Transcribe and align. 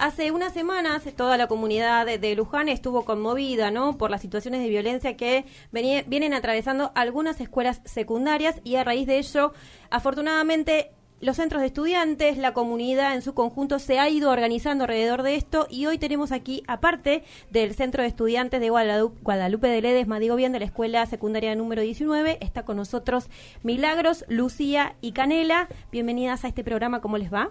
Hace 0.00 0.30
unas 0.30 0.54
semanas 0.54 1.02
toda 1.14 1.36
la 1.36 1.46
comunidad 1.46 2.06
de, 2.06 2.34
Luján 2.34 2.70
estuvo 2.70 3.04
conmovida 3.04 3.70
¿no? 3.70 3.98
por 3.98 4.10
las 4.10 4.22
situaciones 4.22 4.62
de 4.62 4.70
violencia 4.70 5.14
que 5.14 5.44
vienen 5.72 6.32
atravesando 6.32 6.90
algunas 6.94 7.38
escuelas 7.38 7.82
secundarias 7.84 8.62
y 8.64 8.76
a 8.76 8.84
raíz 8.84 9.06
de 9.06 9.18
ello, 9.18 9.52
afortunadamente, 9.90 10.90
los 11.20 11.36
centros 11.36 11.60
de 11.60 11.66
estudiantes, 11.66 12.38
la 12.38 12.54
comunidad 12.54 13.14
en 13.14 13.20
su 13.20 13.34
conjunto 13.34 13.78
se 13.78 13.98
ha 13.98 14.08
ido 14.08 14.30
organizando 14.30 14.84
alrededor 14.84 15.22
de 15.22 15.34
esto 15.34 15.66
y 15.68 15.84
hoy 15.84 15.98
tenemos 15.98 16.32
aquí, 16.32 16.62
aparte 16.66 17.22
del 17.50 17.74
Centro 17.74 18.02
de 18.02 18.08
Estudiantes 18.08 18.58
de 18.58 18.70
Guadalupe, 18.70 19.20
Guadalupe 19.20 19.68
de 19.68 19.82
Ledesma, 19.82 20.18
digo 20.18 20.34
bien, 20.34 20.52
de 20.52 20.60
la 20.60 20.64
Escuela 20.64 21.04
Secundaria 21.04 21.54
número 21.54 21.82
19, 21.82 22.38
está 22.40 22.64
con 22.64 22.78
nosotros 22.78 23.28
Milagros, 23.62 24.24
Lucía 24.28 24.94
y 25.02 25.12
Canela. 25.12 25.68
Bienvenidas 25.92 26.46
a 26.46 26.48
este 26.48 26.64
programa, 26.64 27.02
¿cómo 27.02 27.18
les 27.18 27.30
va? 27.30 27.50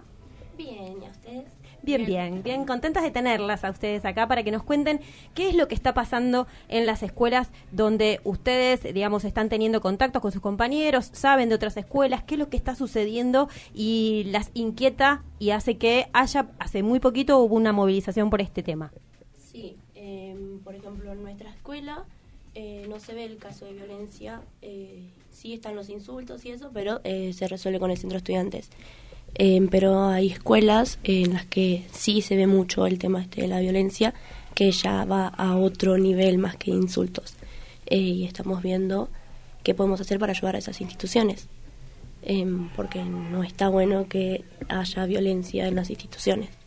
Bien, 0.58 1.00
¿y 1.00 1.06
a 1.06 1.10
ustedes? 1.10 1.59
Bien, 1.82 2.04
bien, 2.04 2.42
bien, 2.42 2.64
contentas 2.66 3.02
de 3.02 3.10
tenerlas 3.10 3.64
a 3.64 3.70
ustedes 3.70 4.04
acá 4.04 4.26
para 4.28 4.42
que 4.42 4.50
nos 4.50 4.62
cuenten 4.62 5.00
qué 5.34 5.48
es 5.48 5.54
lo 5.54 5.66
que 5.68 5.74
está 5.74 5.94
pasando 5.94 6.46
en 6.68 6.86
las 6.86 7.02
escuelas 7.02 7.50
donde 7.72 8.20
ustedes, 8.24 8.82
digamos, 8.94 9.24
están 9.24 9.48
teniendo 9.48 9.80
contactos 9.80 10.20
con 10.20 10.32
sus 10.32 10.42
compañeros, 10.42 11.10
saben 11.12 11.48
de 11.48 11.54
otras 11.54 11.76
escuelas, 11.76 12.22
qué 12.24 12.34
es 12.34 12.38
lo 12.38 12.50
que 12.50 12.56
está 12.56 12.74
sucediendo 12.74 13.48
y 13.74 14.24
las 14.26 14.50
inquieta 14.54 15.22
y 15.38 15.50
hace 15.50 15.78
que 15.78 16.08
haya, 16.12 16.48
hace 16.58 16.82
muy 16.82 17.00
poquito 17.00 17.38
hubo 17.38 17.56
una 17.56 17.72
movilización 17.72 18.30
por 18.30 18.40
este 18.40 18.62
tema. 18.62 18.92
Sí, 19.38 19.76
em, 19.94 20.58
por 20.60 20.74
ejemplo, 20.74 21.12
en 21.12 21.22
nuestra 21.22 21.50
escuela 21.50 22.04
eh, 22.54 22.86
no 22.88 22.98
se 22.98 23.14
ve 23.14 23.24
el 23.24 23.36
caso 23.36 23.64
de 23.64 23.74
violencia, 23.74 24.42
eh, 24.60 25.04
sí 25.30 25.54
están 25.54 25.76
los 25.76 25.88
insultos 25.88 26.44
y 26.44 26.50
eso, 26.50 26.70
pero 26.74 27.00
eh, 27.04 27.32
se 27.32 27.46
resuelve 27.46 27.78
con 27.78 27.90
el 27.90 27.96
centro 27.96 28.14
de 28.14 28.18
estudiantes. 28.18 28.70
Em, 29.34 29.68
pero 29.68 30.04
hay 30.04 30.28
escuelas 30.28 30.98
en 31.04 31.34
las 31.34 31.46
que 31.46 31.86
sí 31.92 32.20
se 32.22 32.36
ve 32.36 32.46
mucho 32.46 32.86
el 32.86 32.98
tema 32.98 33.22
este 33.22 33.42
de 33.42 33.48
la 33.48 33.60
violencia, 33.60 34.14
que 34.54 34.70
ya 34.72 35.04
va 35.04 35.28
a 35.28 35.56
otro 35.56 35.98
nivel 35.98 36.38
más 36.38 36.56
que 36.56 36.70
insultos. 36.70 37.34
Eh, 37.86 37.98
y 37.98 38.24
estamos 38.24 38.62
viendo 38.62 39.08
qué 39.62 39.74
podemos 39.74 40.00
hacer 40.00 40.18
para 40.18 40.32
ayudar 40.32 40.56
a 40.56 40.58
esas 40.58 40.80
instituciones, 40.80 41.48
em, 42.22 42.68
porque 42.76 43.02
no 43.04 43.42
está 43.42 43.68
bueno 43.68 44.08
que 44.08 44.44
haya 44.68 45.06
violencia 45.06 45.66
en 45.68 45.76
las 45.76 45.90
instituciones 45.90 46.59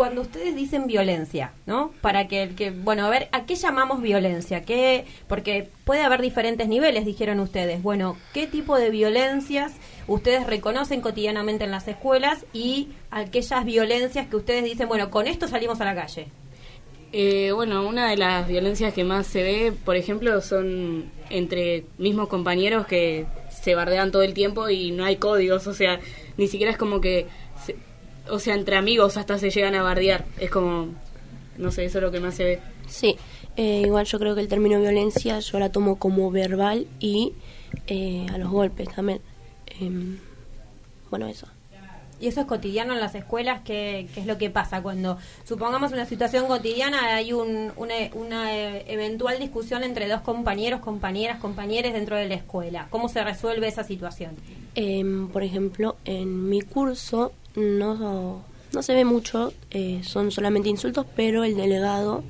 cuando 0.00 0.22
ustedes 0.22 0.56
dicen 0.56 0.86
violencia, 0.86 1.52
¿no? 1.66 1.92
Para 2.00 2.26
que 2.26 2.42
el 2.42 2.54
que, 2.54 2.70
bueno, 2.70 3.04
a 3.04 3.10
ver, 3.10 3.28
¿a 3.32 3.44
qué 3.44 3.54
llamamos 3.54 4.00
violencia? 4.00 4.62
¿Qué, 4.62 5.04
porque 5.28 5.68
puede 5.84 6.00
haber 6.00 6.22
diferentes 6.22 6.68
niveles, 6.68 7.04
dijeron 7.04 7.38
ustedes. 7.38 7.82
Bueno, 7.82 8.16
¿qué 8.32 8.46
tipo 8.46 8.78
de 8.78 8.88
violencias 8.88 9.74
ustedes 10.06 10.46
reconocen 10.46 11.02
cotidianamente 11.02 11.64
en 11.64 11.70
las 11.70 11.86
escuelas 11.86 12.46
y 12.54 12.88
aquellas 13.10 13.62
violencias 13.66 14.26
que 14.26 14.36
ustedes 14.36 14.64
dicen, 14.64 14.88
bueno, 14.88 15.10
con 15.10 15.26
esto 15.26 15.48
salimos 15.48 15.82
a 15.82 15.84
la 15.84 15.94
calle? 15.94 16.28
Eh, 17.12 17.52
bueno, 17.52 17.86
una 17.86 18.08
de 18.08 18.16
las 18.16 18.48
violencias 18.48 18.94
que 18.94 19.04
más 19.04 19.26
se 19.26 19.42
ve, 19.42 19.72
por 19.84 19.96
ejemplo, 19.96 20.40
son 20.40 21.10
entre 21.28 21.84
mismos 21.98 22.28
compañeros 22.28 22.86
que 22.86 23.26
se 23.50 23.74
bardean 23.74 24.12
todo 24.12 24.22
el 24.22 24.32
tiempo 24.32 24.70
y 24.70 24.92
no 24.92 25.04
hay 25.04 25.16
códigos, 25.16 25.66
o 25.66 25.74
sea, 25.74 26.00
ni 26.38 26.46
siquiera 26.46 26.72
es 26.72 26.78
como 26.78 27.02
que 27.02 27.26
o 28.30 28.38
sea, 28.38 28.54
entre 28.54 28.76
amigos 28.76 29.16
hasta 29.16 29.38
se 29.38 29.50
llegan 29.50 29.74
a 29.74 29.82
bardear. 29.82 30.24
Es 30.38 30.50
como, 30.50 30.88
no 31.58 31.70
sé, 31.70 31.84
eso 31.84 31.98
es 31.98 32.04
lo 32.04 32.10
que 32.10 32.20
más 32.20 32.34
se 32.34 32.44
ve. 32.44 32.60
Sí, 32.86 33.16
eh, 33.56 33.82
igual 33.84 34.06
yo 34.06 34.18
creo 34.18 34.34
que 34.34 34.40
el 34.40 34.48
término 34.48 34.80
violencia 34.80 35.38
yo 35.40 35.58
la 35.58 35.70
tomo 35.70 35.98
como 35.98 36.30
verbal 36.30 36.86
y 36.98 37.34
eh, 37.86 38.26
a 38.32 38.38
los 38.38 38.50
golpes 38.50 38.88
también. 38.94 39.20
Em, 39.80 40.18
bueno, 41.10 41.26
eso. 41.26 41.46
¿Y 42.20 42.28
eso 42.28 42.42
es 42.42 42.46
cotidiano 42.46 42.92
en 42.92 43.00
las 43.00 43.14
escuelas? 43.14 43.62
¿Qué, 43.62 44.06
es 44.14 44.26
lo 44.26 44.36
que 44.36 44.50
pasa 44.50 44.82
cuando, 44.82 45.16
supongamos 45.44 45.92
una 45.92 46.04
situación 46.04 46.46
cotidiana, 46.46 47.14
hay 47.14 47.32
un, 47.32 47.72
una, 47.76 47.94
una, 48.12 48.54
eh, 48.54 48.84
eventual 48.88 49.38
discusión 49.38 49.84
entre 49.84 50.06
dos 50.06 50.20
compañeros, 50.20 50.80
compañeras, 50.80 51.38
compañeros 51.38 51.94
dentro 51.94 52.16
de 52.16 52.28
la 52.28 52.34
escuela? 52.34 52.88
¿Cómo 52.90 53.08
se 53.08 53.24
resuelve 53.24 53.68
esa 53.68 53.84
situación? 53.84 54.36
Em, 54.74 55.28
por 55.28 55.42
ejemplo, 55.42 55.96
en 56.04 56.50
mi 56.50 56.60
curso 56.60 57.32
no, 57.60 58.44
no 58.72 58.82
se 58.82 58.94
ve 58.94 59.04
mucho, 59.04 59.52
eh, 59.70 60.00
son 60.04 60.30
solamente 60.30 60.68
insultos, 60.68 61.06
pero 61.16 61.44
el 61.44 61.56
delegado 61.56 62.22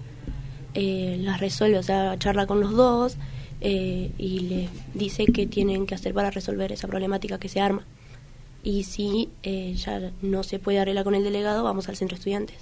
eh, 0.75 1.19
las 1.21 1.41
resuelve, 1.41 1.79
o 1.79 1.83
sea, 1.83 2.19
charla 2.19 2.47
con 2.47 2.61
los 2.61 2.73
dos 2.73 3.17
eh, 3.61 4.11
y 4.17 4.41
les 4.41 4.71
dice 4.95 5.27
qué 5.27 5.47
tienen 5.47 5.87
que 5.87 5.95
hacer 5.95 6.15
para 6.15 6.31
resolver 6.31 6.73
esa 6.73 6.89
problemática 6.89 7.39
que 7.39 7.49
se 7.49 7.61
arma. 7.61 7.85
Y 8.63 8.85
si 8.85 9.31
ya 9.43 10.13
no 10.21 10.43
se 10.43 10.59
puede 10.59 10.81
arreglar 10.81 11.05
con 11.05 11.15
el 11.15 11.25
delegado, 11.25 11.65
vamos 11.65 11.89
al 11.89 11.97
centro 11.97 12.17
de 12.17 12.19
estudiantes. 12.21 12.59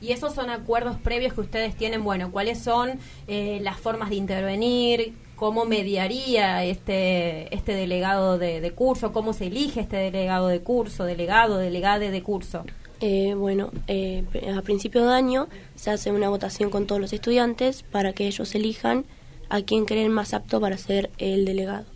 Y 0.00 0.10
esos 0.10 0.34
son 0.34 0.50
acuerdos 0.50 0.98
previos 0.98 1.32
que 1.32 1.42
ustedes 1.42 1.76
tienen, 1.76 2.02
bueno, 2.02 2.32
¿cuáles 2.32 2.58
son 2.58 2.98
las 3.28 3.78
formas 3.78 4.10
de 4.10 4.16
intervenir? 4.16 5.14
Cómo 5.42 5.64
mediaría 5.64 6.64
este, 6.64 7.52
este 7.52 7.74
delegado 7.74 8.38
de, 8.38 8.72
curso, 8.76 9.10
cómo 9.10 9.32
se 9.32 9.48
elige 9.48 9.80
este 9.80 9.96
delegado 9.96 10.46
de 10.46 10.60
curso, 10.60 11.02
delegado, 11.02 11.58
delegade 11.58 12.12
de 12.12 12.22
curso. 12.22 12.62
Eh, 13.00 13.34
bueno, 13.34 13.72
eh, 13.88 14.22
a 14.56 14.62
principio 14.62 15.04
de 15.04 15.12
año 15.12 15.48
se 15.74 15.90
hace 15.90 16.12
una 16.12 16.28
votación 16.28 16.70
con 16.70 16.86
todos 16.86 17.00
los 17.00 17.12
estudiantes 17.12 17.82
para 17.82 18.12
que 18.12 18.28
ellos 18.28 18.54
elijan 18.54 19.04
a 19.48 19.62
quién 19.62 19.84
creen 19.84 20.12
más 20.12 20.32
apto 20.32 20.60
para 20.60 20.78
ser 20.78 21.10
el 21.18 21.44
delegado. 21.44 21.86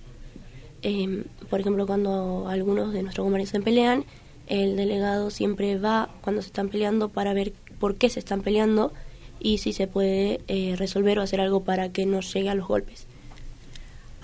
Em, 0.83 1.23
por 1.49 1.61
ejemplo, 1.61 1.87
cuando 1.87 2.49
algunos 2.49 2.93
de 2.93 3.05
nuestros 3.05 3.25
compañeros 3.25 3.51
se 3.51 3.61
pelean, 3.61 4.07
el 4.49 4.75
delegado 4.75 5.31
siempre 5.31 5.79
va 5.79 6.11
cuando 6.21 6.43
se 6.43 6.49
están 6.49 6.69
peleando 6.69 7.11
para 7.11 7.33
ver 7.33 7.53
por 7.79 7.95
qué 7.95 8.11
se 8.11 8.19
están 8.19 8.41
peleando 8.41 8.93
y 9.39 9.59
si 9.59 9.73
se 9.73 9.87
puede 9.87 10.41
eh, 10.49 10.75
resolver 10.77 11.21
o 11.21 11.23
hacer 11.23 11.41
algo 11.41 11.63
para 11.63 11.93
que 11.93 12.07
no 12.07 12.23
llegue 12.23 12.49
a 12.49 12.57
los 12.57 12.67
golpes. 12.67 13.07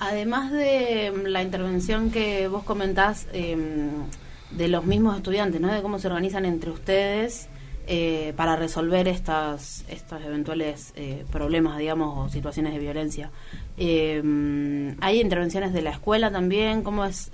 Además 0.04 0.50
de 0.50 1.12
mm, 1.12 1.26
la 1.28 1.42
intervención 1.42 2.10
que 2.10 2.48
vos 2.48 2.64
comentás 2.64 3.28
em, 3.32 3.90
de 4.50 4.66
los 4.66 4.84
mismos 4.84 5.16
estudiantes, 5.16 5.60
¿no? 5.60 5.72
de 5.72 5.80
cómo 5.80 6.00
se 6.00 6.08
organizan 6.08 6.44
entre 6.44 6.72
ustedes 6.72 7.48
eh, 7.86 8.32
para 8.36 8.56
resolver 8.56 9.06
estas, 9.06 9.84
estos 9.88 10.20
eventuales 10.24 10.92
eh, 10.96 11.24
problemas, 11.30 11.78
digamos, 11.78 12.18
o 12.18 12.28
situaciones 12.32 12.72
de 12.72 12.80
violencia. 12.80 13.30
Em, 13.76 14.96
¿Hay 15.00 15.20
intervenciones 15.20 15.72
de 15.72 15.82
la 15.82 15.90
escuela 15.90 16.32
también? 16.32 16.82
¿Cómo 16.82 17.04
es 17.04 17.30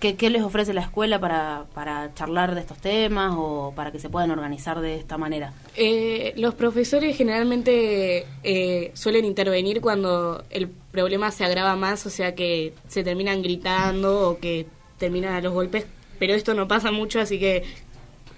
eh, 0.00 0.14
¿Qué, 0.16 0.30
les 0.30 0.42
ofrece 0.42 0.74
la 0.74 0.82
escuela 0.82 1.18
para, 1.18 1.66
para, 1.74 2.12
charlar 2.14 2.54
de 2.54 2.60
estos 2.60 2.78
temas 2.78 3.34
o 3.36 3.72
para 3.74 3.92
que 3.92 3.98
se 3.98 4.08
puedan 4.08 4.30
organizar 4.30 4.80
de 4.80 4.96
esta 4.96 5.16
manera? 5.16 5.52
Eh, 5.76 6.34
los 6.36 6.54
profesores 6.54 7.16
generalmente 7.16 8.26
eh, 8.42 8.90
suelen 8.94 9.24
intervenir 9.24 9.80
cuando 9.80 10.44
el 10.50 10.68
problema 10.68 11.30
se 11.30 11.44
agrava 11.44 11.76
más, 11.76 12.04
o 12.06 12.10
sea 12.10 12.34
que 12.34 12.74
se 12.88 13.04
terminan 13.04 13.42
gritando 13.42 14.30
o 14.30 14.38
que 14.38 14.66
terminan 14.98 15.34
a 15.34 15.40
los 15.40 15.52
golpes, 15.52 15.86
pero 16.18 16.34
esto 16.34 16.54
no 16.54 16.68
pasa 16.68 16.92
mucho, 16.92 17.20
así 17.20 17.38
que 17.38 17.64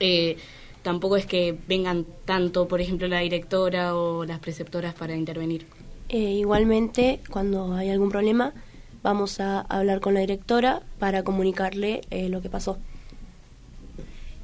eh, 0.01 0.37
tampoco 0.83 1.17
es 1.17 1.27
que 1.27 1.57
vengan 1.67 2.07
tanto, 2.25 2.69
por 2.69 2.81
ejemplo, 2.81 3.09
la 3.09 3.21
directora 3.21 3.97
o 3.97 4.25
las 4.25 4.39
preceptoras 4.39 4.95
para 4.95 5.17
intervenir. 5.17 5.67
igualmente, 6.09 7.21
cuando 7.31 7.75
hay 7.75 7.91
algún 7.91 8.11
problema, 8.11 8.55
vamos 9.09 9.41
a 9.41 9.63
hablar 9.63 10.01
con 10.01 10.13
la 10.13 10.21
directora 10.21 10.83
para 10.99 11.23
comunicarle 11.23 12.03
eh, 12.11 12.29
lo 12.29 12.43
que 12.43 12.51
pasó. 12.51 12.77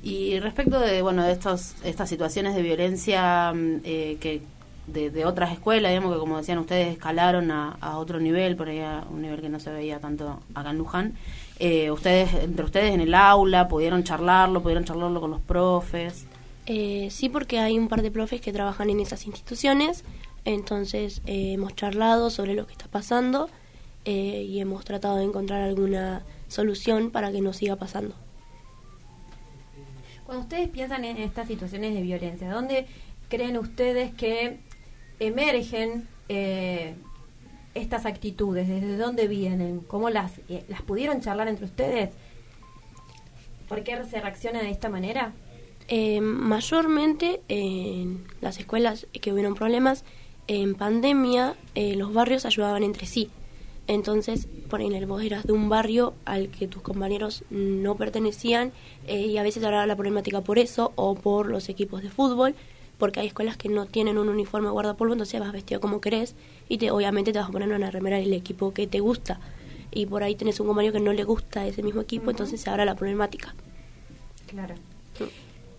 Y 0.03 0.41
respecto 0.41 0.81
de 0.81 1.03
bueno 1.03 1.23
de 1.23 1.33
estos 1.33 1.75
estas 1.85 2.09
situaciones 2.09 2.55
de 2.55 2.63
violencia 2.63 3.53
mm, 3.53 3.81
eh, 3.85 4.17
que 4.21 4.41
de, 4.87 5.27
otras 5.27 5.53
escuelas, 5.53 5.93
digamos 5.93 6.15
que 6.15 6.19
como 6.19 6.39
decían 6.39 6.59
ustedes 6.59 6.89
escalaron 6.93 7.51
a, 7.51 7.99
otro 7.99 8.21
nivel, 8.21 8.57
por 8.57 8.69
ahí 8.69 8.81
a 8.81 9.05
un 9.11 9.21
nivel 9.21 9.43
que 9.43 9.51
no 9.51 9.61
se 9.61 9.71
veía 9.71 10.01
tanto 10.01 10.41
acá 10.55 10.71
en 10.71 10.79
Luján. 10.79 11.13
Eh, 11.59 11.91
ustedes 11.91 12.33
entre 12.33 12.65
ustedes 12.65 12.95
en 12.95 13.03
el 13.03 13.15
aula 13.15 13.69
pudieron 13.69 14.03
charlarlo, 14.03 14.63
pudieron 14.63 14.85
charlarlo 14.85 15.21
con 15.21 15.31
los 15.31 15.43
profes. 15.43 16.27
sí, 16.67 17.29
porque 17.31 17.59
hay 17.59 17.79
un 17.79 17.89
par 17.89 18.01
de 18.01 18.11
profes 18.11 18.41
que 18.41 18.53
trabajan 18.53 18.89
en 18.89 19.01
esas 19.01 19.27
instituciones, 19.27 20.05
entonces 20.47 21.21
hemos 21.27 21.75
charlado 21.75 22.31
sobre 22.31 22.55
lo 22.55 22.67
que 22.67 22.73
está 22.73 22.87
pasando 22.89 23.51
eh, 24.07 24.43
y 24.47 24.61
hemos 24.61 24.85
tratado 24.85 25.17
de 25.17 25.25
encontrar 25.25 25.63
alguna 25.63 26.25
solución 26.49 27.11
para 27.11 27.33
que 27.33 27.41
no 27.41 27.55
siga 27.55 27.77
pasando. 27.77 28.15
Cuando 30.27 30.43
ustedes 30.43 30.69
piensan 30.69 31.05
en 31.05 31.17
estas 31.17 31.49
situaciones 31.49 31.95
de 31.95 32.03
violencia, 32.03 32.51
¿dónde 32.51 32.87
creen 33.29 33.57
ustedes 33.57 34.13
que 34.13 34.59
emergen 35.21 36.07
eh, 36.29 36.97
estas 37.75 38.05
actitudes? 38.05 38.69
¿Desde 38.69 38.99
dónde 38.99 39.27
vienen? 39.27 39.81
¿Cómo 39.81 40.11
las, 40.11 40.39
eh, 40.51 40.65
las 40.69 40.83
pudieron 40.83 41.23
charlar 41.23 41.49
entre 41.49 41.65
ustedes? 41.65 42.11
¿Por 43.69 43.85
qué 43.85 44.05
se 44.05 44.21
reacciona 44.21 44.63
de 44.63 44.71
esta 44.71 44.89
manera? 44.89 45.33
mayormente 46.21 47.43
en 47.49 48.25
las 48.41 48.59
escuelas 48.59 49.07
que 49.13 49.35
hubieron 49.35 49.55
problemas, 49.55 50.07
en 50.47 50.77
pandemia 50.77 51.57
los 51.75 52.15
barrios 52.15 52.47
ayudaban 52.47 52.83
entre 52.83 53.05
sí. 53.05 53.31
Entonces, 53.87 54.49
por 54.71 54.81
ejemplo, 54.81 55.07
vos 55.07 55.23
eras 55.23 55.45
de 55.45 55.53
un 55.53 55.69
barrio 55.69 56.15
al 56.25 56.49
que 56.49 56.67
tus 56.67 56.83
compañeros 56.83 57.45
no 57.51 57.97
pertenecían 57.97 58.73
eh, 59.07 59.21
y 59.21 59.37
a 59.37 59.43
veces 59.43 59.63
habrá 59.63 59.87
la 59.87 59.95
problemática 59.95 60.41
por 60.41 60.59
eso 60.59 60.93
o 60.97 61.15
por 61.15 61.49
los 61.49 61.69
equipos 61.69 62.03
de 62.03 62.11
fútbol, 62.11 62.55
porque 62.99 63.21
hay 63.21 63.27
escuelas 63.27 63.57
que 63.59 63.69
no 63.69 63.87
tienen 63.87 64.17
un 64.17 64.29
uniforme 64.29 64.71
guardapolvo, 64.71 65.13
entonces 65.13 65.39
vas 65.39 65.53
vestido 65.53 65.81
como 65.81 66.01
querés 66.01 66.35
y 66.69 66.79
te, 66.79 66.91
obviamente 66.91 67.33
te 67.33 67.39
vas 67.39 67.49
a 67.49 67.53
poner 67.53 67.69
una 67.71 67.91
remera 67.91 68.17
del 68.17 68.33
equipo 68.33 68.73
que 68.73 68.87
te 68.87 69.01
gusta. 69.01 69.39
Y 69.91 70.07
por 70.07 70.23
ahí 70.23 70.35
tenés 70.35 70.59
un 70.61 70.67
compañero 70.67 70.95
que 70.95 71.01
no 71.01 71.13
le 71.13 71.25
gusta 71.25 71.67
ese 71.67 71.83
mismo 71.83 72.01
equipo, 72.01 72.31
entonces 72.31 72.61
se 72.61 72.71
habrá 72.71 72.85
la 72.85 72.95
problemática. 72.95 73.55
Claro. 74.47 74.75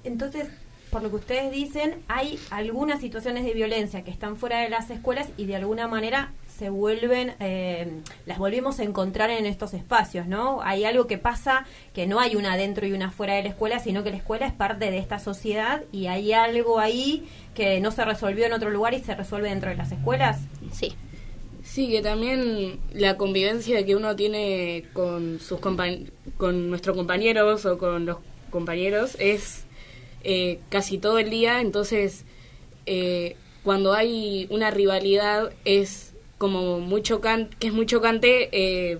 Entonces, 0.04 0.48
por 0.96 1.04
lo 1.04 1.10
que 1.10 1.18
ustedes 1.18 1.52
dicen, 1.52 1.96
hay 2.08 2.40
algunas 2.52 3.02
situaciones 3.02 3.44
de 3.44 3.52
violencia 3.52 4.06
que 4.06 4.12
están 4.12 4.38
fuera 4.38 4.62
de 4.62 4.70
las 4.70 4.90
escuelas 4.90 5.28
y 5.36 5.46
de 5.46 5.58
alguna 5.58 5.90
manera 5.90 6.32
se 6.48 6.70
vuelven, 6.70 7.34
eh, 7.42 8.00
las 8.26 8.38
volvemos 8.38 8.80
a 8.80 8.84
encontrar 8.84 9.30
en 9.30 9.46
estos 9.46 9.74
espacios, 9.74 10.26
¿no? 10.26 10.62
Hay 10.62 10.86
algo 10.86 11.06
que 11.06 11.18
pasa 11.18 11.66
que 11.94 12.08
no 12.08 12.22
hay 12.22 12.38
una 12.38 12.56
dentro 12.56 12.88
y 12.88 12.94
una 12.94 13.12
fuera 13.12 13.34
de 13.34 13.44
la 13.44 13.50
escuela, 13.50 13.80
sino 13.80 14.06
que 14.06 14.12
la 14.12 14.16
escuela 14.16 14.48
es 14.48 14.54
parte 14.54 14.90
de 14.90 14.98
esta 14.98 15.20
sociedad 15.20 15.84
y 15.92 16.08
hay 16.08 16.32
algo 16.32 16.80
ahí 16.80 17.28
que 17.54 17.82
no 17.82 17.92
se 17.92 18.06
resolvió 18.06 18.46
en 18.46 18.54
otro 18.54 18.70
lugar 18.70 18.94
y 18.94 19.02
se 19.02 19.16
resuelve 19.16 19.50
dentro 19.50 19.72
de 19.72 19.76
las 19.76 19.92
escuelas. 19.92 20.44
Sí. 20.72 20.96
Sí, 21.62 21.90
que 21.90 22.02
también 22.04 22.80
la 22.94 23.18
convivencia 23.18 23.86
que 23.86 23.98
uno 23.98 24.16
tiene 24.16 24.86
con 24.94 25.42
sus 25.42 25.60
con 25.60 26.70
nuestros 26.70 26.96
compañeros 26.96 27.66
o 27.66 27.78
con 27.78 28.06
los 28.06 28.20
compañeros 28.50 29.18
es 29.20 29.65
eh, 30.26 30.60
casi 30.70 30.98
todo 30.98 31.20
el 31.20 31.30
día, 31.30 31.62
entonces 31.62 32.26
eh, 32.86 33.36
cuando 33.64 33.94
hay 33.94 34.48
una 34.50 34.72
rivalidad 34.72 35.52
es 35.66 36.14
como 36.38 36.80
muy 36.80 37.02
chocante, 37.02 37.56
que 37.58 37.68
es 37.68 37.74
muy 37.74 37.86
chocante, 37.86 38.50
eh, 38.52 39.00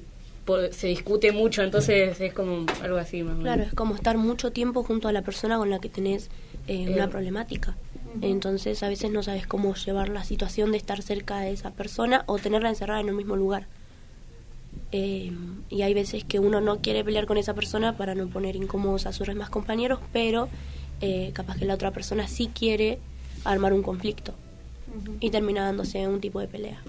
se 0.72 0.88
discute 0.88 1.32
mucho, 1.32 1.64
entonces 1.64 2.20
es 2.22 2.34
como 2.34 2.66
algo 2.82 2.98
así 2.98 3.24
más 3.24 3.38
Claro, 3.40 3.64
es 3.64 3.74
como 3.74 3.96
estar 3.96 4.18
mucho 4.18 4.52
tiempo 4.52 4.84
junto 4.84 5.08
a 5.08 5.12
la 5.12 5.24
persona 5.24 5.58
con 5.58 5.70
la 5.70 5.80
que 5.80 5.90
tenés 5.90 6.30
eh, 6.68 6.88
una 6.90 7.10
problemática. 7.10 7.76
Entonces 8.22 8.82
a 8.82 8.88
veces 8.88 9.12
no 9.12 9.24
sabes 9.24 9.46
cómo 9.46 9.76
llevar 9.76 10.08
la 10.08 10.24
situación 10.24 10.72
de 10.72 10.78
estar 10.78 11.02
cerca 11.02 11.40
de 11.42 11.52
esa 11.52 11.72
persona 11.72 12.24
o 12.28 12.40
tenerla 12.40 12.70
encerrada 12.70 13.02
en 13.02 13.10
el 13.10 13.16
mismo 13.16 13.36
lugar. 13.36 13.68
Eh, 14.92 15.34
y 15.70 15.82
hay 15.82 15.94
veces 15.94 16.24
que 16.24 16.40
uno 16.40 16.62
no 16.62 16.78
quiere 16.78 17.04
pelear 17.04 17.26
con 17.26 17.38
esa 17.38 17.54
persona 17.54 17.98
para 17.98 18.16
no 18.16 18.28
poner 18.28 18.56
incómodos 18.56 19.06
a 19.06 19.12
sus 19.12 19.28
demás 19.28 19.50
compañeros, 19.50 20.00
pero 20.14 20.48
capaz 21.34 21.58
que 21.58 21.66
la 21.66 21.76
otra 21.76 21.92
persona 21.92 22.28
sí 22.28 22.50
quiere 22.54 23.00
armar 23.44 23.74
un 23.74 23.84
conflicto 23.84 24.34
y 25.20 25.30
termina 25.30 25.64
dándose 25.64 26.08
un 26.08 26.20
tipo 26.20 26.40
de 26.40 26.48
pelea. 26.48 26.82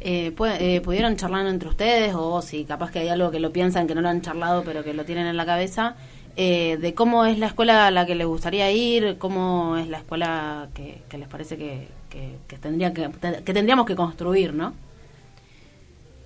Eh, 0.00 0.34
eh, 0.60 0.80
¿Pudieron 0.82 1.16
charlar 1.16 1.46
entre 1.46 1.68
ustedes 1.68 2.14
o 2.14 2.42
si 2.42 2.64
capaz 2.64 2.90
que 2.90 2.98
hay 2.98 3.08
algo 3.08 3.30
que 3.30 3.40
lo 3.40 3.52
piensan 3.52 3.86
que 3.86 3.94
no 3.94 4.02
lo 4.02 4.08
han 4.10 4.20
charlado 4.20 4.62
pero 4.62 4.84
que 4.84 4.92
lo 4.92 5.04
tienen 5.04 5.26
en 5.26 5.36
la 5.36 5.46
cabeza? 5.46 5.96
Eh, 6.36 6.78
de 6.80 6.94
cómo 6.94 7.24
es 7.24 7.38
la 7.38 7.46
escuela 7.46 7.86
a 7.86 7.90
la 7.90 8.06
que 8.06 8.14
les 8.14 8.26
gustaría 8.26 8.70
ir, 8.70 9.16
cómo 9.18 9.76
es 9.78 9.88
la 9.88 9.98
escuela 9.98 10.68
que, 10.74 11.00
les 11.16 11.28
parece 11.28 11.56
que, 11.56 11.88
tendría 12.60 12.92
que, 12.92 13.08
que 13.44 13.54
tendríamos 13.54 13.86
que 13.86 13.94
construir, 13.94 14.52
¿no? 14.52 14.74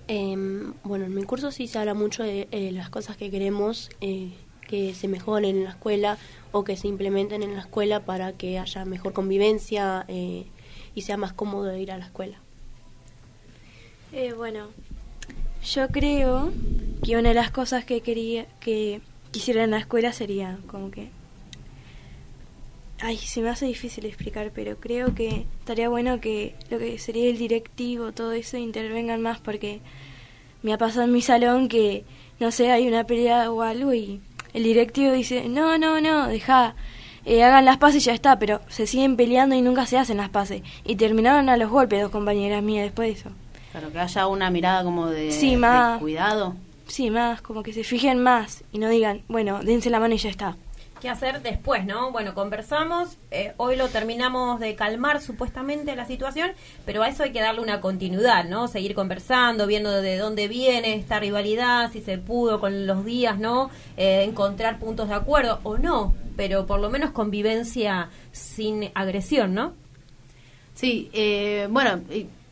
Em, 0.07 0.73
bueno, 0.83 1.05
en 1.05 1.13
mi 1.13 1.23
curso 1.23 1.51
sí 1.51 1.67
se 1.67 1.77
habla 1.77 1.93
mucho 1.93 2.23
de 2.23 2.47
las 2.73 2.89
cosas 2.89 3.17
que 3.17 3.29
queremos 3.29 3.91
que 4.69 4.93
se 4.93 5.07
mejoren 5.07 5.57
en 5.57 5.63
la 5.63 5.71
escuela 5.71 6.17
o 6.51 6.63
que 6.63 6.77
se 6.77 6.87
implementen 6.87 7.41
en 7.41 7.55
la 7.55 7.61
escuela 7.61 8.01
para 8.01 8.33
que 8.33 8.59
haya 8.59 8.85
mejor 8.85 9.13
convivencia 9.13 10.05
y 10.07 11.01
sea 11.01 11.17
más 11.17 11.33
cómodo 11.33 11.75
ir 11.75 11.91
a 11.91 11.97
la 11.97 12.05
escuela. 12.05 12.37
Eh, 14.13 14.33
bueno, 14.33 14.67
yo 15.63 15.87
creo 15.89 16.51
que 17.03 17.17
una 17.17 17.29
de 17.29 17.35
las 17.35 17.51
cosas 17.51 17.85
que 17.85 18.01
quería 18.01 18.45
que 18.59 19.01
quisiera 19.31 19.63
en 19.63 19.71
la 19.71 19.79
escuela 19.79 20.13
sería 20.13 20.57
como 20.67 20.89
que 20.91 21.09
ay 22.99 23.17
se 23.17 23.41
me 23.41 23.49
hace 23.49 23.65
difícil 23.65 24.05
explicar 24.05 24.51
pero 24.53 24.77
creo 24.77 25.13
que 25.13 25.45
estaría 25.59 25.89
bueno 25.89 26.19
que 26.19 26.55
lo 26.69 26.79
que 26.79 26.97
sería 26.97 27.29
el 27.29 27.37
directivo 27.37 28.11
todo 28.11 28.31
eso 28.31 28.57
intervengan 28.57 29.21
más 29.21 29.39
porque 29.39 29.79
me 30.63 30.73
ha 30.73 30.77
pasado 30.77 31.03
en 31.05 31.13
mi 31.13 31.21
salón 31.21 31.69
que 31.69 32.03
no 32.39 32.51
sé 32.51 32.71
hay 32.71 32.87
una 32.87 33.05
pelea 33.05 33.51
o 33.51 33.61
algo 33.61 33.93
y 33.93 34.21
el 34.53 34.63
directivo 34.63 35.11
dice 35.11 35.47
no 35.49 35.77
no 35.77 36.01
no 36.01 36.27
deja 36.27 36.75
eh, 37.25 37.43
hagan 37.43 37.65
las 37.65 37.77
pases 37.77 38.03
y 38.03 38.05
ya 38.05 38.13
está 38.13 38.39
pero 38.39 38.61
se 38.69 38.87
siguen 38.87 39.15
peleando 39.15 39.55
y 39.55 39.61
nunca 39.61 39.85
se 39.85 39.97
hacen 39.97 40.17
las 40.17 40.29
pases 40.29 40.61
y 40.85 40.95
terminaron 40.95 41.49
a 41.49 41.57
los 41.57 41.69
golpes 41.69 42.01
dos 42.01 42.11
compañeras 42.11 42.63
mías 42.63 42.85
después 42.85 43.07
de 43.07 43.19
eso 43.19 43.29
Claro, 43.71 43.91
que 43.91 43.99
haya 43.99 44.27
una 44.27 44.49
mirada 44.49 44.83
como 44.83 45.07
de, 45.07 45.31
cuidado. 45.99 46.55
Sí, 46.87 47.11
más, 47.11 47.41
como 47.41 47.61
que 47.61 47.71
se 47.71 47.83
fijen 47.83 48.21
más 48.21 48.63
y 48.71 48.79
no 48.79 48.89
digan, 48.89 49.21
bueno, 49.27 49.59
dense 49.63 49.91
la 49.91 49.99
mano 49.99 50.15
y 50.15 50.17
ya 50.17 50.29
está. 50.29 50.57
¿Qué 50.99 51.07
hacer 51.07 51.41
después, 51.41 51.85
no? 51.85 52.11
Bueno, 52.11 52.33
conversamos, 52.33 53.17
eh, 53.31 53.53
hoy 53.55 53.77
lo 53.77 53.87
terminamos 53.87 54.59
de 54.59 54.75
calmar 54.75 55.21
supuestamente 55.21 55.95
la 55.95 56.05
situación, 56.05 56.51
pero 56.85 57.03
a 57.03 57.07
eso 57.07 57.23
hay 57.23 57.31
que 57.31 57.39
darle 57.39 57.61
una 57.61 57.79
continuidad, 57.79 58.43
¿no? 58.43 58.67
Seguir 58.67 58.95
conversando, 58.95 59.65
viendo 59.65 60.01
de 60.01 60.17
dónde 60.17 60.49
viene 60.49 60.95
esta 60.95 61.17
rivalidad, 61.19 61.89
si 61.93 62.01
se 62.01 62.17
pudo 62.17 62.59
con 62.59 62.85
los 62.85 63.05
días, 63.05 63.39
¿no? 63.39 63.69
Eh, 63.95 64.23
encontrar 64.23 64.77
puntos 64.77 65.07
de 65.07 65.15
acuerdo 65.15 65.61
o 65.63 65.77
no, 65.77 66.13
pero 66.35 66.65
por 66.65 66.81
lo 66.81 66.89
menos 66.89 67.11
convivencia 67.11 68.09
sin 68.33 68.91
agresión, 68.93 69.53
¿no? 69.53 69.75
Sí, 70.73 71.09
eh, 71.13 71.69
bueno, 71.71 72.01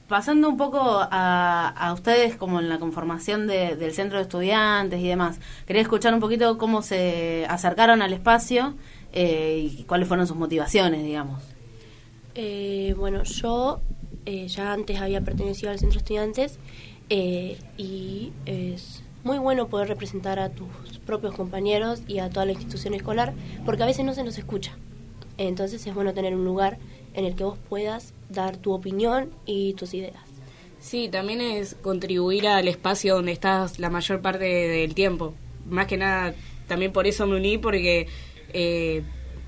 pasando 0.07 0.47
un 0.49 0.57
poco 0.57 0.79
a, 0.81 1.91
ustedes 1.93 2.35
como 2.35 2.59
en 2.59 2.69
la 2.69 2.79
conformación 2.79 3.47
del 3.47 3.93
centro 3.93 4.17
de 4.17 4.23
estudiantes 4.23 5.01
y 5.01 5.07
demás, 5.07 5.39
quería 5.65 5.81
escuchar 5.81 6.13
un 6.13 6.19
poquito 6.19 6.57
cómo 6.57 6.81
se 6.81 7.45
acercaron 7.49 8.01
al 8.01 8.13
espacio 8.13 8.75
eh, 9.13 9.69
y 9.77 9.83
cuáles 9.83 10.07
fueron 10.07 10.27
sus 10.27 10.37
motivaciones, 10.37 11.03
digamos. 11.03 11.43
Eh, 12.35 12.93
bueno, 12.97 13.23
yo 13.23 13.81
eh, 14.25 14.47
ya 14.47 14.73
antes 14.73 14.99
había 14.99 15.21
pertenecido 15.21 15.71
al 15.71 15.79
centro 15.79 15.95
de 15.95 16.03
estudiantes 16.03 16.59
y 17.09 18.31
es 18.45 19.03
muy 19.23 19.37
bueno 19.39 19.67
poder 19.67 19.87
representar 19.87 20.39
a 20.39 20.49
tus 20.49 20.67
propios 21.05 21.33
compañeros 21.33 22.01
y 22.07 22.19
a 22.19 22.29
toda 22.29 22.45
la 22.45 22.51
institución 22.53 22.93
escolar 22.93 23.33
porque 23.65 23.83
a 23.83 23.85
veces 23.85 24.05
no 24.05 24.13
se 24.13 24.23
nos 24.23 24.37
escucha. 24.37 24.77
Entonces 25.37 25.85
es 25.85 25.93
bueno 25.93 26.13
tener 26.13 26.35
un 26.35 26.45
lugar 26.45 26.77
en 27.17 27.25
el 27.25 27.35
que 27.35 27.43
vos 27.43 27.57
puedas 27.67 28.13
dar 28.29 28.55
tu 28.55 28.71
opinión 28.71 29.31
y 29.45 29.73
tus 29.73 29.93
ideas. 29.93 30.23
Sí, 30.79 31.09
también 31.09 31.41
es 31.41 31.75
contribuir 31.75 32.47
al 32.47 32.67
espacio 32.67 33.15
donde 33.15 33.33
estás 33.33 33.79
la 33.79 33.89
mayor 33.89 34.21
parte 34.21 34.45
del 34.45 34.93
tiempo. 34.93 35.33
Más 35.67 35.87
que 35.87 35.97
nada, 35.97 36.33
también 36.67 36.93
por 36.93 37.07
eso 37.07 37.27
me 37.27 37.35
uní, 37.35 37.57
porque 37.57 38.07
eh, 38.53 39.01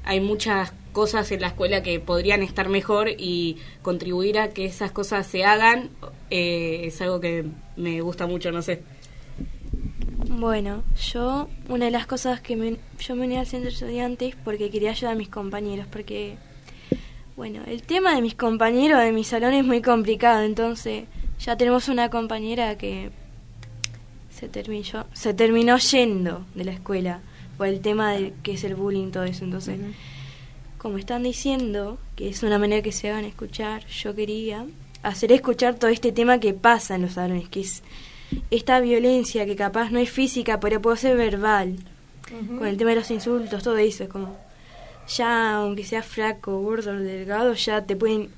hay 0.03 0.19
muchas 0.19 0.73
cosas 0.91 1.31
en 1.31 1.41
la 1.41 1.47
escuela 1.47 1.83
que 1.83 1.99
podrían 1.99 2.41
estar 2.41 2.67
mejor 2.67 3.09
y 3.09 3.57
contribuir 3.83 4.39
a 4.39 4.49
que 4.49 4.65
esas 4.65 4.91
cosas 4.91 5.27
se 5.27 5.45
hagan 5.45 5.91
eh, 6.31 6.81
es 6.85 7.01
algo 7.01 7.19
que 7.19 7.45
me 7.77 8.01
gusta 8.01 8.25
mucho, 8.27 8.51
no 8.51 8.61
sé. 8.61 8.81
Bueno, 10.27 10.83
yo, 10.95 11.47
una 11.69 11.85
de 11.85 11.91
las 11.91 12.07
cosas 12.07 12.41
que 12.41 12.55
me, 12.55 12.77
yo 12.99 13.15
me 13.15 13.25
uní 13.25 13.37
al 13.37 13.45
centro 13.45 13.69
de 13.69 13.75
estudiantes 13.75 14.35
porque 14.43 14.69
quería 14.69 14.91
ayudar 14.91 15.13
a 15.13 15.17
mis 15.17 15.29
compañeros, 15.29 15.87
porque 15.91 16.37
bueno, 17.39 17.61
el 17.67 17.83
tema 17.83 18.15
de 18.15 18.21
mis 18.21 18.35
compañeros 18.35 19.01
de 19.01 19.13
mi 19.13 19.23
salón 19.23 19.53
es 19.53 19.63
muy 19.63 19.81
complicado, 19.81 20.43
entonces 20.43 21.05
ya 21.39 21.55
tenemos 21.55 21.87
una 21.87 22.09
compañera 22.09 22.77
que 22.77 23.11
se 24.29 24.49
terminó, 24.49 25.05
se 25.13 25.33
terminó 25.33 25.77
yendo 25.77 26.45
de 26.53 26.65
la 26.65 26.73
escuela 26.73 27.21
por 27.57 27.67
el 27.67 27.79
tema 27.79 28.11
de 28.11 28.33
que 28.43 28.55
es 28.55 28.65
el 28.65 28.75
bullying 28.75 29.11
todo 29.11 29.23
eso. 29.23 29.45
Entonces, 29.45 29.79
como 30.77 30.97
están 30.97 31.23
diciendo 31.23 31.97
que 32.17 32.27
es 32.27 32.43
una 32.43 32.59
manera 32.59 32.81
que 32.81 32.91
se 32.91 33.09
hagan 33.09 33.23
escuchar, 33.23 33.87
yo 33.87 34.13
quería 34.13 34.65
hacer 35.01 35.31
escuchar 35.31 35.75
todo 35.75 35.91
este 35.91 36.11
tema 36.11 36.41
que 36.41 36.53
pasa 36.53 36.95
en 36.95 37.03
los 37.03 37.13
salones, 37.13 37.47
que 37.47 37.61
es 37.61 37.83
esta 38.51 38.81
violencia 38.81 39.45
que 39.45 39.55
capaz 39.55 39.91
no 39.91 39.99
es 39.99 40.09
física, 40.09 40.59
pero 40.59 40.81
puede 40.81 40.97
ser 40.97 41.15
verbal, 41.15 41.77
con 42.57 42.67
el 42.67 42.75
tema 42.75 42.89
de 42.89 42.97
los 42.97 43.09
insultos, 43.11 43.63
todo 43.63 43.77
eso, 43.77 44.03
es 44.03 44.09
como 44.09 44.48
ya 45.09 45.55
aunque 45.55 45.83
sea 45.83 46.03
flaco, 46.03 46.59
gordo, 46.61 46.97
delgado, 46.97 47.53
ya 47.53 47.85
te 47.85 47.95
pueden 47.95 48.29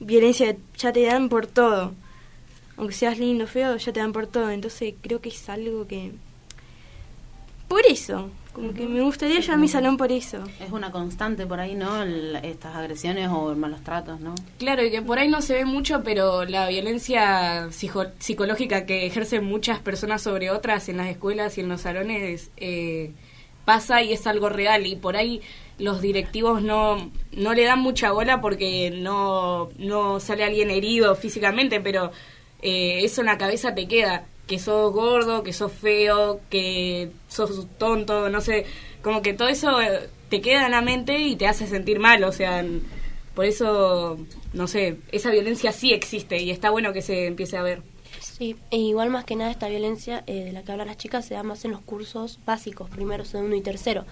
violencia 0.00 0.56
ya 0.76 0.92
te 0.92 1.04
dan 1.04 1.28
por 1.28 1.46
todo. 1.46 1.94
Aunque 2.76 2.94
seas 2.94 3.18
lindo, 3.18 3.46
feo, 3.46 3.76
ya 3.76 3.92
te 3.92 4.00
dan 4.00 4.12
por 4.12 4.26
todo. 4.26 4.50
Entonces 4.50 4.94
creo 5.00 5.20
que 5.20 5.28
es 5.28 5.48
algo 5.48 5.86
que 5.86 6.12
por 7.68 7.86
eso, 7.86 8.30
como 8.52 8.72
que 8.72 8.86
me 8.86 9.00
gustaría 9.00 9.40
llevar 9.40 9.58
mi 9.58 9.68
salón 9.68 9.96
por 9.96 10.12
eso. 10.12 10.44
Es 10.60 10.70
una 10.70 10.92
constante 10.92 11.46
por 11.46 11.60
ahí, 11.60 11.74
¿no? 11.74 12.02
estas 12.04 12.76
agresiones 12.76 13.28
o 13.30 13.54
malos 13.54 13.82
tratos, 13.82 14.20
¿no? 14.20 14.34
Claro, 14.58 14.84
y 14.84 14.90
que 14.90 15.02
por 15.02 15.18
ahí 15.18 15.28
no 15.28 15.40
se 15.40 15.54
ve 15.54 15.64
mucho, 15.64 16.02
pero 16.04 16.44
la 16.44 16.68
violencia 16.68 17.68
psicológica 17.72 18.86
que 18.86 19.06
ejercen 19.06 19.44
muchas 19.44 19.80
personas 19.80 20.22
sobre 20.22 20.50
otras 20.50 20.88
en 20.88 20.98
las 20.98 21.08
escuelas 21.08 21.56
y 21.58 21.62
en 21.62 21.68
los 21.68 21.80
salones 21.80 22.50
eh, 22.58 23.12
pasa 23.64 24.02
y 24.02 24.12
es 24.12 24.26
algo 24.26 24.48
real. 24.48 24.86
Y 24.86 24.96
por 24.96 25.16
ahí 25.16 25.40
los 25.78 26.00
directivos 26.00 26.62
no, 26.62 27.10
no 27.32 27.54
le 27.54 27.64
dan 27.64 27.80
mucha 27.80 28.12
bola 28.12 28.40
porque 28.40 28.90
no, 28.90 29.70
no 29.78 30.20
sale 30.20 30.44
alguien 30.44 30.70
herido 30.70 31.14
físicamente, 31.16 31.80
pero 31.80 32.12
eh, 32.62 33.04
eso 33.04 33.20
en 33.20 33.26
la 33.26 33.38
cabeza 33.38 33.74
te 33.74 33.86
queda, 33.88 34.26
que 34.46 34.58
sos 34.58 34.92
gordo, 34.92 35.42
que 35.42 35.52
sos 35.52 35.72
feo, 35.72 36.40
que 36.50 37.10
sos 37.28 37.66
tonto, 37.78 38.30
no 38.30 38.40
sé, 38.40 38.66
como 39.02 39.22
que 39.22 39.34
todo 39.34 39.48
eso 39.48 39.80
eh, 39.82 40.08
te 40.28 40.40
queda 40.40 40.66
en 40.66 40.72
la 40.72 40.80
mente 40.80 41.18
y 41.18 41.36
te 41.36 41.46
hace 41.46 41.66
sentir 41.66 41.98
mal, 41.98 42.24
o 42.24 42.32
sea, 42.32 42.64
por 43.34 43.44
eso, 43.44 44.18
no 44.52 44.66
sé, 44.68 44.98
esa 45.12 45.30
violencia 45.30 45.72
sí 45.72 45.92
existe 45.92 46.38
y 46.40 46.50
está 46.50 46.70
bueno 46.70 46.92
que 46.92 47.02
se 47.02 47.26
empiece 47.26 47.56
a 47.56 47.62
ver. 47.62 47.82
Sí, 48.36 48.56
e 48.72 48.78
igual 48.78 49.10
más 49.10 49.24
que 49.24 49.36
nada 49.36 49.52
esta 49.52 49.68
violencia 49.68 50.24
eh, 50.26 50.46
de 50.46 50.52
la 50.52 50.64
que 50.64 50.72
hablan 50.72 50.88
las 50.88 50.96
chicas 50.96 51.24
se 51.24 51.34
da 51.34 51.44
más 51.44 51.64
en 51.64 51.70
los 51.70 51.80
cursos 51.80 52.40
básicos, 52.44 52.90
primero, 52.90 53.24
segundo 53.24 53.54
y 53.54 53.60
tercero, 53.60 54.06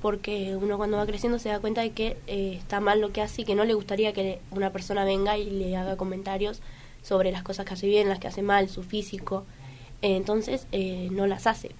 porque 0.00 0.56
uno 0.56 0.78
cuando 0.78 0.96
va 0.96 1.04
creciendo 1.04 1.38
se 1.38 1.50
da 1.50 1.60
cuenta 1.60 1.82
de 1.82 1.90
que 1.90 2.16
eh, 2.26 2.54
está 2.58 2.80
mal 2.80 3.02
lo 3.02 3.12
que 3.12 3.20
hace 3.20 3.42
y 3.42 3.44
que 3.44 3.54
no 3.54 3.66
le 3.66 3.74
gustaría 3.74 4.14
que 4.14 4.40
una 4.50 4.72
persona 4.72 5.04
venga 5.04 5.36
y 5.36 5.50
le 5.50 5.76
haga 5.76 5.98
comentarios 5.98 6.62
sobre 7.02 7.30
las 7.32 7.42
cosas 7.42 7.66
que 7.66 7.74
hace 7.74 7.86
bien, 7.86 8.08
las 8.08 8.18
que 8.18 8.28
hace 8.28 8.40
mal, 8.40 8.70
su 8.70 8.82
físico, 8.82 9.44
eh, 10.00 10.16
entonces 10.16 10.66
no 11.10 11.26
las 11.26 11.46
hace. 11.46 11.72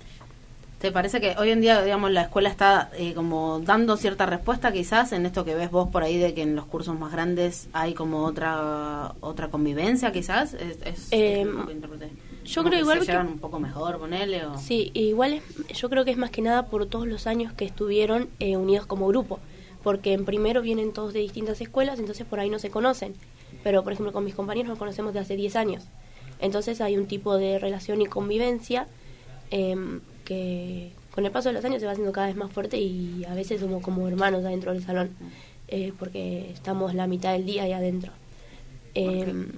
¿Te 0.78 0.92
parece 0.92 1.23
que 1.23 1.35
hoy 1.38 1.50
en 1.50 1.62
día, 1.62 1.83
digamos, 1.83 2.11
la 2.11 2.23
escuela 2.23 2.50
está 2.50 2.90
eh, 2.99 3.14
como 3.14 3.61
dando 3.61 3.97
cierta 3.97 4.26
respuesta 4.26 4.73
quizás 4.73 5.12
en 5.12 5.25
esto 5.25 5.42
que 5.42 5.54
ves 5.54 5.71
vos 5.71 5.88
por 5.88 6.02
ahí 6.02 6.18
de 6.18 6.35
que 6.35 6.42
en 6.42 6.54
los 6.54 6.66
cursos 6.66 6.99
más 6.99 7.12
grandes 7.12 7.68
hay 7.73 7.95
como 7.95 8.25
otra 8.25 9.14
otra 9.21 9.49
convivencia 9.49 10.12
quizás? 10.12 10.52
Es, 10.52 11.09
em, 11.12 11.66
yo 12.45 12.62
creo 12.62 12.80
igual 12.80 13.00
se 13.00 13.06
llevan 13.12 13.28
un 13.28 13.38
poco 13.38 13.59
mejor, 13.59 13.99
ponele 13.99 14.45
o... 14.45 14.59
Sí, 14.59 14.90
igual 14.92 15.40
yo 15.75 15.88
creo 15.88 16.04
que 16.04 16.11
es 16.11 16.18
más 16.18 16.30
que 16.30 16.42
nada 16.42 16.66
por 16.66 16.85
todos 16.85 17.06
los 17.06 17.26
años 17.26 17.54
que 17.54 17.64
estuvieron 17.64 18.28
eh, 18.38 18.59
unidos 18.59 18.85
como 18.85 19.09
grupo, 19.09 19.40
porque 19.83 20.12
en 20.12 20.26
primero 20.26 20.61
vienen 20.61 20.92
todos 20.92 21.14
de 21.14 21.21
distintas 21.21 21.59
escuelas, 21.62 21.99
entonces 21.99 22.26
por 22.26 22.38
ahí 22.38 22.50
no 22.50 22.59
se 22.59 22.68
conocen, 22.68 23.14
pero 23.64 23.83
por 23.83 23.95
ejemplo 23.95 24.12
con 24.12 24.25
mis 24.25 24.35
compañeros 24.35 24.68
nos 24.68 24.78
conocemos 24.78 25.14
de 25.14 25.21
hace 25.21 25.37
10 25.37 25.56
años, 25.56 25.85
entonces 26.38 26.83
hay 26.83 26.99
un 26.99 27.06
tipo 27.06 27.38
de 27.38 27.59
relación 27.59 28.02
y 28.02 28.06
convivencia 28.06 28.87
eh, 29.50 29.75
que 30.26 30.90
con 31.12 31.25
el 31.25 31.33
paso 31.33 31.49
de 31.49 31.54
los 31.54 31.64
años 31.64 31.80
se 31.80 31.87
va 31.87 31.92
haciendo 31.92 32.12
cada 32.12 32.26
vez 32.26 32.37
más 32.37 32.52
fuerte 32.52 32.76
y 32.76 33.25
a 33.25 33.35
veces 33.35 33.61
somos 33.61 33.83
como 33.83 34.06
hermanos 34.06 34.45
adentro 34.45 34.75
del 34.75 34.85
salón, 34.85 35.11
eh, 35.68 35.95
porque 35.99 36.50
estamos 36.52 36.92
la 36.92 37.06
mitad 37.06 37.33
del 37.33 37.47
día 37.47 37.62
ahí 37.62 37.73
adentro. 37.73 38.12
Em, 38.95 39.52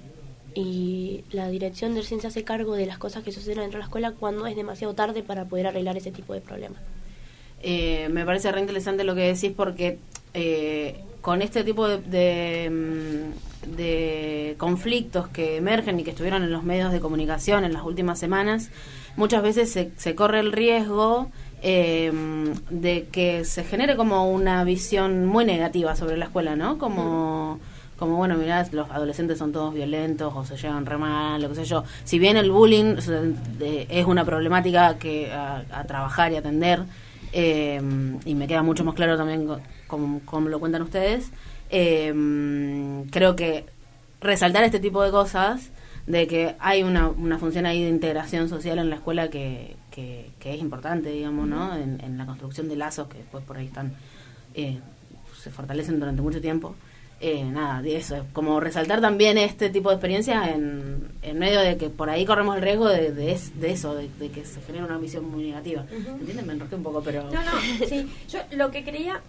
y 0.55 1.23
la 1.31 1.49
dirección 1.49 1.93
del 1.95 2.05
CIN 2.05 2.21
se 2.21 2.27
hace 2.27 2.43
cargo 2.43 2.75
de 2.75 2.85
las 2.85 2.97
cosas 2.97 3.23
que 3.23 3.31
suceden 3.31 3.59
dentro 3.59 3.77
de 3.77 3.79
la 3.79 3.85
escuela 3.85 4.11
cuando 4.13 4.47
es 4.47 4.55
demasiado 4.55 4.93
tarde 4.93 5.23
para 5.23 5.45
poder 5.45 5.67
arreglar 5.67 5.97
ese 5.97 6.11
tipo 6.11 6.33
de 6.33 6.41
problemas. 6.41 6.81
Eh, 7.61 8.07
me 8.09 8.25
parece 8.25 8.51
re 8.51 8.61
interesante 8.61 9.03
lo 9.03 9.15
que 9.15 9.33
decís 9.33 9.51
porque 9.55 9.99
eh, 10.33 11.01
con 11.21 11.41
este 11.41 11.63
tipo 11.63 11.87
de, 11.87 12.69
mm, 12.71 13.75
de, 13.75 14.55
conflictos 14.57 15.27
que 15.27 15.57
emergen 15.57 15.99
y 15.99 16.03
que 16.03 16.11
estuvieron 16.11 16.43
en 16.43 16.51
los 16.51 16.63
medios 16.63 16.91
de 16.91 17.01
comunicación 17.01 17.65
en 17.65 17.73
las 17.73 17.83
últimas 17.83 18.17
semanas, 18.17 18.69
muchas 19.15 19.43
veces 19.43 19.71
se, 19.71 19.91
se 19.97 20.15
corre 20.15 20.39
el 20.39 20.51
riesgo 20.51 21.29
eh, 21.61 22.11
de 22.69 23.07
que 23.11 23.43
se 23.43 23.65
genere 23.65 23.97
como 23.97 24.31
una 24.31 24.63
visión 24.63 25.25
muy 25.25 25.43
negativa 25.43 25.95
sobre 25.95 26.15
la 26.15 26.25
escuela, 26.25 26.55
¿no? 26.55 26.77
Como, 26.77 27.59
como 27.97 28.15
bueno, 28.15 28.37
mirá, 28.37 28.65
los 28.71 28.89
adolescentes 28.89 29.37
son 29.37 29.51
todos 29.51 29.73
violentos 29.73 30.33
o 30.33 30.45
se 30.45 30.55
llevan 30.55 30.85
re 30.85 30.97
mal, 30.97 31.41
lo 31.41 31.49
que 31.49 31.55
sé 31.55 31.65
yo. 31.65 31.83
Si 32.05 32.17
bien 32.17 32.37
el 32.37 32.49
bullying 32.49 32.95
es 33.59 34.05
una 34.05 34.23
problemática 34.23 34.97
que 34.97 35.33
a, 35.33 35.83
trabajar 35.85 36.31
y 36.31 36.37
atender, 36.37 36.83
eh, 37.33 37.81
y 38.23 38.35
me 38.35 38.47
queda 38.47 38.63
mucho 38.63 38.85
más 38.85 38.95
claro 38.95 39.17
también 39.17 39.45
como, 39.87 40.21
lo 40.47 40.59
cuentan 40.61 40.81
ustedes, 40.81 41.29
eh, 41.71 43.03
creo 43.11 43.35
que 43.35 43.65
resaltar 44.21 44.63
este 44.63 44.79
tipo 44.79 45.03
de 45.03 45.11
cosas 45.11 45.71
de 46.09 46.25
que 46.25 46.55
hay 46.57 46.81
una, 46.81 47.07
una 47.07 47.37
función 47.37 47.67
ahí 47.67 47.83
de 47.83 47.89
integración 47.89 48.49
social 48.49 48.79
en 48.79 48.89
la 48.89 48.95
escuela 48.95 49.29
que, 49.29 49.75
que, 49.91 50.31
es 50.43 50.59
importante, 50.59 51.11
digamos, 51.11 51.47
¿no? 51.47 51.75
En, 51.75 52.17
la 52.17 52.25
construcción 52.25 52.67
de 52.67 52.75
lazos 52.75 53.07
que 53.07 53.19
después 53.19 53.43
por 53.43 53.57
ahí 53.57 53.67
están, 53.67 53.93
eh, 54.55 54.79
se 55.39 55.51
fortalecen 55.51 55.99
durante 55.99 56.23
mucho 56.23 56.41
tiempo. 56.41 56.73
Eh, 57.21 57.43
nada, 57.43 57.83
de 57.83 57.97
eso, 57.97 58.15
es 58.15 58.23
como 58.33 58.59
resaltar 58.59 59.01
también 59.01 59.37
este 59.37 59.69
tipo 59.69 59.89
de 59.89 59.95
experiencias 59.95 60.47
en, 60.47 61.11
en 61.21 61.37
medio 61.37 61.59
de 61.59 61.77
que 61.77 61.89
por 61.89 62.09
ahí 62.09 62.25
corremos 62.25 62.55
el 62.55 62.63
riesgo 62.63 62.87
de, 62.87 63.11
de, 63.11 63.33
eso, 63.71 63.93
de, 63.93 64.09
que 64.31 64.45
se 64.45 64.61
genere 64.61 64.85
una 64.85 64.97
visión 64.97 65.29
muy 65.29 65.43
negativa. 65.43 65.85
¿Entienden? 65.91 66.47
Me 66.47 66.53
enrosqué 66.53 66.75
un 66.75 66.83
poco, 66.83 67.03
pero... 67.03 67.25
No, 67.25 67.43
no, 67.43 67.51
sí, 67.87 68.09
yo 68.29 68.39
lo 68.53 68.71
que 68.71 68.83
creía 68.83 69.21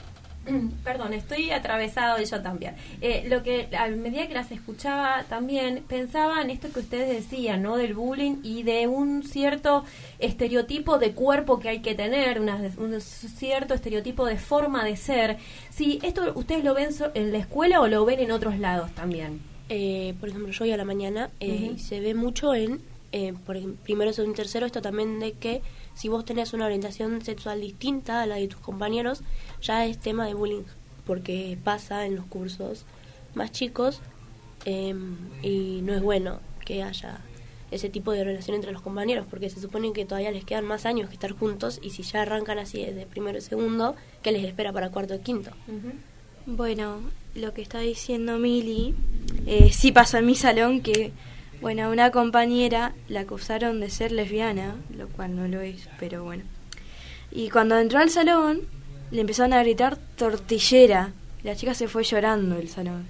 Perdón, 0.84 1.12
estoy 1.12 1.50
atravesado 1.50 2.18
de 2.18 2.24
yo 2.24 2.42
también. 2.42 2.74
Eh, 3.00 3.24
lo 3.28 3.42
que 3.42 3.68
a 3.76 3.88
medida 3.88 4.26
que 4.26 4.34
las 4.34 4.50
escuchaba 4.50 5.24
también 5.28 5.84
pensaba 5.86 6.40
en 6.40 6.50
esto 6.50 6.70
que 6.72 6.80
ustedes 6.80 7.08
decían, 7.08 7.62
¿no? 7.62 7.76
Del 7.76 7.94
bullying 7.94 8.36
y 8.42 8.62
de 8.62 8.86
un 8.86 9.22
cierto 9.22 9.84
estereotipo 10.18 10.98
de 10.98 11.12
cuerpo 11.12 11.58
que 11.58 11.68
hay 11.68 11.80
que 11.80 11.94
tener, 11.94 12.40
un 12.40 13.00
cierto 13.00 13.74
estereotipo 13.74 14.26
de 14.26 14.38
forma 14.38 14.84
de 14.84 14.96
ser. 14.96 15.38
Si 15.70 15.98
esto 16.02 16.32
ustedes 16.34 16.64
lo 16.64 16.74
ven 16.74 16.90
en 17.14 17.32
la 17.32 17.38
escuela 17.38 17.80
o 17.80 17.86
lo 17.86 18.04
ven 18.04 18.20
en 18.20 18.30
otros 18.30 18.58
lados 18.58 18.90
también. 18.92 19.40
Eh, 19.68 20.14
por 20.18 20.28
ejemplo, 20.28 20.50
yo 20.50 20.64
hoy 20.64 20.72
a 20.72 20.76
la 20.76 20.84
mañana 20.84 21.30
eh, 21.38 21.74
se 21.78 22.00
ve 22.00 22.14
mucho 22.14 22.54
en, 22.54 22.80
por 23.46 23.56
primero, 23.84 24.12
segundo 24.12 24.34
y 24.34 24.36
tercero, 24.36 24.66
esto 24.66 24.82
también 24.82 25.20
de 25.20 25.32
que 25.32 25.62
si 25.94 26.08
vos 26.08 26.24
tenés 26.24 26.52
una 26.52 26.66
orientación 26.66 27.22
sexual 27.22 27.60
distinta 27.60 28.22
a 28.22 28.26
la 28.26 28.36
de 28.36 28.48
tus 28.48 28.60
compañeros, 28.60 29.22
ya 29.60 29.86
es 29.86 29.98
tema 29.98 30.26
de 30.26 30.34
bullying, 30.34 30.64
porque 31.04 31.58
pasa 31.62 32.06
en 32.06 32.16
los 32.16 32.26
cursos 32.26 32.84
más 33.34 33.52
chicos 33.52 34.00
em, 34.64 35.16
y 35.42 35.80
no 35.82 35.94
es 35.94 36.02
bueno 36.02 36.40
que 36.64 36.82
haya 36.82 37.20
ese 37.70 37.88
tipo 37.88 38.12
de 38.12 38.24
relación 38.24 38.56
entre 38.56 38.72
los 38.72 38.82
compañeros, 38.82 39.26
porque 39.30 39.48
se 39.48 39.60
supone 39.60 39.92
que 39.92 40.04
todavía 40.04 40.32
les 40.32 40.44
quedan 40.44 40.64
más 40.64 40.86
años 40.86 41.08
que 41.08 41.14
estar 41.14 41.32
juntos 41.32 41.78
y 41.82 41.90
si 41.90 42.02
ya 42.02 42.22
arrancan 42.22 42.58
así 42.58 42.84
desde 42.84 43.06
primero 43.06 43.38
y 43.38 43.42
segundo, 43.42 43.94
¿qué 44.22 44.32
les 44.32 44.44
espera 44.44 44.72
para 44.72 44.90
cuarto 44.90 45.14
y 45.14 45.18
quinto? 45.20 45.50
Bueno, 46.46 47.00
lo 47.34 47.54
que 47.54 47.62
está 47.62 47.78
diciendo 47.78 48.38
Mili, 48.38 48.94
eh, 49.46 49.70
sí 49.72 49.92
pasó 49.92 50.18
en 50.18 50.26
mi 50.26 50.34
salón 50.34 50.80
que, 50.80 51.12
bueno, 51.60 51.90
una 51.90 52.10
compañera 52.10 52.94
la 53.08 53.20
acusaron 53.20 53.80
de 53.80 53.90
ser 53.90 54.12
lesbiana, 54.12 54.76
lo 54.96 55.08
cual 55.08 55.36
no 55.36 55.46
lo 55.46 55.60
es, 55.60 55.88
pero 55.98 56.24
bueno. 56.24 56.44
Y 57.30 57.50
cuando 57.50 57.78
entró 57.78 57.98
al 57.98 58.08
salón, 58.08 58.62
le 59.10 59.20
empezaron 59.20 59.52
a 59.52 59.62
gritar 59.62 59.98
tortillera. 60.16 61.12
La 61.42 61.54
chica 61.56 61.74
se 61.74 61.86
fue 61.86 62.02
llorando 62.02 62.56
del 62.56 62.68
salón. 62.68 63.06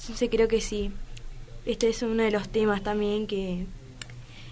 Entonces 0.00 0.28
creo 0.30 0.48
que 0.48 0.60
sí. 0.60 0.92
Este 1.66 1.88
es 1.88 2.02
uno 2.02 2.22
de 2.22 2.30
los 2.30 2.48
temas 2.48 2.82
también 2.82 3.26
que... 3.26 3.66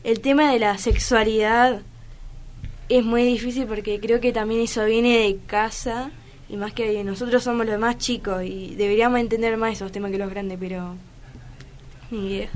El 0.04 0.20
tema 0.20 0.52
de 0.52 0.58
la 0.58 0.76
sexualidad 0.78 1.82
es 2.88 3.04
muy 3.04 3.22
difícil 3.24 3.66
porque 3.66 4.00
creo 4.00 4.20
que 4.20 4.32
también 4.32 4.60
eso 4.60 4.84
viene 4.84 5.18
de 5.18 5.38
casa 5.46 6.10
y 6.48 6.56
más 6.56 6.72
que 6.72 7.02
nosotros 7.04 7.44
somos 7.44 7.66
los 7.66 7.78
más 7.78 7.98
chicos 7.98 8.42
y 8.44 8.74
deberíamos 8.74 9.20
entender 9.20 9.56
más 9.56 9.74
esos 9.74 9.92
temas 9.92 10.10
que 10.10 10.18
los 10.18 10.28
grandes, 10.28 10.58
pero 10.60 10.96
ni 12.10 12.34
idea. 12.34 12.50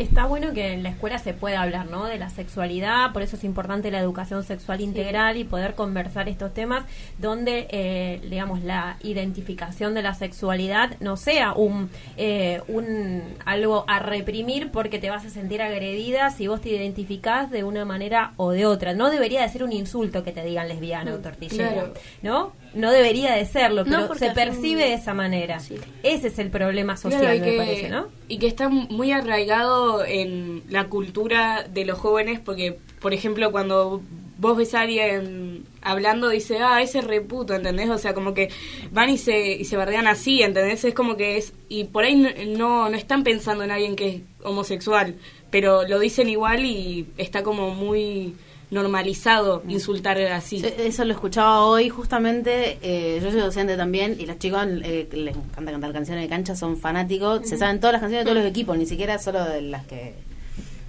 Está 0.00 0.24
bueno 0.24 0.54
que 0.54 0.72
en 0.72 0.82
la 0.82 0.88
escuela 0.88 1.18
se 1.18 1.34
pueda 1.34 1.60
hablar, 1.60 1.90
¿no? 1.90 2.06
De 2.06 2.16
la 2.16 2.30
sexualidad, 2.30 3.12
por 3.12 3.20
eso 3.20 3.36
es 3.36 3.44
importante 3.44 3.90
la 3.90 4.00
educación 4.00 4.42
sexual 4.42 4.80
integral 4.80 5.36
y 5.36 5.44
poder 5.44 5.74
conversar 5.74 6.26
estos 6.26 6.54
temas 6.54 6.84
donde, 7.18 7.66
eh, 7.68 8.18
digamos, 8.22 8.62
la 8.62 8.96
identificación 9.02 9.92
de 9.92 10.00
la 10.00 10.14
sexualidad 10.14 10.96
no 11.00 11.18
sea 11.18 11.52
un, 11.52 11.90
eh, 12.16 12.62
un 12.66 13.24
algo 13.44 13.84
a 13.88 13.98
reprimir 13.98 14.70
porque 14.70 14.98
te 14.98 15.10
vas 15.10 15.26
a 15.26 15.28
sentir 15.28 15.60
agredida 15.60 16.30
si 16.30 16.48
vos 16.48 16.62
te 16.62 16.70
identificás 16.70 17.50
de 17.50 17.62
una 17.62 17.84
manera 17.84 18.32
o 18.38 18.52
de 18.52 18.64
otra. 18.64 18.94
No 18.94 19.10
debería 19.10 19.42
de 19.42 19.50
ser 19.50 19.62
un 19.62 19.72
insulto 19.72 20.24
que 20.24 20.32
te 20.32 20.42
digan 20.42 20.66
lesbiana 20.66 21.12
o 21.12 21.18
mm, 21.18 21.22
tortillera, 21.22 21.92
¿no? 22.22 22.52
No 22.74 22.92
debería 22.92 23.34
de 23.34 23.44
serlo, 23.44 23.84
pero 23.84 24.14
se 24.14 24.30
percibe 24.30 24.84
de 24.84 24.94
esa 24.94 25.14
manera. 25.14 25.58
Ese 26.02 26.28
es 26.28 26.38
el 26.38 26.50
problema 26.50 26.96
social, 26.96 27.40
me 27.40 27.56
parece, 27.56 27.88
¿no? 27.88 28.08
Y 28.28 28.38
que 28.38 28.46
está 28.46 28.68
muy 28.68 29.12
arraigado 29.12 30.04
en 30.04 30.62
la 30.68 30.88
cultura 30.88 31.64
de 31.68 31.84
los 31.84 31.98
jóvenes, 31.98 32.40
porque, 32.40 32.78
por 33.00 33.12
ejemplo, 33.12 33.50
cuando 33.50 34.02
vos 34.38 34.56
ves 34.56 34.74
a 34.74 34.80
alguien 34.80 35.64
hablando, 35.82 36.30
dice, 36.30 36.58
ah, 36.60 36.80
ese 36.80 37.02
reputo, 37.02 37.54
¿entendés? 37.54 37.90
O 37.90 37.98
sea, 37.98 38.14
como 38.14 38.32
que 38.32 38.48
van 38.90 39.10
y 39.10 39.18
se, 39.18 39.52
y 39.52 39.64
se 39.64 39.76
bardean 39.76 40.06
así, 40.06 40.42
¿entendés? 40.42 40.84
Es 40.84 40.94
como 40.94 41.16
que 41.16 41.36
es... 41.36 41.52
Y 41.68 41.84
por 41.84 42.04
ahí 42.04 42.16
no, 42.56 42.88
no 42.88 42.96
están 42.96 43.22
pensando 43.22 43.64
en 43.64 43.70
alguien 43.70 43.96
que 43.96 44.08
es 44.08 44.20
homosexual, 44.42 45.16
pero 45.50 45.86
lo 45.86 45.98
dicen 45.98 46.28
igual 46.30 46.64
y 46.64 47.06
está 47.18 47.42
como 47.42 47.74
muy 47.74 48.34
normalizado 48.70 49.62
mm. 49.64 49.70
insultar 49.70 50.18
así. 50.18 50.64
Eso 50.78 51.04
lo 51.04 51.12
escuchaba 51.12 51.64
hoy 51.64 51.88
justamente, 51.88 52.78
eh, 52.82 53.20
yo 53.22 53.30
soy 53.30 53.40
docente 53.40 53.76
también 53.76 54.16
y 54.18 54.26
los 54.26 54.38
chicos 54.38 54.64
eh, 54.82 55.08
les 55.12 55.36
encanta 55.36 55.72
cantar 55.72 55.92
canciones 55.92 56.24
de 56.24 56.28
cancha, 56.28 56.54
son 56.54 56.76
fanáticos, 56.76 57.48
se 57.48 57.56
saben 57.56 57.80
todas 57.80 57.94
las 57.94 58.00
canciones 58.00 58.24
de 58.24 58.30
todos 58.30 58.42
los 58.42 58.50
equipos, 58.50 58.76
ni 58.78 58.86
siquiera 58.86 59.18
solo 59.18 59.44
de 59.44 59.62
las 59.62 59.86
que 59.86 60.14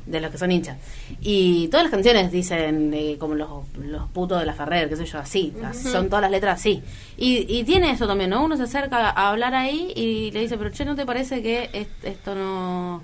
de 0.05 0.19
los 0.19 0.31
que 0.31 0.37
son 0.37 0.51
hinchas. 0.51 0.77
Y 1.21 1.67
todas 1.67 1.83
las 1.85 1.91
canciones 1.91 2.31
dicen 2.31 2.91
eh, 2.93 3.17
como 3.19 3.35
los, 3.35 3.49
los 3.77 4.09
putos 4.09 4.39
de 4.39 4.45
la 4.45 4.53
Ferrer, 4.53 4.89
qué 4.89 4.95
sé 4.95 5.05
yo, 5.05 5.19
así, 5.19 5.53
son 5.73 6.07
todas 6.07 6.23
las 6.23 6.31
letras 6.31 6.59
así. 6.59 6.81
Y, 7.17 7.45
y 7.47 7.63
tiene 7.63 7.91
eso 7.91 8.07
también, 8.07 8.31
¿no? 8.31 8.43
Uno 8.43 8.57
se 8.57 8.63
acerca 8.63 9.09
a 9.09 9.29
hablar 9.29 9.53
ahí 9.53 9.93
y 9.95 10.31
le 10.31 10.41
dice, 10.41 10.57
pero 10.57 10.71
che, 10.71 10.85
¿no 10.85 10.95
te 10.95 11.05
parece 11.05 11.41
que 11.41 11.87
esto 12.03 12.35
no 12.35 13.01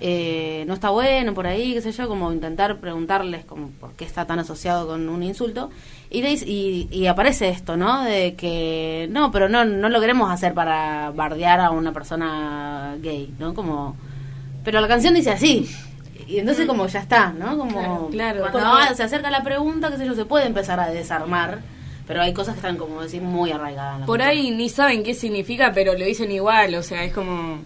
eh, 0.00 0.64
no 0.66 0.74
está 0.74 0.90
bueno 0.90 1.34
por 1.34 1.46
ahí, 1.46 1.74
qué 1.74 1.80
sé 1.82 1.92
yo, 1.92 2.08
como 2.08 2.32
intentar 2.32 2.78
preguntarles 2.78 3.44
como 3.44 3.68
por 3.68 3.92
qué 3.92 4.04
está 4.04 4.26
tan 4.26 4.38
asociado 4.38 4.86
con 4.86 5.08
un 5.08 5.22
insulto. 5.22 5.70
Y, 6.10 6.22
le 6.22 6.32
y, 6.32 6.88
y 6.90 7.06
aparece 7.06 7.50
esto, 7.50 7.76
¿no? 7.76 8.02
De 8.02 8.34
que 8.34 9.06
no, 9.10 9.30
pero 9.30 9.48
no, 9.48 9.64
no 9.64 9.88
lo 9.88 10.00
queremos 10.00 10.30
hacer 10.30 10.54
para 10.54 11.10
bardear 11.10 11.60
a 11.60 11.70
una 11.70 11.92
persona 11.92 12.96
gay, 13.00 13.32
¿no? 13.38 13.54
Como, 13.54 13.96
pero 14.64 14.80
la 14.80 14.88
canción 14.88 15.14
dice 15.14 15.30
así. 15.30 15.68
Y 16.26 16.38
entonces 16.38 16.66
como 16.66 16.86
ya 16.86 17.00
está, 17.00 17.32
¿no? 17.32 17.58
Como 17.58 18.08
Claro, 18.10 18.40
cuando 18.52 18.70
porque- 18.80 18.94
se 18.94 19.02
acerca 19.02 19.30
la 19.30 19.42
pregunta, 19.42 19.90
qué 19.90 19.96
sé 19.98 20.06
yo, 20.06 20.14
se 20.14 20.24
puede 20.24 20.46
empezar 20.46 20.78
a 20.80 20.88
desarmar, 20.90 21.58
pero 22.06 22.22
hay 22.22 22.32
cosas 22.32 22.54
que 22.54 22.58
están 22.58 22.76
como 22.76 23.02
decir 23.02 23.20
muy 23.22 23.50
arraigadas. 23.52 23.94
en 23.96 24.00
la 24.00 24.06
Por 24.06 24.18
cultura. 24.18 24.30
ahí 24.30 24.50
ni 24.52 24.68
saben 24.68 25.02
qué 25.02 25.14
significa, 25.14 25.72
pero 25.72 25.92
lo 25.92 26.04
dicen 26.04 26.30
igual, 26.32 26.74
o 26.76 26.82
sea, 26.82 27.04
es 27.04 27.12
como, 27.12 27.58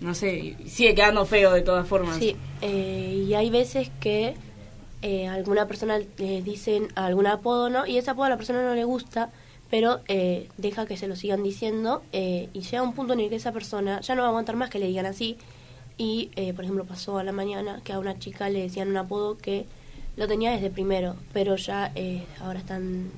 no 0.00 0.14
sé, 0.14 0.56
sigue 0.66 0.94
quedando 0.94 1.24
feo 1.24 1.52
de 1.52 1.62
todas 1.62 1.86
formas. 1.86 2.16
Sí, 2.18 2.36
eh, 2.60 3.24
y 3.26 3.34
hay 3.34 3.50
veces 3.50 3.90
que 4.00 4.34
eh, 5.02 5.26
alguna 5.28 5.66
persona 5.66 5.98
le 5.98 6.42
dicen 6.42 6.88
algún 6.94 7.26
apodo, 7.26 7.70
¿no? 7.70 7.86
Y 7.86 7.98
ese 7.98 8.10
apodo 8.10 8.26
a 8.26 8.30
la 8.30 8.36
persona 8.36 8.62
no 8.62 8.74
le 8.74 8.84
gusta, 8.84 9.30
pero 9.70 10.00
eh, 10.08 10.48
deja 10.56 10.86
que 10.86 10.96
se 10.96 11.08
lo 11.08 11.16
sigan 11.16 11.42
diciendo 11.42 12.02
eh, 12.12 12.48
y 12.52 12.60
llega 12.60 12.82
un 12.82 12.94
punto 12.94 13.12
en 13.14 13.20
el 13.20 13.28
que 13.28 13.36
esa 13.36 13.52
persona 13.52 14.00
ya 14.00 14.14
no 14.14 14.22
va 14.22 14.28
a 14.28 14.30
aguantar 14.30 14.56
más 14.56 14.70
que 14.70 14.78
le 14.78 14.86
digan 14.86 15.06
así. 15.06 15.36
Y, 15.96 16.30
eh, 16.36 16.52
por 16.54 16.64
ejemplo, 16.64 16.84
pasó 16.84 17.18
a 17.18 17.24
la 17.24 17.32
mañana 17.32 17.80
que 17.84 17.92
a 17.92 17.98
una 17.98 18.18
chica 18.18 18.48
le 18.48 18.62
decían 18.62 18.88
un 18.88 18.96
apodo 18.96 19.38
que 19.38 19.66
lo 20.16 20.26
tenía 20.26 20.50
desde 20.50 20.70
primero, 20.70 21.16
pero 21.32 21.56
ya 21.56 21.92
ahora 22.40 22.58
está 22.58 22.76
en 22.76 23.10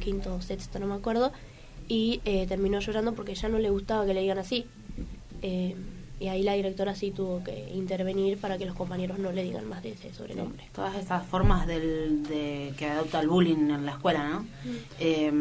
quinto 0.00 0.34
o 0.34 0.42
sexto, 0.42 0.78
no 0.78 0.86
me 0.86 0.94
acuerdo, 0.94 1.32
y 1.88 2.18
terminó 2.48 2.80
llorando 2.80 3.14
porque 3.14 3.34
ya 3.34 3.48
no 3.48 3.58
le 3.58 3.70
gustaba 3.70 4.06
que 4.06 4.14
le 4.14 4.22
digan 4.22 4.38
así. 4.38 4.66
Eh, 5.42 5.74
y 6.22 6.28
ahí 6.28 6.42
la 6.42 6.52
directora 6.52 6.94
sí 6.94 7.10
tuvo 7.10 7.42
que 7.42 7.70
intervenir 7.74 8.38
para 8.38 8.56
que 8.56 8.64
los 8.64 8.76
compañeros 8.76 9.18
no 9.18 9.32
le 9.32 9.42
digan 9.42 9.68
más 9.68 9.82
de 9.82 9.90
ese 9.90 10.14
sobrenombre. 10.14 10.64
todas 10.72 10.94
estas 10.96 11.26
formas 11.26 11.66
del, 11.66 12.22
de 12.24 12.72
que 12.78 12.86
adopta 12.86 13.20
el 13.20 13.28
bullying 13.28 13.70
en 13.70 13.84
la 13.84 13.92
escuela, 13.92 14.28
¿no? 14.28 14.46
Eh, 15.00 15.32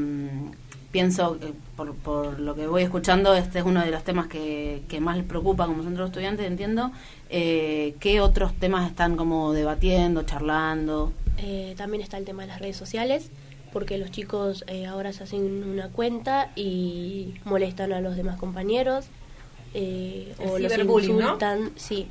pienso, 0.91 1.39
que 1.39 1.53
por, 1.75 1.93
por 1.95 2.39
lo 2.39 2.55
que 2.55 2.67
voy 2.67 2.83
escuchando, 2.83 3.33
este 3.35 3.59
es 3.59 3.65
uno 3.65 3.81
de 3.81 3.91
los 3.91 4.03
temas 4.03 4.27
que, 4.27 4.81
que 4.87 4.99
más 4.99 5.17
les 5.17 5.25
preocupa 5.25 5.65
como 5.65 5.83
centro 5.83 6.03
de 6.03 6.09
estudiantes, 6.09 6.45
entiendo. 6.45 6.91
Eh, 7.29 7.95
¿Qué 7.99 8.19
otros 8.19 8.53
temas 8.53 8.89
están 8.89 9.15
como 9.15 9.53
debatiendo, 9.53 10.23
charlando? 10.23 11.13
Eh, 11.37 11.73
también 11.77 12.03
está 12.03 12.17
el 12.17 12.25
tema 12.25 12.43
de 12.43 12.49
las 12.49 12.59
redes 12.59 12.75
sociales, 12.75 13.29
porque 13.71 13.97
los 13.97 14.11
chicos 14.11 14.63
eh, 14.67 14.85
ahora 14.85 15.13
se 15.13 15.23
hacen 15.23 15.63
una 15.63 15.89
cuenta 15.89 16.51
y 16.55 17.35
molestan 17.45 17.93
a 17.93 18.01
los 18.01 18.15
demás 18.15 18.37
compañeros 18.37 19.05
eh, 19.73 20.33
o 20.39 20.59
los 20.59 20.71
ciberbullying, 20.71 21.17
¿no? 21.17 21.23
insultan, 21.23 21.71
sí. 21.75 22.07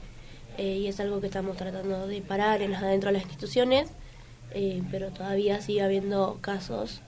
Eh, 0.58 0.78
y 0.78 0.86
es 0.88 1.00
algo 1.00 1.20
que 1.20 1.26
estamos 1.26 1.56
tratando 1.56 2.06
de 2.06 2.20
parar 2.20 2.62
en 2.62 2.72
las, 2.72 2.82
dentro 2.82 3.08
de 3.08 3.14
las 3.14 3.22
instituciones, 3.22 3.90
eh, 4.52 4.82
pero 4.90 5.10
todavía 5.10 5.60
sigue 5.60 5.82
habiendo 5.82 6.38
casos. 6.40 7.00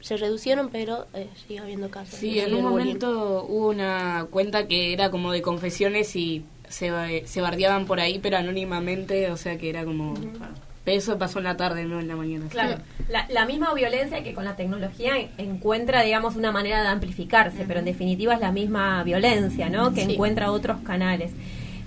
Se 0.00 0.16
reducieron, 0.16 0.70
pero 0.70 1.06
eh, 1.14 1.28
sigue 1.46 1.60
habiendo 1.60 1.90
casos. 1.90 2.18
Sí, 2.18 2.38
en 2.38 2.54
un 2.54 2.62
momento 2.62 3.44
hubo 3.48 3.68
una 3.68 4.26
cuenta 4.30 4.66
que 4.66 4.92
era 4.92 5.10
como 5.10 5.32
de 5.32 5.42
confesiones 5.42 6.16
y 6.16 6.44
se, 6.68 7.26
se 7.26 7.40
bardeaban 7.40 7.86
por 7.86 8.00
ahí, 8.00 8.18
pero 8.18 8.36
anónimamente, 8.38 9.30
o 9.30 9.36
sea 9.36 9.58
que 9.58 9.70
era 9.70 9.84
como... 9.84 10.14
Pero 10.84 10.96
eso 10.96 11.18
pasó 11.18 11.38
en 11.38 11.44
la 11.44 11.56
tarde, 11.58 11.84
no 11.84 12.00
en 12.00 12.08
la 12.08 12.16
mañana. 12.16 12.46
Claro, 12.48 12.78
la, 13.10 13.26
la 13.28 13.44
misma 13.44 13.74
violencia 13.74 14.22
que 14.22 14.32
con 14.32 14.44
la 14.44 14.56
tecnología 14.56 15.18
en- 15.18 15.28
encuentra, 15.36 16.02
digamos, 16.02 16.36
una 16.36 16.52
manera 16.52 16.80
de 16.82 16.88
amplificarse, 16.88 17.64
pero 17.68 17.80
en 17.80 17.84
definitiva 17.84 18.32
es 18.34 18.40
la 18.40 18.50
misma 18.50 19.02
violencia, 19.04 19.68
¿no? 19.68 19.92
Que 19.92 20.04
Sí. 20.06 20.12
encuentra 20.14 20.50
otros 20.50 20.80
canales. 20.80 21.32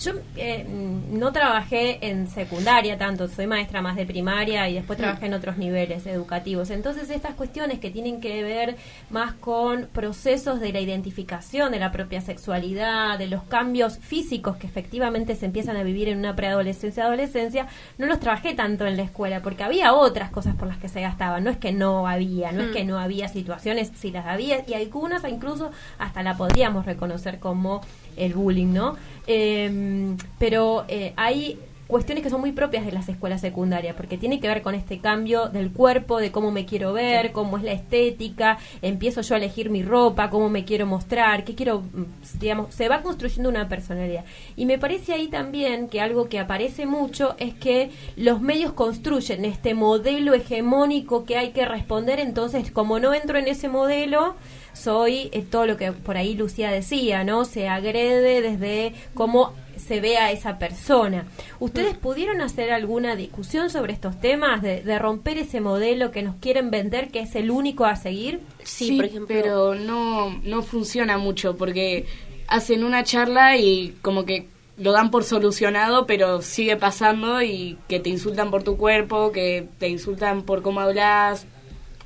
Yo 0.03 0.11
eh, 0.35 0.65
mm, 0.65 1.17
no 1.17 1.31
trabajé 1.31 2.05
en 2.09 2.27
secundaria 2.27 2.97
tanto, 2.97 3.29
soy 3.29 3.47
maestra 3.47 3.81
más 3.81 3.95
de 3.95 4.05
primaria 4.05 4.67
y 4.67 4.73
después 4.73 4.99
trabajé 4.99 5.27
en 5.27 5.33
otros 5.33 5.57
niveles 5.57 6.05
educativos. 6.05 6.71
Entonces 6.71 7.09
estas 7.09 7.35
cuestiones 7.35 7.79
que 7.79 7.89
tienen 7.89 8.19
que 8.19 8.43
ver 8.43 8.75
más 9.09 9.33
con 9.33 9.87
procesos 9.93 10.59
de 10.59 10.73
la 10.73 10.81
identificación 10.81 11.71
de 11.71 11.79
la 11.79 11.93
propia 11.93 12.19
sexualidad, 12.19 13.17
de 13.17 13.27
los 13.27 13.43
cambios 13.43 13.97
físicos 13.99 14.57
que 14.57 14.67
efectivamente 14.67 15.35
se 15.35 15.45
empiezan 15.45 15.77
a 15.77 15.83
vivir 15.83 16.09
en 16.09 16.17
una 16.17 16.35
preadolescencia, 16.35 17.05
adolescencia, 17.05 17.67
no 17.97 18.05
los 18.05 18.19
trabajé 18.19 18.53
tanto 18.55 18.85
en 18.85 18.97
la 18.97 19.03
escuela 19.03 19.41
porque 19.41 19.63
había 19.63 19.93
otras 19.93 20.31
cosas 20.31 20.55
por 20.55 20.67
las 20.67 20.77
que 20.79 20.89
se 20.89 20.99
gastaban. 20.99 21.45
No 21.45 21.49
es 21.49 21.57
que 21.57 21.71
no 21.71 22.09
había, 22.09 22.51
no 22.51 22.63
es 22.63 22.71
que 22.71 22.83
no 22.83 22.99
había 22.99 23.29
situaciones, 23.29 23.93
sí 23.95 24.11
las 24.11 24.25
había 24.25 24.65
y 24.67 24.73
algunas 24.73 25.23
incluso 25.29 25.71
hasta 25.97 26.23
la 26.23 26.35
podríamos 26.35 26.85
reconocer 26.85 27.39
como 27.39 27.79
el 28.17 28.33
bullying, 28.33 28.73
¿no? 28.73 28.95
Eh, 29.27 30.15
pero 30.37 30.85
eh, 30.87 31.13
hay 31.15 31.57
cuestiones 31.93 32.23
que 32.23 32.29
son 32.31 32.41
muy 32.41 32.53
propias 32.53 32.85
de 32.85 32.91
las 32.91 33.07
escuelas 33.07 33.41
secundarias, 33.41 33.95
porque 33.95 34.17
tiene 34.17 34.39
que 34.39 34.47
ver 34.47 34.63
con 34.63 34.73
este 34.73 34.99
cambio 34.99 35.49
del 35.49 35.71
cuerpo, 35.71 36.17
de 36.17 36.31
cómo 36.31 36.51
me 36.51 36.65
quiero 36.65 36.91
ver, 36.91 37.31
cómo 37.31 37.57
es 37.57 37.63
la 37.63 37.73
estética, 37.73 38.57
empiezo 38.81 39.21
yo 39.21 39.35
a 39.35 39.37
elegir 39.37 39.69
mi 39.69 39.83
ropa, 39.83 40.31
cómo 40.31 40.49
me 40.49 40.65
quiero 40.65 40.87
mostrar, 40.87 41.43
qué 41.43 41.53
quiero, 41.53 41.81
mm, 41.81 42.39
digamos, 42.39 42.73
se 42.73 42.89
va 42.89 43.03
construyendo 43.03 43.47
una 43.49 43.69
personalidad. 43.69 44.25
Y 44.55 44.65
me 44.65 44.79
parece 44.79 45.13
ahí 45.13 45.27
también 45.27 45.87
que 45.87 46.01
algo 46.01 46.29
que 46.29 46.39
aparece 46.39 46.87
mucho 46.87 47.35
es 47.37 47.53
que 47.53 47.91
los 48.15 48.41
medios 48.41 48.73
construyen 48.73 49.45
este 49.45 49.75
modelo 49.75 50.33
hegemónico 50.33 51.25
que 51.25 51.37
hay 51.37 51.51
que 51.51 51.65
responder, 51.65 52.19
entonces 52.19 52.71
como 52.71 52.99
no 52.99 53.13
entro 53.13 53.37
en 53.37 53.47
ese 53.47 53.67
modelo, 53.67 54.35
soy 54.73 55.29
eh, 55.31 55.43
todo 55.49 55.65
lo 55.65 55.77
que 55.77 55.91
por 55.91 56.17
ahí 56.17 56.35
Lucía 56.35 56.71
decía, 56.71 57.23
¿no? 57.23 57.45
Se 57.45 57.67
agrede 57.67 58.41
desde 58.41 58.93
cómo 59.13 59.53
se 59.77 59.99
ve 59.99 60.17
a 60.17 60.31
esa 60.31 60.59
persona. 60.59 61.25
¿Ustedes 61.59 61.97
pudieron 61.97 62.41
hacer 62.41 62.71
alguna 62.71 63.15
discusión 63.15 63.69
sobre 63.69 63.93
estos 63.93 64.19
temas, 64.19 64.61
de, 64.61 64.81
de 64.81 64.99
romper 64.99 65.37
ese 65.37 65.61
modelo 65.61 66.11
que 66.11 66.21
nos 66.21 66.35
quieren 66.35 66.71
vender, 66.71 67.09
que 67.09 67.21
es 67.21 67.35
el 67.35 67.51
único 67.51 67.85
a 67.85 67.95
seguir? 67.95 68.41
Sí, 68.63 68.95
por 68.97 69.05
ejemplo. 69.05 69.27
pero 69.27 69.75
no, 69.75 70.39
no 70.43 70.61
funciona 70.61 71.17
mucho 71.17 71.55
porque 71.55 72.05
hacen 72.47 72.83
una 72.83 73.03
charla 73.03 73.57
y 73.57 73.95
como 74.01 74.25
que 74.25 74.47
lo 74.77 74.91
dan 74.91 75.11
por 75.11 75.23
solucionado, 75.23 76.05
pero 76.05 76.41
sigue 76.41 76.77
pasando 76.77 77.41
y 77.41 77.77
que 77.87 77.99
te 77.99 78.09
insultan 78.09 78.51
por 78.51 78.63
tu 78.63 78.77
cuerpo, 78.77 79.31
que 79.31 79.67
te 79.79 79.87
insultan 79.87 80.43
por 80.43 80.61
cómo 80.61 80.79
hablas, 80.79 81.45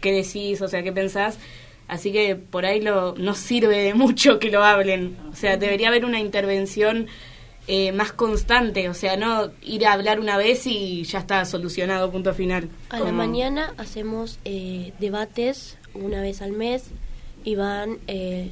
qué 0.02 0.12
decís, 0.12 0.62
o 0.62 0.68
sea, 0.68 0.84
qué 0.84 0.92
pensás. 0.92 1.38
Así 1.88 2.12
que 2.12 2.36
por 2.36 2.66
ahí 2.66 2.82
lo, 2.82 3.16
no 3.16 3.34
sirve 3.34 3.78
de 3.78 3.94
mucho 3.94 4.40
que 4.40 4.52
lo 4.52 4.64
hablen. 4.64 5.18
O 5.32 5.36
sea, 5.36 5.58
debería 5.58 5.88
haber 5.88 6.06
una 6.06 6.20
intervención 6.20 7.08
eh, 7.68 7.92
más 7.92 8.12
constante. 8.12 8.90
O 8.90 8.94
sea, 8.94 9.16
no 9.18 9.52
ir 9.62 9.86
a 9.86 9.94
hablar 9.94 10.20
una 10.20 10.38
vez 10.38 10.68
y 10.68 11.04
ya 11.04 11.20
está 11.20 11.46
solucionado, 11.46 12.12
punto 12.12 12.34
final. 12.34 12.70
A 12.90 13.00
la 13.00 13.12
mañana 13.12 13.74
hacemos 13.78 14.40
eh, 14.46 14.94
debates 15.00 15.78
una 15.94 16.22
vez 16.22 16.42
al 16.42 16.52
mes 16.52 16.92
y 17.44 17.56
van 17.56 18.00
eh, 18.08 18.52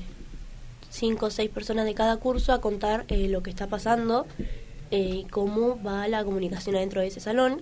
cinco 0.96 1.28
o 1.28 1.30
seis 1.30 1.50
personas 1.50 1.86
de 1.86 1.94
cada 1.94 2.18
curso 2.18 2.54
a 2.54 2.62
contar 2.62 3.06
eh, 3.10 3.28
lo 3.28 3.44
que 3.44 3.50
está 3.50 3.68
pasando 3.68 4.26
eh, 4.92 5.24
y 5.24 5.24
cómo 5.26 5.82
va 5.84 6.08
la 6.08 6.24
comunicación 6.24 6.76
adentro 6.76 7.02
de 7.02 7.08
ese 7.08 7.20
salón. 7.20 7.62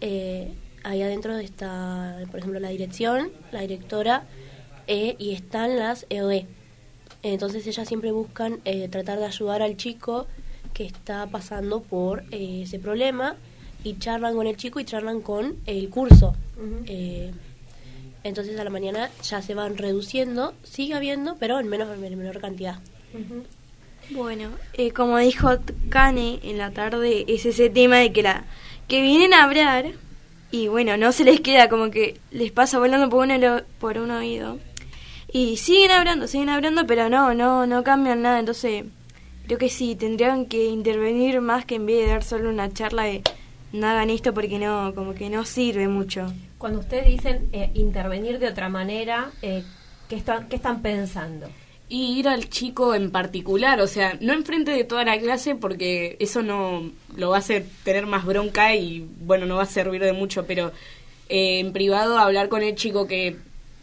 Eh, 0.00 0.54
ahí 0.84 1.02
adentro 1.02 1.36
está, 1.38 2.18
por 2.30 2.38
ejemplo, 2.38 2.60
la 2.60 2.70
dirección, 2.70 3.32
la 3.52 3.60
directora 3.60 4.24
eh, 4.90 5.14
y 5.18 5.32
están 5.32 5.78
las 5.78 6.04
EOE. 6.10 6.46
Entonces 7.22 7.66
ellas 7.66 7.86
siempre 7.88 8.12
buscan 8.12 8.60
eh, 8.64 8.88
tratar 8.88 9.18
de 9.18 9.26
ayudar 9.26 9.62
al 9.62 9.76
chico 9.76 10.26
que 10.74 10.84
está 10.84 11.26
pasando 11.26 11.80
por 11.80 12.24
eh, 12.30 12.62
ese 12.64 12.78
problema 12.78 13.36
y 13.84 13.98
charlan 13.98 14.34
con 14.36 14.46
el 14.46 14.56
chico 14.56 14.80
y 14.80 14.84
charlan 14.84 15.20
con 15.20 15.56
el 15.66 15.88
curso. 15.90 16.34
Eh, 16.86 17.30
entonces 18.24 18.58
a 18.60 18.64
la 18.64 18.70
mañana 18.70 19.10
ya 19.22 19.40
se 19.42 19.54
van 19.54 19.76
reduciendo, 19.78 20.52
sigue 20.62 20.94
habiendo, 20.94 21.36
pero 21.40 21.58
en 21.60 21.68
menos 21.68 21.88
en 21.94 22.18
menor 22.18 22.38
cantidad. 22.40 22.78
Bueno, 24.10 24.50
eh, 24.74 24.90
como 24.90 25.18
dijo 25.18 25.50
Kane 25.88 26.40
en 26.42 26.58
la 26.58 26.70
tarde, 26.72 27.24
es 27.28 27.46
ese 27.46 27.70
tema 27.70 27.98
de 27.98 28.12
que 28.12 28.22
la 28.22 28.44
que 28.88 29.02
vienen 29.02 29.32
a 29.34 29.44
hablar 29.44 29.92
y 30.50 30.66
bueno, 30.68 30.96
no 30.96 31.12
se 31.12 31.22
les 31.24 31.40
queda 31.40 31.68
como 31.68 31.90
que 31.92 32.18
les 32.32 32.50
pasa 32.50 32.78
volando 32.80 33.08
por 33.08 33.20
un, 33.24 33.30
elo- 33.30 33.62
por 33.78 33.98
un 33.98 34.10
oído. 34.10 34.58
Y 35.32 35.56
siguen 35.56 35.92
hablando, 35.92 36.26
siguen 36.26 36.48
hablando, 36.48 36.86
pero 36.86 37.08
no, 37.08 37.34
no, 37.34 37.66
no 37.66 37.84
cambian 37.84 38.22
nada. 38.22 38.40
Entonces, 38.40 38.84
creo 39.46 39.58
que 39.58 39.68
sí, 39.68 39.94
tendrían 39.94 40.46
que 40.46 40.66
intervenir 40.66 41.40
más 41.40 41.64
que 41.64 41.76
en 41.76 41.86
vez 41.86 42.04
de 42.04 42.12
dar 42.12 42.24
solo 42.24 42.50
una 42.50 42.72
charla 42.72 43.04
de 43.04 43.22
no 43.72 43.86
hagan 43.86 44.10
esto 44.10 44.34
porque 44.34 44.58
no, 44.58 44.92
como 44.94 45.14
que 45.14 45.30
no 45.30 45.44
sirve 45.44 45.86
mucho. 45.88 46.32
Cuando 46.58 46.80
ustedes 46.80 47.06
dicen 47.06 47.48
eh, 47.52 47.70
intervenir 47.74 48.38
de 48.38 48.48
otra 48.48 48.68
manera, 48.68 49.30
eh, 49.42 49.62
¿qué, 50.08 50.16
están, 50.16 50.48
¿qué 50.48 50.56
están 50.56 50.82
pensando? 50.82 51.48
y 51.92 52.20
ir 52.20 52.28
al 52.28 52.48
chico 52.48 52.94
en 52.94 53.10
particular, 53.10 53.80
o 53.80 53.88
sea, 53.88 54.16
no 54.20 54.32
enfrente 54.32 54.70
de 54.70 54.84
toda 54.84 55.04
la 55.04 55.18
clase 55.18 55.56
porque 55.56 56.16
eso 56.20 56.40
no 56.40 56.88
lo 57.16 57.30
va 57.30 57.36
a 57.36 57.40
hacer 57.40 57.66
tener 57.82 58.06
más 58.06 58.24
bronca 58.24 58.76
y 58.76 59.08
bueno, 59.22 59.44
no 59.44 59.56
va 59.56 59.64
a 59.64 59.66
servir 59.66 60.00
de 60.00 60.12
mucho, 60.12 60.46
pero 60.46 60.70
eh, 61.28 61.58
en 61.58 61.72
privado 61.72 62.16
hablar 62.16 62.48
con 62.48 62.62
el 62.62 62.76
chico 62.76 63.08
que 63.08 63.38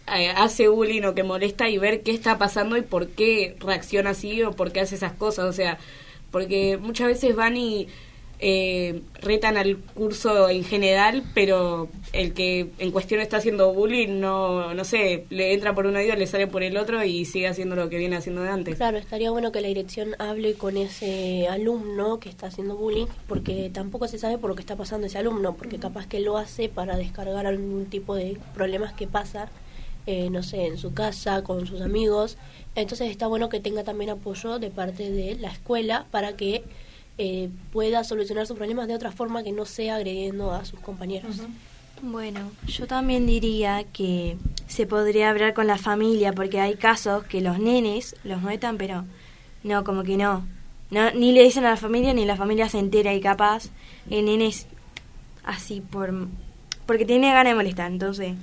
hace 0.08 0.68
bullying 0.68 1.04
o 1.04 1.14
que 1.14 1.24
molesta 1.24 1.70
y 1.70 1.78
ver 1.78 2.02
qué 2.02 2.12
está 2.12 2.38
pasando 2.38 2.78
y 2.78 2.82
por 2.82 3.10
qué 3.10 3.56
reacciona 3.60 4.12
así 4.12 4.42
o 4.44 4.52
por 4.52 4.72
qué 4.72 4.80
hace 4.80 4.96
esas 4.96 5.14
cosas, 5.14 5.46
o 5.46 5.54
sea, 5.54 5.78
porque 6.32 6.78
muchas 6.78 7.08
veces 7.08 7.36
van 7.36 7.58
y 7.58 7.88
eh, 8.40 9.02
retan 9.22 9.58
al 9.58 9.78
curso 9.78 10.48
en 10.50 10.64
general, 10.64 11.24
pero 11.34 11.90
el 12.14 12.34
que 12.34 12.68
en 12.78 12.92
cuestión 12.92 13.20
está 13.20 13.38
haciendo 13.38 13.74
bullying, 13.74 14.20
no, 14.20 14.76
no 14.76 14.86
sé, 14.86 15.26
le 15.32 15.54
entra 15.54 15.74
por 15.74 15.88
un 15.88 15.96
oído, 15.96 16.16
le 16.16 16.28
sale 16.28 16.46
por 16.46 16.62
el 16.62 16.78
otro 16.78 17.04
y 17.04 17.26
sigue 17.26 17.48
haciendo 17.48 17.76
lo 17.76 17.90
que 17.90 17.98
viene 17.98 18.16
haciendo 18.16 18.44
de 18.44 18.50
antes. 18.50 18.76
Claro, 18.76 18.98
estaría 18.98 19.32
bueno 19.32 19.52
que 19.52 19.62
la 19.62 19.70
dirección 19.70 20.16
hable 20.20 20.54
con 20.54 20.78
ese 20.78 21.48
alumno 21.48 22.20
que 22.20 22.30
está 22.30 22.48
haciendo 22.48 22.76
bullying, 22.76 23.08
porque 23.28 23.72
tampoco 23.74 24.08
se 24.08 24.20
sabe 24.20 24.38
por 24.38 24.52
lo 24.52 24.56
que 24.56 24.62
está 24.62 24.76
pasando 24.76 25.08
ese 25.08 25.18
alumno, 25.18 25.56
porque 25.56 25.80
capaz 25.80 26.06
que 26.06 26.20
lo 26.20 26.38
hace 26.38 26.70
para 26.70 26.96
descargar 26.96 27.48
algún 27.48 27.88
tipo 27.88 28.14
de 28.14 28.38
problemas 28.54 28.94
que 28.94 29.08
pasa, 29.08 29.50
eh, 30.08 30.30
no 30.30 30.42
sé, 30.42 30.66
en 30.66 30.78
su 30.78 30.94
casa, 30.94 31.44
con 31.44 31.68
sus 31.68 31.82
amigos. 31.82 32.38
Entonces 32.76 33.12
está 33.12 33.28
bueno 33.28 33.50
que 33.50 33.60
tenga 33.60 33.84
también 33.84 34.10
apoyo 34.10 34.58
de 34.58 34.70
parte 34.70 35.12
de 35.12 35.36
la 35.36 35.50
escuela 35.50 36.06
para 36.12 36.38
que 36.38 36.64
eh, 37.18 37.50
pueda 37.74 38.06
solucionar 38.06 38.48
sus 38.48 38.56
problemas 38.56 38.88
de 38.88 38.96
otra 38.96 39.12
forma 39.12 39.44
que 39.44 39.52
no 39.52 39.66
sea 39.66 39.98
agrediendo 39.98 40.54
a 40.54 40.64
sus 40.64 40.80
compañeros. 40.80 41.42
Bueno, 42.02 42.52
yo 42.68 42.88
también 42.88 43.26
diría 43.26 43.84
que 43.92 44.38
se 44.68 44.86
podría 44.86 45.30
hablar 45.30 45.54
con 45.54 45.68
la 45.68 45.78
familia 45.78 46.32
porque 46.32 46.62
hay 46.62 46.76
casos 46.76 47.26
que 47.26 47.42
los 47.42 47.60
nenes 47.60 48.16
los 48.24 48.42
metan, 48.42 48.78
pero 48.78 49.04
no, 49.64 49.84
como 49.84 50.04
que 50.04 50.16
no. 50.16 50.48
no 50.90 51.12
ni 51.12 51.34
le 51.34 51.44
dicen 51.44 51.66
a 51.66 51.72
la 51.72 51.78
familia 51.78 52.14
ni 52.14 52.24
la 52.24 52.38
familia 52.38 52.70
se 52.70 52.80
entera 52.80 53.14
y 53.14 53.20
capaz 53.20 53.72
el 54.10 54.24
nene 54.24 54.54
así 55.44 55.82
por 55.82 56.14
porque 56.86 57.04
tiene 57.06 57.34
ganas 57.34 57.52
de 57.52 57.56
molestar, 57.56 57.92
entonces 57.92 58.36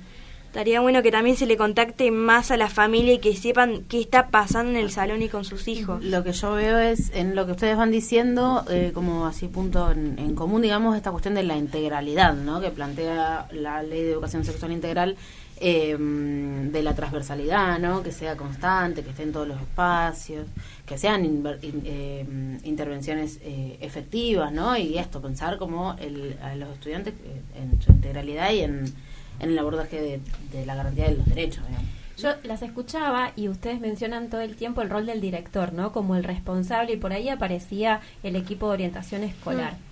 estaría 0.55 0.79
bueno 0.79 1.03
que 1.03 1.11
también 1.11 1.35
se 1.35 1.47
le 1.47 1.57
contacte 1.57 2.11
más 2.11 2.49
a 2.49 2.55
la 2.55 2.69
familia 2.69 3.15
y 3.15 3.19
que 3.19 3.35
sepan 3.35 3.83
qué 3.89 3.99
está 3.99 4.29
pasando 4.29 4.71
en 4.71 4.77
el 4.77 4.89
salón 4.89 5.21
y 5.21 5.27
con 5.27 5.43
sus 5.43 5.67
hijos. 5.67 6.01
Lo 6.01 6.23
que 6.23 6.31
yo 6.31 6.53
veo 6.53 6.79
es, 6.79 7.11
en 7.13 7.35
lo 7.35 7.45
que 7.45 7.51
ustedes 7.51 7.75
van 7.75 7.91
diciendo, 7.91 8.63
eh, 8.69 8.91
como 8.93 9.25
así 9.25 9.49
punto 9.49 9.91
en, 9.91 10.33
común, 10.33 10.61
digamos, 10.61 10.95
esta 10.95 11.11
cuestión 11.11 11.33
de 11.33 11.43
la 11.43 11.57
integralidad, 11.57 12.35
¿no? 12.35 12.61
Que 12.61 12.69
plantea 12.69 13.49
la 13.51 13.83
ley 13.83 14.03
de 14.03 14.11
educación 14.13 14.45
sexual 14.45 14.71
integral, 14.71 15.17
eh, 15.59 15.97
de 15.99 16.83
la 16.83 16.95
transversalidad, 16.95 17.77
¿no? 17.77 18.01
Que 18.01 18.13
sea 18.13 18.37
constante, 18.37 19.03
que 19.03 19.09
esté 19.09 19.23
en 19.23 19.33
todos 19.33 19.49
los 19.49 19.59
espacios, 19.59 20.47
que 20.85 20.97
sean 20.97 21.25
eh, 21.63 22.25
intervenciones 22.63 23.41
efectivas, 23.43 24.53
¿no? 24.53 24.77
Y 24.77 24.97
esto, 24.97 25.21
pensar 25.21 25.57
como 25.57 25.97
el, 25.99 26.37
a 26.41 26.55
los 26.55 26.69
estudiantes 26.69 27.13
en 27.61 27.81
su 27.81 27.91
integralidad 27.91 28.53
y 28.53 28.61
en 28.61 28.85
en 29.39 29.49
el 29.49 29.59
abordaje 29.59 30.21
de, 30.51 30.65
la 30.65 30.75
garantía 30.75 31.09
de 31.09 31.17
los 31.17 31.25
derechos. 31.25 31.63
Yo 32.17 32.29
las 32.43 32.61
escuchaba 32.61 33.33
y 33.35 33.49
ustedes 33.49 33.81
mencionan 33.81 34.29
todo 34.29 34.41
el 34.41 34.55
tiempo 34.55 34.81
el 34.81 34.89
rol 34.89 35.05
del 35.05 35.19
director, 35.19 35.73
¿no? 35.73 35.91
Como 35.91 36.15
el 36.15 36.23
responsable 36.23 36.93
y 36.93 36.97
por 36.97 37.11
ahí 37.11 37.27
aparecía 37.27 37.99
el 38.23 38.37
equipo 38.37 38.67
de 38.67 38.73
orientación 38.73 39.23
escolar. 39.23 39.73
Mm. 39.73 39.85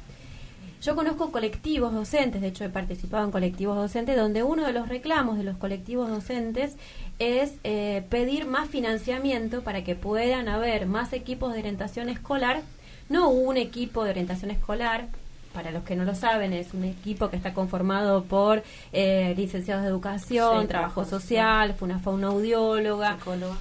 Yo 0.84 0.96
conozco 0.96 1.32
colectivos 1.32 1.94
docentes, 1.94 2.42
de 2.42 2.48
hecho 2.48 2.66
he 2.66 2.70
participado 2.70 3.24
en 3.24 3.32
colectivos 3.32 3.78
docentes, 3.78 4.18
donde 4.18 4.44
uno 4.44 4.66
de 4.66 4.74
los 4.74 4.90
reclamos 4.90 5.38
de 5.38 5.46
los 5.46 5.56
colectivos 5.56 6.10
docentes 6.10 6.76
es 7.20 7.54
eh, 7.64 8.04
pedir 8.10 8.46
más 8.46 8.68
financiamiento 8.68 9.62
para 9.62 9.86
que 9.86 9.96
puedan 9.96 10.50
haber 10.50 10.86
más 10.86 11.14
equipos 11.14 11.54
de 11.54 11.60
orientación 11.60 12.10
escolar, 12.10 12.64
no 13.08 13.30
un 13.30 13.56
equipo 13.56 14.04
de 14.04 14.10
orientación 14.10 14.52
escolar 14.52 15.08
para 15.54 15.72
los 15.72 15.84
que 15.84 15.96
no 15.96 16.04
lo 16.04 16.16
saben, 16.16 16.52
es 16.54 16.74
un 16.74 16.84
equipo 16.84 17.30
que 17.30 17.36
está 17.36 17.54
conformado 17.54 18.24
por 18.24 18.64
eh, 18.92 19.34
licenciados 19.38 19.84
de 19.84 19.90
educación, 19.90 20.68
trabajo 20.68 21.06
social, 21.06 21.76
fue 21.76 21.88
una 21.88 22.00
fauna 22.00 22.28
audióloga, 22.28 23.18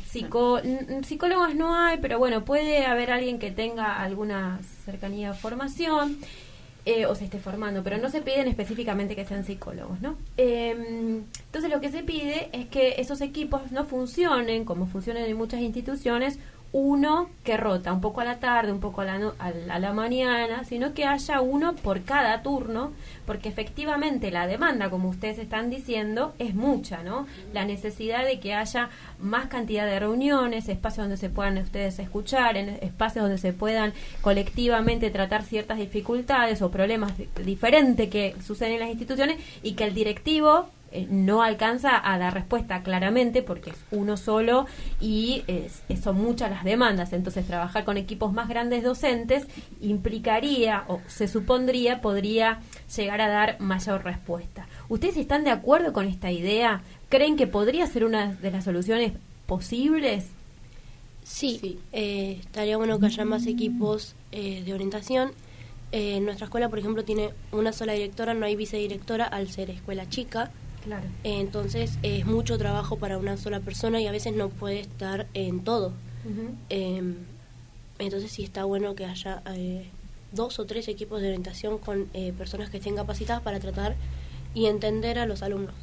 psicólogas 0.07 1.55
no 1.55 1.76
hay, 1.76 1.98
pero 1.98 2.18
bueno, 2.18 2.44
puede 2.44 2.87
haber 2.87 3.11
alguien 3.11 3.38
que 3.38 3.50
tenga 3.50 4.00
alguna 4.00 4.61
cercanía 4.85 5.33
de 5.33 5.38
formación. 5.38 6.18
Eh, 6.85 7.07
o 7.07 7.14
se 7.14 7.26
esté 7.26 7.38
formando, 7.38 7.85
pero 7.85 7.96
no 7.98 8.11
se 8.11 8.22
piden 8.22 8.48
específicamente 8.48 9.14
que 9.14 9.24
sean 9.24 9.44
psicólogos, 9.44 10.00
¿no? 10.00 10.16
Em, 10.37 11.22
entonces 11.44 11.70
lo 11.70 11.81
que 11.81 11.92
se 11.92 12.02
pide 12.02 12.48
es 12.52 12.66
que 12.66 12.96
esos 12.98 13.20
equipos 13.20 13.70
no 13.70 13.85
funcionen 13.85 14.64
como 14.64 14.88
funcionan 14.88 15.22
en 15.26 15.37
muchas 15.37 15.61
instituciones 15.61 16.40
uno 16.72 17.28
que 17.44 17.56
rota, 17.58 17.92
un 17.92 18.00
poco 18.00 18.22
a 18.22 18.24
la 18.24 18.38
tarde, 18.38 18.72
un 18.72 18.80
poco 18.80 19.02
a 19.02 19.04
la, 19.04 19.32
a 19.38 19.78
la 19.78 19.92
mañana, 19.92 20.64
sino 20.64 20.94
que 20.94 21.04
haya 21.04 21.40
uno 21.42 21.74
por 21.74 22.02
cada 22.02 22.42
turno, 22.42 22.92
porque 23.26 23.50
efectivamente 23.50 24.30
la 24.30 24.46
demanda, 24.46 24.88
como 24.88 25.11
ustedes 25.11 25.38
están 25.38 25.68
diciendo, 25.68 26.35
es 26.38 26.54
mucha, 26.54 27.02
¿no? 27.02 27.26
La 27.52 27.64
necesidad 27.66 28.24
de 28.24 28.40
que 28.40 28.54
haya 28.54 28.88
más 29.18 29.46
cantidad 29.46 29.85
de 29.87 30.00
reuniones, 30.00 30.68
espacios 30.68 31.04
donde 31.04 31.18
se 31.18 31.28
puedan 31.28 31.58
ustedes 31.58 31.98
escuchar, 31.98 32.56
en 32.56 32.70
espacios 32.80 33.24
donde 33.24 33.38
se 33.38 33.52
puedan 33.52 33.92
colectivamente 34.22 35.11
tratar 35.11 35.42
ciertas 35.42 35.78
dificultades 35.78 36.62
o 36.62 36.70
problemas 36.70 37.12
diferentes 37.44 38.08
que 38.08 38.35
suceden 38.42 38.74
en 38.74 38.80
las 38.80 38.90
instituciones 38.90 39.38
y 39.62 39.74
que 39.74 39.85
el 39.85 39.94
directivo 39.94 40.70
eh, 40.92 41.07
no 41.11 41.42
alcanza 41.42 42.00
a 42.02 42.18
dar 42.18 42.35
respuesta 42.35 42.83
claramente 42.83 43.42
porque 43.42 43.70
es 43.70 43.76
uno 43.90 44.16
solo 44.16 44.66
y 45.00 45.42
son 46.02 46.16
muchas 46.22 46.50
las 46.50 46.64
demandas. 46.64 47.12
Entonces, 47.12 47.46
trabajar 47.46 47.85
con 47.85 47.96
equipos 47.96 48.33
más 48.33 48.48
grandes 48.48 48.83
docentes 48.83 49.46
implicaría 49.81 50.85
o 50.88 51.00
se 51.09 51.28
supondría 51.28 52.00
podría 52.00 52.61
llegar 52.96 53.20
a 53.20 53.28
dar 53.28 53.61
mayor 53.61 54.05
respuesta. 54.05 54.66
¿Ustedes 54.88 55.16
están 55.16 55.44
de 55.44 55.50
acuerdo 55.50 55.92
con 55.92 56.07
esta 56.07 56.31
idea? 56.31 56.83
¿Creen 57.09 57.37
que 57.37 57.46
podría 57.46 57.87
ser 57.87 58.05
una 58.05 58.33
de 58.35 58.50
las 58.50 58.64
soluciones 58.64 59.12
posibles? 59.46 60.26
Sí, 61.24 61.78
Eh, 61.92 62.38
estaría 62.40 62.76
bueno 62.76 62.98
que 62.98 63.07
haya 63.07 63.24
más 63.24 63.46
equipos 63.46 64.14
eh, 64.33 64.62
de 64.64 64.74
orientación. 64.74 65.33
Eh, 65.92 66.20
nuestra 66.20 66.46
escuela, 66.46 66.68
por 66.68 66.78
ejemplo, 66.78 67.05
tiene 67.05 67.31
una 67.52 67.72
sola 67.72 67.92
directora, 67.92 68.35
no 68.35 68.46
hay 68.46 68.57
vicedirectora 68.57 69.26
al 69.26 69.48
ser 69.48 69.70
escuela 69.70 70.09
chica. 70.09 70.50
Claro. 70.85 71.07
entonces 71.23 71.99
es 72.03 72.27
mucho 72.27 72.59
trabajo 72.59 72.97
para 72.97 73.16
una 73.16 73.37
sola 73.37 73.61
persona 73.61 74.01
y 74.01 74.07
a 74.09 74.11
veces 74.11 74.35
no 74.35 74.49
puede 74.49 74.81
estar 74.81 75.27
en 75.35 75.62
todo. 75.64 75.92
Em, 76.68 77.16
entonces 77.99 78.31
sí 78.31 78.42
está 78.42 78.64
bueno 78.64 78.95
que 78.95 79.05
haya 79.05 79.42
eh, 79.55 79.88
dos 80.33 80.59
o 80.59 80.66
tres 80.66 80.88
equipos 80.88 81.21
de 81.21 81.29
orientación 81.29 81.79
con 81.79 82.09
eh, 82.14 82.33
personas 82.37 82.71
que 82.71 82.79
estén 82.79 82.97
capacitadas 82.97 83.42
para 83.42 83.61
tratar 83.61 83.95
y 84.55 84.66
entender 84.66 85.18
a 85.18 85.27
los 85.27 85.42
alumnos. 85.42 85.75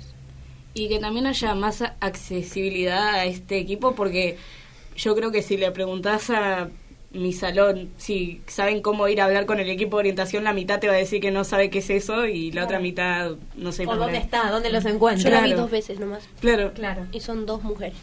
Y 0.74 0.88
que 0.88 1.00
también 1.00 1.26
haya 1.28 1.56
más 1.56 1.82
accesibilidad 2.00 3.16
a 3.16 3.26
este 3.26 3.58
equipo 3.58 3.96
porque 3.96 4.38
yo 4.96 5.16
creo 5.16 5.32
que 5.32 5.42
si 5.42 5.58
le 5.58 5.72
preguntas 5.72 6.30
a 6.30 6.70
mi 7.12 7.34
salón, 7.34 7.89
si 7.98 8.41
saben 8.45 8.82
cómo 8.82 9.08
ir 9.08 9.22
a 9.22 9.26
hablar 9.26 9.45
con 9.45 9.60
el 9.60 9.69
equipo 9.69 9.98
de 9.98 10.02
orientación, 10.02 10.43
la 10.43 10.54
mitad 10.54 10.80
te 10.80 10.88
va 10.88 10.93
a 10.93 10.98
decir 10.98 11.22
que 11.22 11.32
no 11.32 11.43
sabe 11.43 11.69
qué 11.69 11.80
es 11.80 11.89
eso 11.89 12.28
y 12.28 12.52
la 12.52 12.65
otra 12.65 12.80
mitad 12.80 13.32
no 13.56 13.72
sé. 13.72 13.88
¿O 13.88 13.95
dónde 13.95 14.17
está? 14.17 14.50
¿Dónde 14.52 14.69
los 14.72 14.86
encuentra? 14.86 15.30
Yo 15.30 15.36
la 15.36 15.41
vi 15.41 15.54
dos 15.54 15.72
veces 15.72 16.00
nomás. 16.00 16.28
Claro. 16.39 16.72
Claro. 16.74 17.08
Y 17.12 17.19
son 17.19 17.45
dos 17.45 17.63
mujeres. 17.63 17.98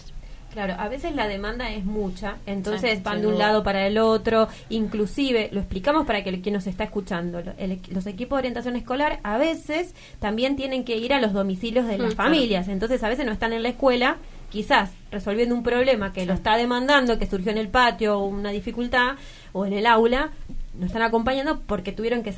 Claro, 0.57 0.75
a 0.79 0.89
veces 0.89 1.15
la 1.15 1.29
demanda 1.29 1.71
es 1.71 1.85
mucha, 1.85 2.39
entonces 2.47 3.03
van 3.03 3.21
de 3.21 3.27
un 3.27 3.37
lado 3.37 3.63
para 3.63 3.87
el 3.87 3.99
otro, 3.99 4.49
inclusive, 4.71 5.51
lo 5.53 5.61
explicamos 5.61 6.07
para 6.07 6.25
que 6.25 6.41
quien 6.41 6.55
nos 6.55 6.67
está 6.67 6.85
escuchando, 6.85 7.43
los 7.91 8.07
equipos 8.07 8.37
de 8.37 8.41
orientación 8.41 8.75
escolar 8.75 9.21
a 9.23 9.37
veces 9.37 9.95
también 10.19 10.57
tienen 10.57 10.85
que 10.85 10.97
ir 10.97 11.13
a 11.13 11.21
los 11.21 11.35
domicilios 11.35 11.87
de 11.87 11.99
las 11.99 12.15
mm, 12.15 12.17
familias, 12.17 12.69
entonces 12.69 13.03
a 13.03 13.11
veces 13.11 13.27
no 13.27 13.33
están 13.33 13.53
en 13.53 13.65
la 13.65 13.69
escuela 13.69 14.17
quizás 14.51 14.91
resolviendo 15.11 15.55
un 15.55 15.63
problema 15.63 16.13
que 16.13 16.27
lo 16.27 16.35
está 16.35 16.57
demandando, 16.57 17.19
que 17.19 17.27
surgió 17.27 17.53
en 17.53 17.59
el 17.59 17.69
patio, 17.69 18.19
o 18.19 18.27
una 18.27 18.51
dificultad, 18.51 19.17
o 19.53 19.67
en 19.67 19.73
el 19.73 19.87
aula, 19.87 20.31
nos 20.75 20.87
están 20.87 21.03
acompañando 21.03 21.61
porque 21.61 21.93
tuvieron 21.93 22.23
que 22.23 22.31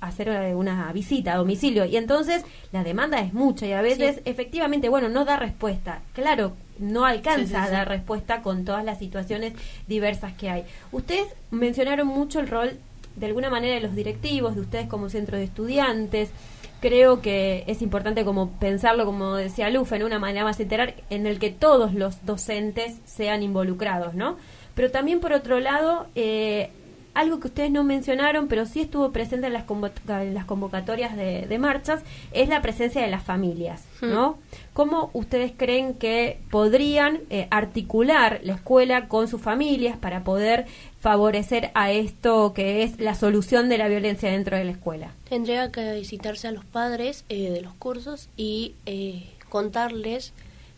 hacer 0.00 0.28
eh, 0.28 0.54
una 0.54 0.92
visita 0.92 1.32
a 1.32 1.36
domicilio. 1.36 1.84
Y 1.84 1.96
entonces 1.96 2.44
la 2.72 2.84
demanda 2.84 3.20
es 3.20 3.32
mucha 3.32 3.66
y 3.66 3.72
a 3.72 3.82
veces 3.82 4.20
efectivamente, 4.24 4.88
bueno, 4.88 5.08
no 5.08 5.24
da 5.24 5.36
respuesta. 5.36 6.00
Claro, 6.12 6.52
no 6.78 7.04
alcanza 7.04 7.64
a 7.64 7.70
dar 7.70 7.88
respuesta 7.88 8.42
con 8.42 8.64
todas 8.64 8.84
las 8.84 8.98
situaciones 8.98 9.54
diversas 9.86 10.34
que 10.34 10.50
hay. 10.50 10.64
Ustedes 10.92 11.26
mencionaron 11.50 12.06
mucho 12.06 12.40
el 12.40 12.48
rol 12.48 12.78
de 13.16 13.26
alguna 13.26 13.48
manera 13.48 13.76
de 13.76 13.80
los 13.80 13.94
directivos, 13.94 14.54
de 14.54 14.60
ustedes 14.60 14.88
como 14.88 15.08
centro 15.08 15.38
de 15.38 15.44
estudiantes, 15.44 16.30
creo 16.80 17.20
que 17.20 17.64
es 17.66 17.82
importante 17.82 18.24
como 18.24 18.50
pensarlo, 18.52 19.04
como 19.04 19.36
decía 19.36 19.70
Lufa, 19.70 19.96
en 19.96 20.04
una 20.04 20.18
manera 20.18 20.44
más 20.44 20.60
integral, 20.60 20.94
en 21.10 21.26
el 21.26 21.38
que 21.38 21.50
todos 21.50 21.94
los 21.94 22.24
docentes 22.24 22.96
sean 23.04 23.42
involucrados, 23.42 24.14
¿no? 24.14 24.36
Pero 24.74 24.90
también, 24.90 25.20
por 25.20 25.32
otro 25.32 25.58
lado, 25.58 26.06
eh, 26.14 26.70
algo 27.16 27.40
que 27.40 27.48
ustedes 27.48 27.70
no 27.70 27.82
mencionaron, 27.82 28.46
pero 28.46 28.66
sí 28.66 28.82
estuvo 28.82 29.10
presente 29.10 29.46
en 29.46 29.54
las, 29.54 29.64
las 30.06 30.44
convocatorias 30.44 31.16
de, 31.16 31.58
marchas, 31.58 32.02
es 32.30 32.50
la 32.50 32.60
presencia 32.60 33.00
de 33.00 33.08
las 33.08 33.22
familias, 33.22 33.82
hmm. 34.02 34.10
¿no? 34.10 34.38
¿Cómo 34.74 35.10
ustedes 35.14 35.52
creen 35.56 35.94
que 35.94 36.38
podrían 36.50 37.20
eh, 37.30 37.48
articular 37.50 38.40
la 38.42 38.54
escuela 38.56 39.08
con 39.08 39.28
sus 39.28 39.40
familias 39.40 39.96
para 39.96 40.24
poder 40.24 40.66
favorecer 41.06 41.70
a 41.74 41.92
esto 41.92 42.52
que 42.52 42.82
es 42.82 42.98
la 42.98 43.14
solución 43.14 43.68
de 43.68 43.78
la 43.78 43.86
violencia 43.86 44.28
dentro 44.28 44.56
de 44.56 44.64
la 44.64 44.72
escuela? 44.72 45.14
Tendría 45.28 45.70
que 45.70 45.92
visitarse 45.94 46.48
a 46.48 46.50
los 46.50 46.64
padres 46.64 47.24
eh, 47.28 47.48
de 47.50 47.60
los 47.60 47.74
cursos 47.74 48.28
y 48.36 48.74
eh, 48.86 49.30
contarles 49.48 50.32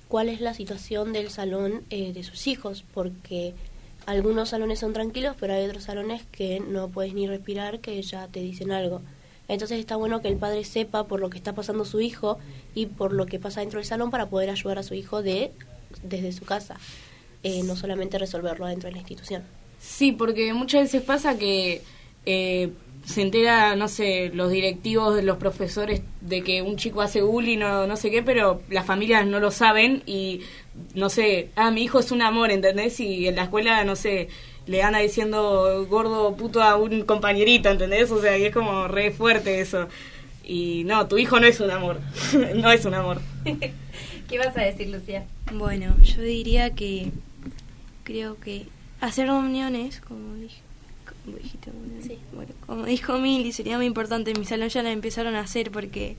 cuál 0.07 0.29
es 0.29 0.43
la 0.43 0.53
situación 0.53 1.15
del 1.15 1.31
salón 1.31 1.83
de 1.89 2.23
sus 2.25 2.47
hijos, 2.47 2.85
porque 2.93 3.55
algunos 4.05 4.51
salones 4.51 4.81
son 4.81 4.93
tranquilos, 4.93 5.35
pero 5.41 5.55
hay 5.55 5.65
otros 5.65 5.85
salones 5.85 6.25
que 6.31 6.61
no 6.61 6.89
puedes 6.89 7.15
ni 7.15 7.27
respirar, 7.27 7.81
que 7.81 8.01
ya 8.03 8.27
te 8.29 8.41
dicen 8.41 8.71
algo. 8.71 9.01
Entonces 9.49 9.79
está 9.79 9.97
bueno 9.97 10.21
que 10.21 10.29
el 10.29 10.37
padre 10.37 10.63
sepa 10.65 11.05
por 11.05 11.21
lo 11.21 11.31
que 11.31 11.39
está 11.39 11.55
pasando 11.55 11.87
su 11.87 12.03
hijo 12.03 12.39
y 12.75 12.85
por 12.85 13.15
lo 13.15 13.25
que 13.25 13.39
pasa 13.39 13.61
dentro 13.61 13.79
del 13.79 13.87
salón 13.87 14.11
para 14.11 14.27
poder 14.27 14.51
ayudar 14.51 14.79
a 14.79 14.83
su 14.83 14.93
hijo 14.93 15.23
de 15.23 15.53
desde 16.03 16.33
su 16.33 16.45
casa, 16.45 16.77
eh, 17.43 17.63
no 17.63 17.77
solamente 17.77 18.19
resolverlo 18.19 18.67
dentro 18.67 18.89
de 18.89 18.93
la 18.93 18.99
institución. 18.99 19.43
Sí, 19.79 20.13
porque 20.13 20.53
muchas 20.53 20.83
veces 20.83 21.03
pasa 21.03 21.39
que 21.39 21.83
eh, 22.27 22.71
se 23.05 23.23
entera, 23.23 23.75
no 23.75 23.89
sé, 23.89 24.31
los 24.35 24.51
directivos, 24.51 25.23
los 25.25 25.39
profesores 25.39 26.03
de 26.21 26.43
que 26.43 26.63
un 26.63 26.77
chico 26.77 27.01
hace 27.01 27.23
bullying 27.23 27.63
o 27.63 27.87
no 27.87 27.97
sé 27.97 28.11
qué, 28.11 28.23
pero 28.23 28.61
las 28.69 28.85
familias 28.85 29.27
no 29.27 29.41
lo 29.41 29.51
saben 29.51 30.03
y, 30.05 30.43
no 30.95 31.09
sé, 31.09 31.49
ah, 31.57 31.71
mi 31.71 31.85
hijo 31.85 32.01
es 32.01 32.13
un 32.13 32.23
amor, 32.23 32.51
¿entendés? 32.51 33.01
Y 33.01 33.27
en 33.27 33.37
la 33.37 33.45
escuela, 33.45 33.83
no 33.85 33.97
sé, 33.97 34.29
le 34.67 34.83
anda 34.83 34.99
diciendo 34.99 35.87
gordo 35.89 36.37
puto 36.37 36.63
a 36.63 36.77
un 36.77 37.03
compañerito, 37.03 37.71
¿entendés? 37.71 38.11
O 38.11 38.21
sea, 38.21 38.37
y 38.37 38.45
es 38.45 38.55
como 38.55 38.89
re 38.89 39.11
fuerte 39.11 39.61
eso. 39.61 39.89
Y 40.45 40.85
no, 40.85 41.09
tu 41.09 41.19
hijo 41.19 41.41
no 41.41 41.47
es 41.47 41.61
un 41.61 41.71
amor, 41.71 42.01
no 42.55 42.71
es 42.71 42.85
un 42.85 42.95
amor. 42.95 43.21
¿Qué 44.29 44.39
vas 44.39 44.57
a 44.57 44.63
decir, 44.63 44.89
Lucía? 44.89 45.27
Bueno, 45.53 45.97
yo 46.03 46.21
diría 46.21 46.75
que 46.75 47.11
creo 48.05 48.39
que 48.39 48.67
hacer 49.01 49.27
reuniones, 49.27 50.01
como 50.01 50.35
dije, 50.35 50.61
como 51.25 51.37
dijiste, 51.37 51.71
bueno, 51.71 52.03
Sí. 52.05 52.19
bueno, 52.33 52.53
como 52.67 52.85
dijo 52.85 53.19
Mili, 53.19 53.53
sería 53.53 53.77
muy 53.77 53.87
importante. 53.87 54.31
En 54.33 54.39
mi 54.41 54.45
salón 54.47 54.69
ya 54.69 54.83
la 54.83 54.91
empezaron 54.93 55.35
a 55.35 55.41
hacer 55.41 55.71
porque 55.71 56.17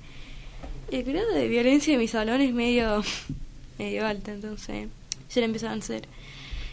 el 0.91 1.03
grado 1.03 1.31
de 1.33 1.47
violencia 1.47 1.93
de 1.93 1.99
mi 1.99 2.07
salón 2.07 2.41
es 2.41 2.53
medio, 2.53 3.03
medio 3.79 4.05
alto, 4.05 4.31
entonces 4.31 4.87
ya 5.33 5.39
la 5.41 5.45
empezaron 5.45 5.77
a 5.79 5.81
hacer. 5.83 6.07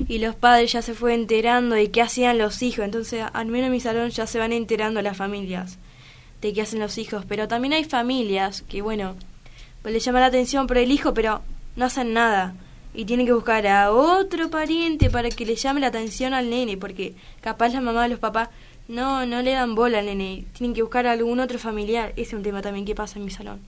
Y 0.08 0.18
los 0.18 0.34
padres 0.34 0.72
ya 0.72 0.82
se 0.82 0.92
fue 0.94 1.14
enterando 1.14 1.74
de 1.74 1.90
qué 1.90 2.02
hacían 2.02 2.36
los 2.38 2.62
hijos, 2.62 2.84
entonces 2.84 3.24
al 3.32 3.46
menos 3.46 3.66
en 3.66 3.72
mi 3.72 3.80
salón 3.80 4.10
ya 4.10 4.26
se 4.26 4.38
van 4.38 4.52
enterando 4.52 5.00
las 5.02 5.16
familias 5.16 5.78
de 6.42 6.52
qué 6.52 6.60
hacen 6.62 6.80
los 6.80 6.98
hijos. 6.98 7.24
Pero 7.26 7.48
también 7.48 7.72
hay 7.72 7.84
familias 7.84 8.62
que, 8.68 8.82
bueno, 8.82 9.16
pues 9.80 9.94
le 9.94 10.00
llama 10.00 10.20
la 10.20 10.26
atención 10.26 10.66
por 10.66 10.76
el 10.76 10.90
hijo, 10.92 11.14
pero 11.14 11.40
no 11.76 11.86
hacen 11.86 12.12
nada. 12.12 12.54
Y 12.96 13.04
tienen 13.04 13.26
que 13.26 13.32
buscar 13.34 13.66
a 13.66 13.92
otro 13.92 14.48
pariente 14.48 15.10
para 15.10 15.28
que 15.28 15.44
le 15.44 15.54
llame 15.54 15.80
la 15.80 15.88
atención 15.88 16.32
al 16.32 16.48
nene, 16.48 16.78
porque 16.78 17.14
capaz 17.42 17.68
la 17.74 17.82
mamá 17.82 18.06
o 18.06 18.08
los 18.08 18.18
papás 18.18 18.48
no, 18.88 19.26
no 19.26 19.42
le 19.42 19.52
dan 19.52 19.74
bola 19.74 19.98
al 19.98 20.06
nene. 20.06 20.46
Tienen 20.56 20.74
que 20.74 20.82
buscar 20.82 21.06
a 21.06 21.12
algún 21.12 21.38
otro 21.38 21.58
familiar. 21.58 22.12
Ese 22.16 22.22
es 22.22 22.32
un 22.32 22.42
tema 22.42 22.62
también 22.62 22.86
que 22.86 22.94
pasa 22.94 23.18
en 23.18 23.26
mi 23.26 23.30
salón. 23.30 23.60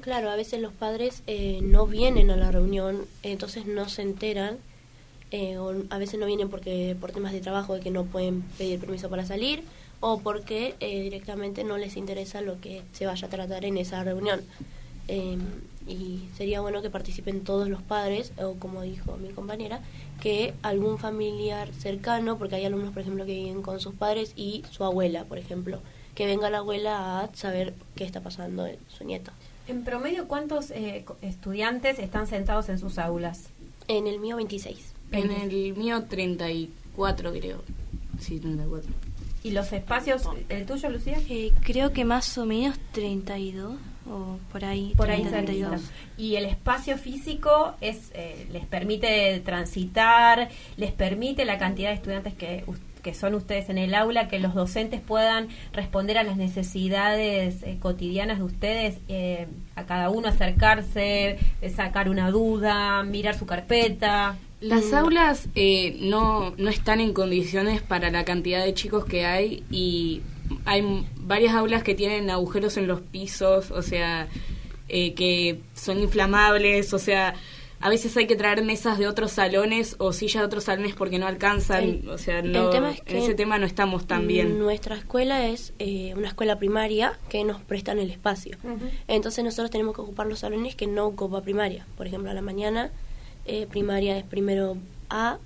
Claro, 0.00 0.30
a 0.30 0.36
veces 0.36 0.60
los 0.60 0.72
padres 0.72 1.22
eh, 1.26 1.60
no 1.62 1.86
vienen 1.86 2.30
a 2.30 2.36
la 2.36 2.50
reunión, 2.50 3.04
entonces 3.22 3.66
no 3.66 3.88
se 3.88 4.02
enteran, 4.02 4.56
eh, 5.30 5.58
o 5.58 5.74
a 5.90 5.98
veces 5.98 6.18
no 6.18 6.26
vienen 6.26 6.48
porque 6.48 6.96
por 7.00 7.12
temas 7.12 7.32
de 7.32 7.40
trabajo 7.40 7.74
de 7.74 7.80
que 7.80 7.90
no 7.90 8.04
pueden 8.04 8.42
pedir 8.56 8.80
permiso 8.80 9.10
para 9.10 9.26
salir, 9.26 9.62
o 10.00 10.20
porque 10.20 10.74
eh, 10.80 11.02
directamente 11.02 11.64
no 11.64 11.76
les 11.76 11.96
interesa 11.96 12.40
lo 12.40 12.60
que 12.60 12.82
se 12.92 13.06
vaya 13.06 13.26
a 13.26 13.30
tratar 13.30 13.64
en 13.64 13.76
esa 13.76 14.02
reunión. 14.02 14.40
Y 15.88 16.28
sería 16.36 16.60
bueno 16.60 16.82
que 16.82 16.90
participen 16.90 17.42
todos 17.42 17.68
los 17.68 17.82
padres, 17.82 18.32
o 18.36 18.54
como 18.54 18.82
dijo 18.82 19.16
mi 19.16 19.30
compañera, 19.30 19.80
que 20.20 20.54
algún 20.62 20.98
familiar 20.98 21.72
cercano, 21.72 22.38
porque 22.38 22.56
hay 22.56 22.66
alumnos, 22.66 22.92
por 22.92 23.02
ejemplo, 23.02 23.24
que 23.24 23.34
viven 23.34 23.62
con 23.62 23.80
sus 23.80 23.94
padres 23.94 24.32
y 24.36 24.64
su 24.70 24.84
abuela, 24.84 25.24
por 25.24 25.38
ejemplo, 25.38 25.80
que 26.14 26.26
venga 26.26 26.50
la 26.50 26.58
abuela 26.58 27.20
a 27.20 27.34
saber 27.34 27.74
qué 27.94 28.04
está 28.04 28.20
pasando 28.20 28.66
en 28.66 28.76
su 28.88 29.04
nieto. 29.04 29.32
En 29.66 29.84
promedio, 29.84 30.28
¿cuántos 30.28 30.70
eh, 30.70 31.04
estudiantes 31.22 31.98
están 31.98 32.26
sentados 32.26 32.68
en 32.68 32.78
sus 32.78 32.98
aulas? 32.98 33.50
En 33.86 34.06
el 34.06 34.18
mío 34.18 34.36
26. 34.36 34.94
En 35.12 35.30
el 35.30 35.74
mío 35.74 36.04
34 36.04 37.32
creo. 37.32 37.62
Sí, 38.18 38.38
34. 38.40 38.90
¿Y 39.44 39.52
los 39.52 39.72
espacios, 39.72 40.22
el 40.48 40.66
tuyo, 40.66 40.90
Lucía? 40.90 41.18
Eh, 41.28 41.52
creo 41.62 41.92
que 41.92 42.04
más 42.04 42.36
o 42.38 42.44
menos 42.44 42.76
32 42.92 43.76
o 44.10 44.38
por 44.50 44.64
ahí. 44.64 44.92
Por 44.96 45.10
ahí 45.10 45.22
30, 45.22 45.36
cerquita. 45.38 45.68
32. 45.68 45.90
Y 46.16 46.36
el 46.36 46.44
espacio 46.44 46.96
físico 46.98 47.74
es 47.80 48.10
eh, 48.14 48.46
les 48.52 48.66
permite 48.66 49.40
transitar, 49.40 50.48
les 50.76 50.92
permite 50.92 51.44
la 51.44 51.58
cantidad 51.58 51.90
de 51.90 51.94
estudiantes 51.94 52.34
que, 52.34 52.64
que 53.02 53.14
son 53.14 53.34
ustedes 53.34 53.68
en 53.68 53.78
el 53.78 53.94
aula, 53.94 54.28
que 54.28 54.38
los 54.38 54.54
docentes 54.54 55.00
puedan 55.00 55.48
responder 55.72 56.18
a 56.18 56.22
las 56.22 56.36
necesidades 56.36 57.62
eh, 57.62 57.78
cotidianas 57.80 58.38
de 58.38 58.44
ustedes, 58.44 58.98
eh, 59.08 59.46
a 59.76 59.84
cada 59.84 60.10
uno 60.10 60.28
acercarse, 60.28 61.38
eh, 61.60 61.70
sacar 61.70 62.08
una 62.08 62.30
duda, 62.30 63.02
mirar 63.04 63.36
su 63.36 63.46
carpeta. 63.46 64.36
Las 64.60 64.92
aulas 64.92 65.48
eh, 65.54 65.96
no, 66.00 66.52
no 66.56 66.68
están 66.68 67.00
en 67.00 67.12
condiciones 67.12 67.80
para 67.80 68.10
la 68.10 68.24
cantidad 68.24 68.64
de 68.64 68.74
chicos 68.74 69.04
que 69.04 69.24
hay 69.24 69.62
y 69.70 70.20
hay 70.64 71.06
varias 71.16 71.54
aulas 71.54 71.82
que 71.82 71.94
tienen 71.94 72.30
agujeros 72.30 72.76
en 72.76 72.86
los 72.86 73.00
pisos, 73.00 73.70
o 73.70 73.82
sea, 73.82 74.28
eh, 74.88 75.14
que 75.14 75.60
son 75.74 75.98
inflamables, 76.00 76.92
o 76.94 76.98
sea, 76.98 77.34
a 77.80 77.88
veces 77.90 78.16
hay 78.16 78.26
que 78.26 78.34
traer 78.34 78.64
mesas 78.64 78.98
de 78.98 79.06
otros 79.06 79.30
salones 79.30 79.94
o 79.98 80.12
sillas 80.12 80.40
de 80.42 80.46
otros 80.46 80.64
salones 80.64 80.94
porque 80.96 81.18
no 81.20 81.26
alcanzan, 81.28 81.84
El- 81.84 82.08
o 82.10 82.18
sea, 82.18 82.40
el 82.40 82.50
no, 82.50 82.70
tema 82.70 82.90
es 82.92 83.02
en 83.06 83.18
ese 83.18 83.34
tema 83.34 83.56
no 83.58 83.66
estamos 83.66 84.06
tan 84.06 84.26
bien. 84.26 84.58
Nuestra 84.58 84.96
escuela 84.96 85.46
es 85.46 85.72
eh, 85.78 86.12
una 86.16 86.26
escuela 86.28 86.58
primaria 86.58 87.16
que 87.28 87.44
nos 87.44 87.60
prestan 87.60 87.98
el 88.00 88.10
espacio. 88.10 88.56
Entonces 89.06 89.44
nosotros 89.44 89.70
tenemos 89.70 89.94
que 89.94 90.00
ocupar 90.00 90.26
los 90.26 90.40
salones 90.40 90.74
que 90.74 90.86
no 90.88 91.06
ocupa 91.06 91.40
primaria. 91.42 91.86
Por 91.96 92.06
ejemplo, 92.08 92.30
a 92.30 92.34
la 92.34 92.42
mañana 92.42 92.90
eh, 93.46 93.66
primaria 93.70 94.18
es 94.18 94.24
primero 94.24 94.76
A 95.08 95.38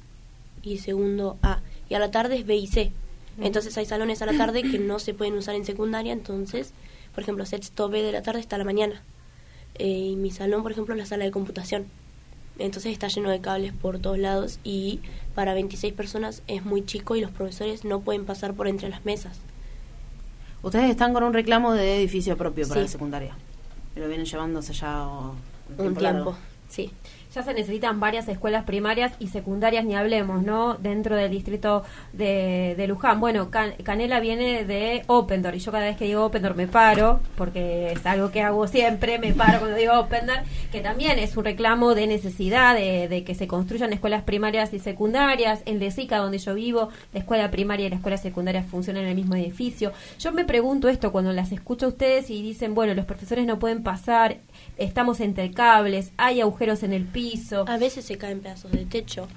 y 0.63 0.79
segundo 0.79 1.37
A. 1.43 1.61
Y 1.91 1.95
a 1.95 1.99
la 1.99 2.11
tarde 2.11 2.37
es 2.37 2.47
B 2.47 2.57
y 2.57 2.67
C. 2.67 2.93
Entonces 3.41 3.77
hay 3.79 3.87
salones 3.87 4.21
a 4.23 4.27
la 4.27 4.37
tarde 4.37 4.63
que 4.63 4.79
no 4.79 4.99
se 4.99 5.15
pueden 5.15 5.35
usar 5.35 5.55
en 5.55 5.65
secundaria. 5.65 6.13
Entonces, 6.13 6.73
por 7.15 7.23
ejemplo, 7.23 7.47
sexto 7.47 7.89
B 7.89 8.03
de 8.03 8.13
la 8.13 8.23
tarde 8.23 8.41
está 8.41 8.57
a 8.57 8.59
la 8.59 8.65
mañana. 8.65 9.03
Eh, 9.77 9.89
y 9.89 10.17
mi 10.17 10.31
salón, 10.31 10.63
por 10.63 10.73
ejemplo, 10.73 10.95
es 10.95 10.99
la 10.99 11.07
sala 11.07 11.25
de 11.25 11.31
computación. 11.31 11.87
Entonces 12.59 12.93
está 12.93 13.09
lleno 13.09 13.31
de 13.31 13.41
cables 13.41 13.73
por 13.73 13.99
todos 13.99 14.19
lados 14.19 14.59
y 14.63 15.01
para 15.35 15.55
26 15.55 15.95
personas 15.95 16.43
es 16.47 16.65
muy 16.67 16.85
chico 16.85 17.17
y 17.17 17.21
los 17.23 17.31
profesores 17.31 17.85
no 17.85 18.01
pueden 18.01 18.27
pasar 18.27 18.53
por 18.53 18.69
entre 18.69 18.91
las 18.91 19.05
mesas. 19.07 19.39
Ustedes 20.63 20.91
están 20.91 21.13
con 21.15 21.25
un 21.25 21.33
reclamo 21.33 21.73
de 21.73 21.97
edificio 21.97 22.37
propio 22.37 22.69
para 22.69 22.81
Sí. 22.81 22.85
la 22.87 22.89
secundaria. 22.93 23.37
Pero 23.95 24.07
vienen 24.09 24.27
llevándose 24.27 24.73
ya 24.75 25.07
Un 25.07 25.95
largo. 25.95 25.99
tiempo, 25.99 26.37
sí. 26.69 26.91
Ya 27.35 27.43
se 27.43 27.55
necesitan 27.55 27.99
varias 27.99 28.29
escuelas 28.29 28.65
primarias 28.65 29.13
y 29.19 29.29
secundarias, 29.29 29.85
ni 29.85 29.95
hablemos, 29.95 30.43
¿no? 30.43 30.75
Dentro 30.75 31.17
del 31.17 31.31
distrito 31.31 31.83
de, 32.13 32.75
de 32.77 32.87
Luján. 32.87 33.21
Bueno, 33.21 33.51
Can- 33.51 33.73
Canela 33.83 34.21
viene 34.21 34.65
de 34.65 35.03
Opendor 35.07 35.55
y 35.55 35.59
yo 35.61 35.73
cada 35.73 35.87
vez 35.87 35.97
que 35.97 36.05
digo 36.05 36.27
Opendor 36.27 36.55
me 36.55 36.67
paro, 36.67 37.21
porque 37.37 37.93
es 37.93 38.05
algo 38.05 38.31
que 38.31 38.43
hago 38.43 38.67
siempre, 38.67 39.19
me 39.19 39.33
paro 39.33 39.61
cuando 39.61 39.77
digo 39.79 39.99
Opendor, 39.99 40.41
que 40.71 40.81
también 40.81 41.19
es 41.19 41.37
un 41.37 41.45
reclamo 41.45 41.95
de 41.95 42.07
necesidad 42.07 42.75
de, 42.75 43.09
de 43.09 43.25
que 43.25 43.35
se 43.35 43.47
construyan 43.47 43.93
escuelas 43.93 44.23
primarias 44.25 44.75
y 44.75 44.79
secundarias. 44.79 45.63
En 45.65 45.79
Lesica, 45.79 46.19
donde 46.19 46.39
yo 46.39 46.55
vivo, 46.55 46.91
la 47.15 47.21
escuela 47.21 47.51
primaria 47.51 47.87
y 47.87 47.91
la 47.91 47.97
escuela 47.97 48.19
secundaria 48.19 48.63
funcionan 48.63 49.05
en 49.05 49.09
el 49.09 49.15
mismo 49.15 49.37
edificio. 49.37 49.93
Yo 50.19 50.33
me 50.33 50.45
pregunto 50.45 50.89
esto 50.89 51.13
cuando 51.13 51.33
las 51.33 51.51
escucho 51.53 51.87
a 51.87 51.89
ustedes 51.89 52.29
y 52.29 52.43
dicen, 52.43 52.75
bueno, 52.75 52.93
los 52.95 53.07
profesores 53.07 53.47
no 53.47 53.59
pueden 53.59 53.83
pasar, 53.83 54.37
estamos 54.83 55.21
entre 55.21 55.51
cables, 55.51 56.13
hay 56.17 56.41
agujeros 56.41 56.83
en 56.83 56.93
el 56.93 57.05
piso. 57.05 57.65
A 57.69 57.79
veces 57.79 58.05
se 58.05 58.19
caen 58.19 58.41
pedazos 58.41 58.73
de 58.73 58.85
techo. 58.85 59.29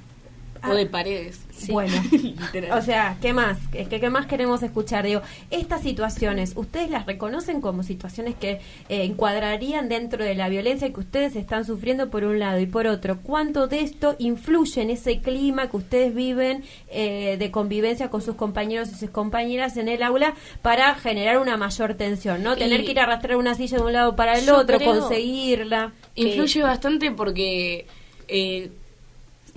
O 0.70 0.76
de 0.76 0.86
paredes. 0.86 1.40
Sí. 1.56 1.72
Bueno, 1.72 1.94
o 2.74 2.82
sea, 2.82 3.18
¿qué 3.22 3.32
más? 3.34 3.58
¿Qué, 3.72 3.86
qué 3.88 4.10
más 4.10 4.26
queremos 4.26 4.62
escuchar? 4.62 5.06
Digo, 5.06 5.22
estas 5.52 5.82
situaciones, 5.82 6.54
¿ustedes 6.56 6.90
las 6.90 7.06
reconocen 7.06 7.62
como 7.62 7.82
situaciones 7.84 8.36
que 8.36 8.60
eh, 8.90 9.04
encuadrarían 9.06 9.88
dentro 9.88 10.24
de 10.24 10.36
la 10.36 10.50
violencia 10.50 10.92
que 10.92 11.00
ustedes 11.00 11.36
están 11.38 11.64
sufriendo 11.66 12.10
por 12.10 12.26
un 12.26 12.40
lado 12.40 12.60
y 12.60 12.66
por 12.66 12.88
otro? 12.88 13.20
¿Cuánto 13.22 13.68
de 13.68 13.80
esto 13.82 14.16
influye 14.20 14.82
en 14.82 14.90
ese 14.90 15.22
clima 15.22 15.70
que 15.70 15.78
ustedes 15.78 16.14
viven 16.14 16.64
eh, 16.90 17.38
de 17.40 17.52
convivencia 17.52 18.10
con 18.10 18.22
sus 18.22 18.36
compañeros 18.36 18.90
y 18.92 18.96
sus 18.96 19.10
compañeras 19.10 19.78
en 19.78 19.88
el 19.88 20.04
aula 20.04 20.34
para 20.62 20.94
generar 20.96 21.38
una 21.40 21.56
mayor 21.58 21.94
tensión? 21.94 22.44
¿No? 22.44 22.58
Tener 22.58 22.82
Y- 22.82 22.86
que 22.86 22.92
ir 22.92 23.00
a 23.00 23.04
arrastrar 23.04 23.38
una 23.38 23.56
silla 23.56 23.78
de 23.78 23.84
un 23.84 23.94
lado 23.94 24.16
para 24.16 24.38
el 24.38 24.50
otro, 24.50 24.78
conseguirla. 24.80 25.94
Influye 26.16 26.62
bastante 26.64 27.12
porque 27.12 27.88
eh, 28.28 28.72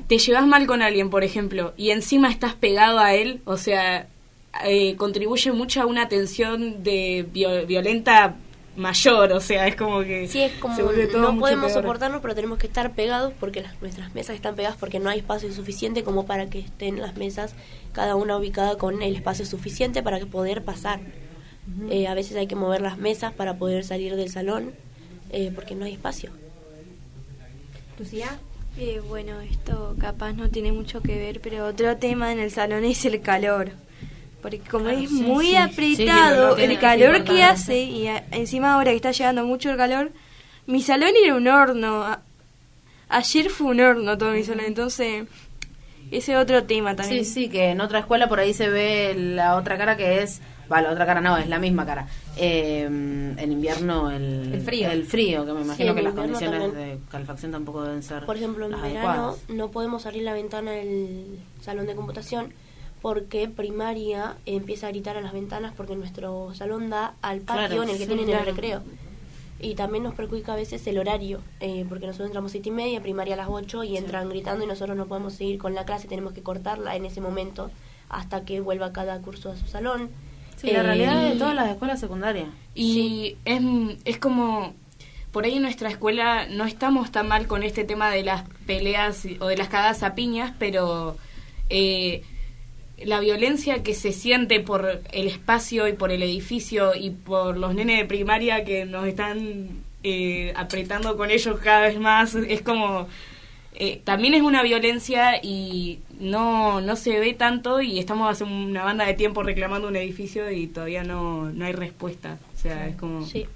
te 0.07 0.19
llevas 0.19 0.47
mal 0.47 0.67
con 0.67 0.83
alguien, 0.83 1.11
por 1.11 1.25
ejemplo, 1.25 1.75
y 1.77 1.91
encima 1.91 2.31
estás 2.31 2.55
pegado 2.55 2.99
a 2.99 3.15
él, 3.15 3.41
o 3.45 3.57
sea, 3.57 4.07
eh, 4.65 4.97
contribuye 4.97 5.53
mucho 5.53 5.83
a 5.83 5.87
una 5.87 6.09
tensión 6.09 6.83
de 6.83 7.27
vio- 7.33 7.67
violenta 7.67 8.37
mayor, 8.77 9.33
o 9.33 9.41
sea, 9.41 9.67
es 9.67 9.75
como 9.77 10.01
que 10.03 10.29
Sí, 10.29 10.41
es 10.41 10.53
como 10.55 10.77
se 10.77 10.83
vuelve 10.85 11.09
todo 11.09 11.21
no 11.33 11.39
podemos 11.39 11.73
peor. 11.73 11.83
soportarnos, 11.83 12.23
pero 12.23 12.35
tenemos 12.35 12.59
que 12.59 12.69
estar 12.69 12.93
pegados 12.95 13.33
porque 13.41 13.61
las, 13.61 13.81
nuestras 13.83 14.15
mesas 14.15 14.37
están 14.37 14.55
pegadas 14.55 14.77
porque 14.79 15.01
no 15.01 15.11
hay 15.11 15.19
espacio 15.19 15.53
suficiente 15.53 16.05
como 16.05 16.27
para 16.27 16.49
que 16.49 16.61
estén 16.61 17.01
las 17.01 17.17
mesas 17.17 17.55
cada 17.93 18.15
una 18.15 18.37
ubicada 18.37 18.79
con 18.79 19.03
el 19.03 19.17
espacio 19.17 19.45
suficiente 19.47 20.03
para 20.03 20.19
que 20.21 20.27
poder 20.27 20.63
pasar. 20.63 21.01
Eh, 21.91 22.07
a 22.07 22.15
veces 22.15 22.37
hay 22.37 22.47
que 22.47 22.55
mover 22.55 22.81
las 22.81 22.97
mesas 22.99 23.33
para 23.35 23.59
poder 23.59 23.85
salir 23.85 24.15
del 24.17 24.31
salón 24.31 24.71
eh, 25.31 25.51
porque 25.55 25.75
no 25.75 25.85
hay 25.85 25.93
espacio. 25.95 26.31
Lucía. 27.99 28.39
Eh, 28.79 29.01
bueno, 29.09 29.41
esto 29.41 29.97
capaz 30.01 30.33
no 30.35 30.49
tiene 30.51 30.71
mucho 30.73 31.01
que 31.01 31.19
ver, 31.19 31.41
pero 31.41 31.67
otro 31.67 31.97
tema 31.97 32.33
en 32.33 32.39
el 32.39 32.51
salón 32.51 32.85
es 32.85 33.05
el 33.05 33.21
calor. 33.21 33.71
Porque 34.41 34.61
como 34.61 34.89
es 34.89 35.11
sí, 35.11 35.21
muy 35.23 35.47
sí. 35.49 35.57
apretado 35.57 36.57
Sí, 36.57 36.63
el 36.63 36.79
calor 36.79 37.25
que 37.25 37.43
hace, 37.43 37.81
y 37.83 38.07
a- 38.07 38.25
encima 38.31 38.75
ahora 38.75 38.91
que 38.93 38.97
está 38.97 39.11
llegando 39.11 39.45
mucho 39.45 39.71
el 39.71 39.77
calor, 39.77 40.13
mi 40.67 40.81
salón 40.83 41.11
era 41.23 41.35
un 41.35 41.49
horno. 41.49 42.05
A- 42.05 42.23
ayer 43.09 43.51
fue 43.51 43.69
un 43.69 43.81
horno 43.81 44.17
todo 44.17 44.31
mi 44.31 44.45
salón, 44.45 44.67
entonces 44.67 45.27
ese 46.11 46.37
otro 46.37 46.65
tema 46.65 46.95
también. 46.97 47.25
Sí, 47.25 47.31
sí, 47.45 47.49
que 47.49 47.71
en 47.71 47.81
otra 47.81 48.01
escuela 48.01 48.29
por 48.29 48.41
ahí 48.41 48.55
se 48.55 48.69
ve 48.69 49.15
la 49.17 49.57
otra 49.57 49.77
cara 49.79 49.97
que 49.97 50.23
es, 50.23 50.41
va, 50.71 50.81
la 50.83 50.91
otra 50.93 51.07
cara 51.07 51.21
no, 51.21 51.37
es 51.37 51.49
la 51.49 51.59
misma 51.59 51.85
cara. 51.87 52.07
Eh, 52.37 52.83
en 52.85 53.53
invierno 53.53 54.11
el, 54.11 54.55
El 54.55 54.61
frío. 54.63 54.91
el 54.91 55.05
frío, 55.05 55.45
que 55.45 55.53
me 55.53 55.63
imagino 55.63 55.95
que 55.95 56.03
las 56.03 56.15
condiciones 56.15 56.61
también. 56.73 56.89
de 56.91 56.99
calefacción 57.11 57.53
tampoco 57.53 57.83
deben 57.85 58.03
ser 58.03 58.25
Por 58.27 58.37
ejemplo, 58.37 58.65
en 58.67 58.73
las 58.73 58.83
verano 58.83 59.09
adecuadas. 59.11 59.45
no 59.49 59.71
podemos 59.71 60.07
abrir 60.07 60.23
la 60.23 60.33
ventana 60.35 60.71
del 60.73 61.39
salón 61.61 61.87
de 61.87 61.95
computación 61.95 62.53
porque 63.03 63.49
primaria 63.49 64.37
empieza 64.47 64.89
a 64.89 64.91
gritar 64.91 65.17
a 65.17 65.21
las 65.21 65.33
ventanas 65.33 65.73
porque 65.77 65.95
nuestro 65.95 66.53
salón 66.55 66.91
da 66.91 67.15
al 67.23 67.41
patio 67.43 67.67
Claro, 67.67 67.83
en 67.85 67.89
el 67.91 67.95
que 67.97 68.03
sí, 68.03 68.09
tienen 68.09 68.27
claro. 68.27 68.41
el 68.41 68.47
recreo. 68.57 68.83
Y 69.61 69.75
también 69.75 70.05
nos 70.05 70.15
perjudica 70.15 70.53
a 70.53 70.57
veces 70.57 70.87
el 70.87 70.99
horario, 70.99 71.41
eh, 71.61 71.85
porque 71.89 72.07
nosotros 72.07 72.29
entramos 72.29 72.53
siete 72.53 72.69
y 72.69 72.73
media, 72.73 73.03
primaria 73.03 73.35
a 73.35 73.39
las 73.39 73.49
8 73.49 73.83
y 73.85 73.97
entran 73.97 74.29
gritando 74.29 74.65
y 74.65 74.69
nosotros 74.69 74.97
no 74.97 75.07
podemos 75.07 75.35
seguir 75.35 75.59
con 75.59 75.75
la 75.75 75.85
clase, 75.85 76.07
tenemos 76.07 76.33
que 76.33 76.43
cortarla 76.43 76.95
en 76.95 77.05
ese 77.05 77.21
momento 77.21 77.71
hasta 78.09 78.45
que 78.45 78.61
vuelva 78.61 78.93
cada 78.93 79.21
curso 79.21 79.51
a 79.51 79.57
su 79.57 79.67
salón. 79.67 80.11
Sí, 80.57 80.71
la 80.71 80.81
Eh, 80.81 80.83
realidad 80.85 81.21
de 81.29 81.35
y- 81.35 81.39
todas 81.39 81.55
las 81.57 81.69
escuelas 81.71 81.99
secundarias. 82.01 82.49
Y 82.75 83.37
es, 83.45 83.61
es 84.05 84.19
como, 84.19 84.75
por 85.33 85.45
ahí 85.45 85.55
en 85.57 85.63
nuestra 85.63 85.89
escuela 85.89 86.47
no 86.49 86.65
estamos 86.65 87.11
tan 87.11 87.27
mal 87.29 87.47
con 87.49 87.63
este 87.65 87.83
tema 87.85 88.11
de 88.11 88.23
las 88.23 88.45
peleas 88.67 89.25
y- 89.25 89.39
o 89.41 89.47
de 89.47 89.57
las 89.57 89.69
cagadas 89.69 90.03
a 90.05 90.15
piñas, 90.15 90.53
pero 90.59 91.17
eh, 91.69 92.23
la 93.05 93.21
violencia 93.21 93.83
que 93.83 93.95
se 93.95 94.13
siente 94.13 94.61
por 94.61 95.03
el 95.13 95.27
espacio 95.27 95.89
y 95.89 95.93
por 95.93 96.11
el 96.11 96.23
edificio 96.23 96.95
y 96.95 97.11
por 97.11 97.57
los 97.57 97.75
nenes 97.75 97.99
de 97.99 98.05
primaria 98.05 98.65
que 98.65 98.85
nos 98.85 99.07
están 99.07 99.69
eh, 100.03 100.53
apretando 100.57 101.17
con 101.17 101.31
ellos 101.31 101.59
cada 101.61 101.83
vez 101.83 101.99
más, 101.99 102.35
es 102.35 102.63
como... 102.63 103.09
eh, 103.75 104.01
también 104.05 104.35
es 104.35 104.43
una 104.43 104.63
violencia 104.63 105.39
y 105.43 106.01
no, 106.19 106.81
no 106.81 106.97
se 106.97 107.21
ve 107.21 107.35
tanto 107.35 107.81
y 107.81 107.99
estamos 108.01 108.29
hace 108.31 108.45
una 108.45 108.83
banda 108.83 109.07
de 109.07 109.15
tiempo 109.15 109.43
reclamando 109.43 109.87
un 109.89 109.97
edificio 109.97 110.51
y 110.51 110.67
todavía 110.67 111.05
no, 111.05 111.51
no 111.51 111.65
hay 111.65 111.73
respuesta. 111.73 112.39
O 112.55 112.59
sea, 112.59 112.89
es 112.89 112.97
como... 112.97 113.25
Sí. 113.25 113.47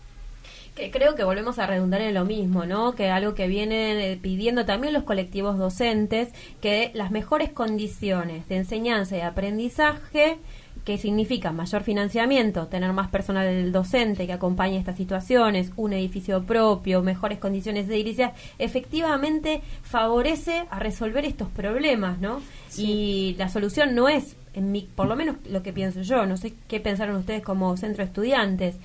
Que 0.75 0.91
creo 0.91 1.15
que 1.15 1.23
volvemos 1.23 1.59
a 1.59 1.67
redundar 1.67 2.01
en 2.01 2.15
lo 2.15 2.25
mismo, 2.25 2.65
¿no? 2.65 2.95
Que 2.95 3.11
algo 3.11 3.35
que 3.35 3.47
vienen 3.47 4.19
pidiendo 4.21 4.65
también 4.65 4.95
los 4.95 5.03
colectivos 5.03 5.59
docentes, 5.59 6.31
que 6.63 6.91
las 6.95 7.11
mejores 7.11 7.51
condiciones 7.51 8.49
de 8.49 8.57
enseñanza 8.57 9.19
y 9.19 9.21
aprendizaje, 9.21 10.39
que 10.87 10.97
significa 10.97 11.53
mayor 11.53 11.83
financiamiento, 11.83 12.69
tener 12.69 12.91
más 12.95 13.09
personal 13.11 13.71
docente 13.71 14.27
que 14.27 14.33
acompañe 14.33 14.79
estas 14.79 14.97
situaciones, 14.97 15.73
un 15.77 15.93
edificio 15.93 16.43
propio, 16.45 17.03
mejores 17.03 17.39
condiciones 17.39 17.87
de 17.87 17.97
edilicia, 17.97 18.33
efectivamente 18.59 19.61
favorece 19.83 20.65
a 20.71 20.79
resolver 20.79 21.27
estos 21.27 21.49
problemas, 21.49 22.19
¿no? 22.19 22.41
Y 22.79 23.37
la 23.39 23.51
solución 23.51 23.95
no 23.95 24.09
es, 24.09 24.37
en 24.55 24.73
mi, 24.73 24.83
por 24.83 25.07
lo 25.07 25.17
menos 25.17 25.37
lo 25.49 25.63
que 25.63 25.75
pienso 25.75 26.01
yo, 26.01 26.25
no 26.25 26.39
sé 26.39 26.55
qué 26.67 26.81
pensaron 26.81 27.17
ustedes 27.17 27.43
como 27.43 27.77
centro 27.77 28.03
de 28.03 28.09
estudiantes, 28.09 28.77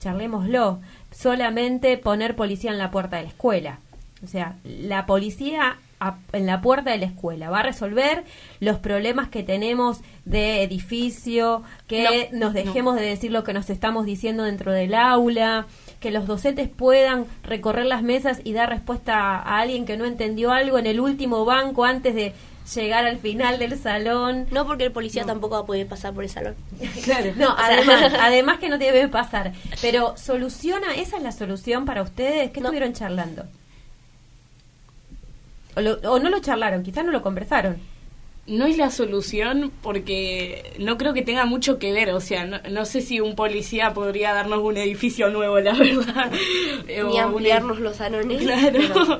charlémoslo, 0.00 0.80
solamente 1.10 1.96
poner 1.98 2.36
policía 2.36 2.70
en 2.70 2.78
la 2.78 2.90
puerta 2.90 3.16
de 3.16 3.22
la 3.24 3.28
escuela. 3.28 3.78
O 4.24 4.26
sea, 4.26 4.56
la 4.64 5.06
policía 5.06 5.76
a- 6.00 6.16
en 6.32 6.46
la 6.46 6.60
puerta 6.60 6.90
de 6.92 6.98
la 6.98 7.06
escuela 7.06 7.50
va 7.50 7.60
a 7.60 7.62
resolver 7.64 8.24
los 8.60 8.78
problemas 8.78 9.28
que 9.28 9.42
tenemos 9.42 9.98
de 10.24 10.62
edificio, 10.62 11.62
que 11.88 12.28
nos 12.32 12.52
dejemos 12.54 12.94
de 12.96 13.02
decir 13.02 13.32
lo 13.32 13.42
que 13.44 13.52
nos 13.52 13.68
estamos 13.70 14.06
diciendo 14.06 14.44
dentro 14.44 14.70
del 14.72 14.94
aula, 14.94 15.66
que 16.00 16.10
los 16.12 16.26
docentes 16.26 16.68
puedan 16.68 17.26
recorrer 17.42 17.86
las 17.86 18.02
mesas 18.04 18.40
y 18.44 18.52
dar 18.52 18.68
respuesta 18.68 19.14
a, 19.18 19.38
a 19.40 19.60
alguien 19.60 19.86
que 19.86 19.96
no 19.96 20.04
entendió 20.04 20.52
algo 20.52 20.78
en 20.78 20.86
el 20.86 21.00
último 21.00 21.44
banco 21.44 21.84
antes 21.84 22.14
de 22.14 22.32
llegar 22.74 23.04
al 23.06 23.18
final 23.18 23.58
del 23.58 23.78
salón. 23.78 24.46
No 24.50 24.66
porque 24.66 24.84
el 24.84 24.92
policía 24.92 25.24
tampoco 25.24 25.54
va 25.56 25.60
a 25.62 25.66
poder 25.66 25.86
pasar 25.86 26.12
por 26.14 26.24
el 26.24 26.30
salón. 26.30 26.54
Claro. 27.04 27.32
No, 27.36 27.54
además, 27.58 28.12
además 28.20 28.58
que 28.58 28.68
no 28.68 28.78
debe 28.78 29.08
pasar. 29.08 29.52
Pero 29.80 30.16
soluciona, 30.16 30.94
esa 30.94 31.16
es 31.16 31.22
la 31.22 31.32
solución 31.32 31.84
para 31.84 32.02
ustedes. 32.02 32.50
¿Qué 32.50 32.60
No. 32.60 32.66
estuvieron 32.68 32.92
charlando? 32.92 33.44
O, 35.76 35.80
lo- 35.80 35.98
o 36.10 36.18
no 36.18 36.28
lo 36.30 36.40
charlaron, 36.40 36.82
quizás 36.82 37.04
no 37.04 37.12
lo 37.12 37.22
conversaron. 37.22 37.76
No 38.46 38.64
es 38.64 38.78
la 38.78 38.90
solución 38.90 39.70
porque 39.82 40.72
no 40.78 40.96
creo 40.96 41.12
que 41.12 41.20
tenga 41.20 41.44
mucho 41.44 41.78
que 41.78 41.92
ver. 41.92 42.10
O 42.12 42.20
sea, 42.20 42.46
no, 42.46 42.58
no 42.70 42.86
sé 42.86 43.02
si 43.02 43.20
un 43.20 43.36
policía 43.36 43.92
podría 43.92 44.32
darnos 44.32 44.60
un 44.60 44.78
edificio 44.78 45.28
nuevo, 45.28 45.60
la 45.60 45.74
verdad. 45.74 46.32
Ni 46.86 47.18
ampliarnos 47.18 47.78
los 47.78 47.96
salones. 47.96 48.40
Claro. 48.42 48.72
pero- 48.72 49.18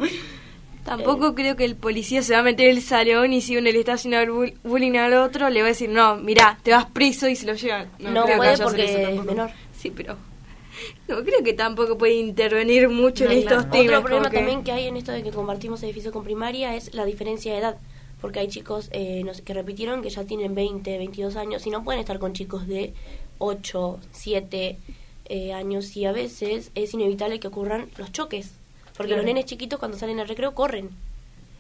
Tampoco 0.88 1.34
creo 1.34 1.56
que 1.56 1.64
el 1.64 1.76
policía 1.76 2.22
se 2.22 2.32
va 2.32 2.40
a 2.40 2.42
meter 2.42 2.68
en 2.68 2.76
el 2.76 2.82
salón 2.82 3.32
y 3.32 3.40
si 3.40 3.56
uno 3.56 3.70
le 3.70 3.78
está 3.78 3.94
haciendo 3.94 4.18
bull- 4.32 4.54
bullying 4.64 4.96
al 4.96 5.14
otro, 5.14 5.50
le 5.50 5.60
va 5.60 5.66
a 5.66 5.68
decir, 5.70 5.88
no, 5.90 6.16
mirá, 6.16 6.58
te 6.62 6.70
vas 6.72 6.86
preso 6.86 7.28
y 7.28 7.36
se 7.36 7.46
lo 7.46 7.54
llevan. 7.54 7.90
No 7.98 8.24
creo 8.24 8.26
que 8.26 8.36
puede 8.36 8.50
hacer 8.50 8.66
porque 8.66 9.14
es 9.14 9.24
menor. 9.24 9.50
Sí, 9.78 9.90
pero 9.94 10.16
no 11.08 11.22
creo 11.24 11.42
que 11.44 11.52
tampoco 11.52 11.98
puede 11.98 12.14
intervenir 12.14 12.88
mucho 12.88 13.24
en 13.24 13.30
No, 13.30 13.36
estos 13.36 13.66
no. 13.66 13.70
temas. 13.70 13.88
Otro 13.98 14.02
problema 14.04 14.30
que- 14.30 14.36
también 14.36 14.64
que 14.64 14.72
hay 14.72 14.86
en 14.86 14.96
esto 14.96 15.12
de 15.12 15.22
que 15.22 15.30
compartimos 15.30 15.82
edificio 15.82 16.10
con 16.12 16.24
primaria 16.24 16.74
es 16.74 16.94
la 16.94 17.04
diferencia 17.04 17.52
de 17.52 17.58
edad. 17.58 17.76
Porque 18.20 18.40
hay 18.40 18.48
chicos 18.48 18.88
eh, 18.92 19.22
no 19.24 19.32
sé, 19.32 19.42
que 19.42 19.54
repitieron 19.54 20.02
que 20.02 20.10
ya 20.10 20.24
tienen 20.24 20.52
20, 20.54 20.98
22 20.98 21.36
años 21.36 21.64
y 21.66 21.70
no 21.70 21.84
pueden 21.84 22.00
estar 22.00 22.18
con 22.18 22.32
chicos 22.32 22.66
de 22.66 22.92
8, 23.38 24.00
7 24.10 24.76
eh, 25.26 25.52
años 25.52 25.96
y 25.96 26.04
a 26.04 26.10
veces 26.12 26.72
es 26.74 26.94
inevitable 26.94 27.38
que 27.38 27.46
ocurran 27.46 27.86
los 27.96 28.10
choques. 28.10 28.50
Porque 28.98 29.08
Claro. 29.12 29.22
los 29.22 29.24
nenes 29.26 29.46
chiquitos 29.46 29.78
cuando 29.78 29.96
salen 29.96 30.20
al 30.20 30.28
recreo 30.28 30.54
corren. 30.54 30.90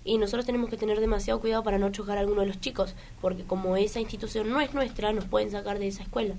Y 0.04 0.18
nosotros 0.18 0.44
tenemos 0.44 0.68
que 0.68 0.76
tener 0.76 1.00
demasiado 1.00 1.40
cuidado 1.40 1.62
para 1.62 1.78
no 1.78 1.90
chocar 1.90 2.18
a 2.18 2.20
alguno 2.20 2.42
de 2.42 2.48
los 2.48 2.60
chicos. 2.60 2.94
Porque 3.22 3.44
como 3.44 3.76
esa 3.78 4.00
institución 4.00 4.50
no 4.50 4.60
es 4.60 4.74
nuestra, 4.74 5.12
nos 5.14 5.24
pueden 5.24 5.50
sacar 5.50 5.78
de 5.78 5.88
esa 5.88 6.02
escuela. 6.02 6.34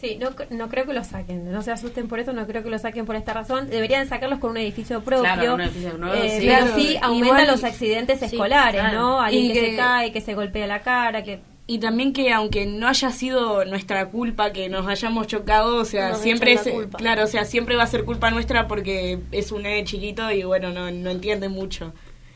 Sí, 0.00 0.18
no, 0.20 0.30
no 0.50 0.68
creo 0.68 0.84
que 0.84 0.92
lo 0.94 1.04
saquen. 1.04 1.52
No 1.52 1.62
se 1.62 1.70
asusten 1.70 2.08
por 2.08 2.18
eso, 2.18 2.32
no 2.32 2.44
creo 2.46 2.62
que 2.64 2.70
lo 2.70 2.78
saquen 2.78 3.06
por 3.06 3.14
esta 3.14 3.32
razón. 3.34 3.70
Deberían 3.70 4.08
sacarlos 4.08 4.40
con 4.40 4.50
un 4.50 4.56
edificio 4.56 5.00
propio. 5.02 5.22
Claro, 5.22 5.54
un 5.54 5.60
edificio 5.60 5.96
nuevo, 5.96 6.14
Eh, 6.16 6.40
sí. 6.40 6.46
pero 6.48 6.66
Claro, 6.66 6.74
sí 6.80 6.96
aumentan 7.00 7.26
igual- 7.38 7.46
los 7.46 7.62
accidentes 7.64 8.18
sí, 8.18 8.24
escolares, 8.24 8.80
claro. 8.80 8.98
¿no? 8.98 9.20
Alguien 9.20 9.44
Y 9.46 9.52
que, 9.52 9.70
se 9.70 9.76
cae, 9.76 10.12
que 10.12 10.20
se 10.20 10.34
golpea 10.34 10.66
la 10.66 10.82
cara, 10.82 11.22
que... 11.22 11.40
Y 11.72 11.78
también 11.78 12.12
que 12.12 12.30
aunque 12.34 12.66
no 12.66 12.86
haya 12.86 13.10
sido 13.10 13.64
nuestra 13.64 14.10
culpa 14.10 14.52
que 14.52 14.68
nos 14.68 14.86
hayamos 14.86 15.26
chocado, 15.26 15.76
o 15.76 15.86
sea, 15.86 16.10
Nos 16.10 16.18
siempre 16.18 16.52
es, 16.52 16.68
culpa. 16.68 16.98
claro, 16.98 17.24
o 17.24 17.26
sea, 17.26 17.46
siempre 17.46 17.76
va 17.76 17.84
a 17.84 17.86
ser 17.86 18.04
culpa 18.04 18.30
nuestra 18.30 18.68
porque 18.68 19.20
es 19.32 19.52
un 19.52 19.62
nene 19.62 19.82
chiquito 19.84 20.30
y 20.30 20.44
bueno, 20.44 20.70
no, 20.70 20.90
no 20.90 21.08
entiende 21.08 21.48
mucho. 21.48 21.94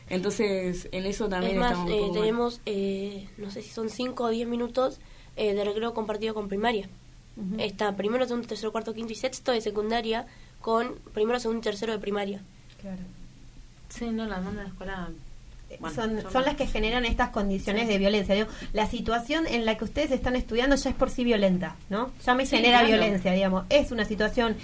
Entonces, 0.09 0.89
en 0.91 1.05
eso 1.05 1.29
también 1.29 1.53
es 1.53 1.59
más, 1.59 1.71
estamos 1.73 1.91
eh, 1.91 2.09
tenemos, 2.13 2.61
eh, 2.65 3.29
no 3.37 3.51
sé 3.51 3.61
si 3.61 3.69
son 3.69 3.91
5 3.91 4.23
o 4.23 4.29
10 4.29 4.47
minutos 4.47 4.99
eh, 5.35 5.53
de 5.53 5.63
recreo 5.63 5.93
compartido 5.93 6.33
con 6.33 6.47
primaria. 6.47 6.89
Está 7.59 7.95
primero, 7.95 8.25
segundo, 8.25 8.47
tercero, 8.47 8.71
cuarto, 8.71 8.95
quinto 8.95 9.13
y 9.13 9.15
sexto 9.15 9.51
de 9.51 9.61
secundaria 9.61 10.25
con 10.61 10.95
primero, 11.13 11.39
segundo 11.39 11.59
y 11.59 11.63
tercero 11.63 11.93
de 11.93 11.99
primaria. 11.99 12.41
Claro. 12.81 13.03
Sí, 13.89 14.09
no, 14.09 14.25
la 14.25 14.41
manda 14.41 14.61
de 14.61 14.67
la 14.67 14.73
escuela. 14.73 15.09
Bueno, 15.79 15.95
son, 15.95 16.31
son 16.31 16.45
las 16.45 16.55
que 16.55 16.65
generan 16.67 17.05
estas 17.05 17.29
condiciones 17.29 17.87
de 17.87 17.97
violencia. 17.97 18.33
Digo, 18.35 18.47
la 18.73 18.87
situación 18.87 19.45
en 19.47 19.65
la 19.65 19.75
que 19.77 19.83
ustedes 19.85 20.11
están 20.11 20.35
estudiando 20.35 20.75
ya 20.75 20.89
es 20.89 20.95
por 20.95 21.09
sí 21.09 21.23
violenta, 21.23 21.75
¿no? 21.89 22.11
Ya 22.25 22.33
me 22.35 22.45
Sí, 22.45 22.55
genera 22.55 22.79
claro. 22.79 22.87
violencia, 22.95 23.31
digamos. 23.33 23.65
Es 23.69 23.91
una 23.91 24.05
situación 24.05 24.55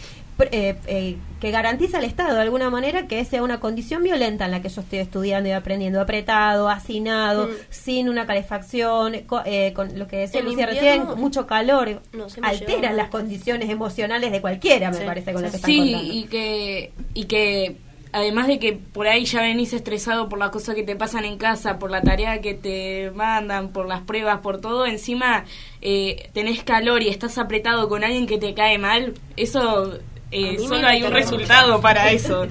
eh, 0.51 0.75
eh, 0.87 1.17
que 1.39 1.51
garantiza 1.51 1.99
al 1.99 2.05
Estado 2.05 2.33
de 2.35 2.41
alguna 2.41 2.69
manera 2.71 3.07
que 3.07 3.23
sea 3.23 3.43
una 3.43 3.59
condición 3.59 4.01
violenta 4.01 4.45
en 4.45 4.51
la 4.51 4.61
que 4.63 4.69
yo 4.69 4.81
estoy 4.81 4.97
estudiando 4.99 5.47
y 5.47 5.51
aprendiendo, 5.51 6.01
apretado, 6.01 6.69
hacinado, 6.69 7.47
Mm. 7.47 7.51
sin 7.69 8.09
una 8.09 8.25
calefacción, 8.25 9.13
co- 9.27 9.43
eh, 9.45 9.73
con 9.73 9.97
lo 9.99 10.07
que 10.07 10.17
decía 10.17 10.39
El 10.39 10.47
Lucía 10.47 10.65
recién, 10.65 11.03
mucho 11.17 11.45
calor, 11.45 12.01
altera 12.41 12.93
las 12.93 13.09
condiciones 13.09 13.69
emocionales 13.69 14.31
de 14.31 14.41
cualquiera, 14.41 14.89
me 14.89 14.97
Sí, 14.97 15.03
parece, 15.05 15.33
con 15.33 15.41
lo 15.43 15.47
sí, 15.49 15.51
que 15.51 15.55
están 15.57 15.69
Sí, 15.71 15.91
contando. 15.91 16.13
y 16.13 16.23
que, 16.25 16.93
y 17.13 17.25
que 17.25 17.75
además 18.13 18.47
de 18.47 18.59
que 18.59 18.73
por 18.73 19.07
ahí 19.07 19.25
ya 19.25 19.41
venís 19.41 19.73
estresado 19.73 20.29
por 20.29 20.39
las 20.39 20.51
cosas 20.51 20.75
que 20.75 20.83
te 20.83 20.95
pasan 20.95 21.25
en 21.25 21.37
casa, 21.37 21.79
por 21.79 21.91
la 21.91 22.01
tarea 22.01 22.39
que 22.41 22.53
te 22.53 23.11
mandan, 23.11 23.69
por 23.69 23.87
las 23.87 24.01
pruebas, 24.01 24.39
por 24.39 24.61
todo, 24.61 24.85
encima 24.85 25.43
eh, 25.81 26.29
tenés 26.33 26.63
calor 26.63 27.03
y 27.03 27.09
estás 27.09 27.37
apretado 27.37 27.89
con 27.89 28.03
alguien 28.03 28.25
que 28.27 28.37
te 28.37 28.53
cae 28.53 28.77
mal, 28.77 29.13
eso 29.35 29.99
eh, 30.31 30.57
solo 30.59 30.87
hay 30.87 31.03
un 31.03 31.11
resultado 31.11 31.81
para 31.81 32.11
eso. 32.11 32.47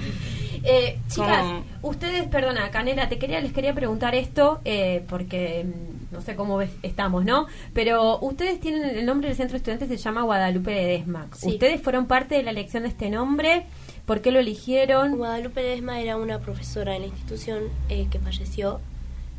Eh, 0.65 0.97
chicas, 1.09 1.41
Como- 1.41 1.63
ustedes, 1.81 2.23
perdona, 2.27 2.69
Canela, 2.71 3.09
te 3.09 3.17
quería, 3.17 3.41
les 3.41 3.51
quería 3.51 3.73
preguntar 3.73 4.15
esto, 4.15 4.61
eh, 4.63 5.03
porque 5.09 5.65
mm, 5.65 6.13
no 6.13 6.21
sé 6.21 6.35
cómo 6.37 6.55
ves- 6.55 6.71
estamos, 6.83 7.25
¿no? 7.25 7.47
Pero 7.73 8.17
ustedes 8.19 8.61
tienen 8.61 8.83
el 8.97 9.05
nombre 9.05 9.27
del 9.27 9.35
centro 9.35 9.53
de 9.53 9.57
estudiantes, 9.57 9.89
se 9.89 9.97
llama 9.97 10.21
Guadalupe 10.21 10.71
de 10.71 10.85
Desmac. 10.85 11.35
Sí. 11.35 11.49
Ustedes 11.49 11.81
fueron 11.81 12.05
parte 12.05 12.35
de 12.35 12.43
la 12.43 12.51
elección 12.51 12.83
de 12.83 12.89
este 12.89 13.09
nombre, 13.09 13.65
¿Por 14.05 14.21
qué 14.21 14.31
lo 14.31 14.39
eligieron? 14.39 15.15
Guadalupe 15.15 15.61
Ledesma 15.61 16.01
era 16.01 16.17
una 16.17 16.39
profesora 16.39 16.95
en 16.95 17.03
la 17.03 17.07
institución 17.07 17.69
eh, 17.87 18.07
que 18.11 18.19
falleció, 18.19 18.81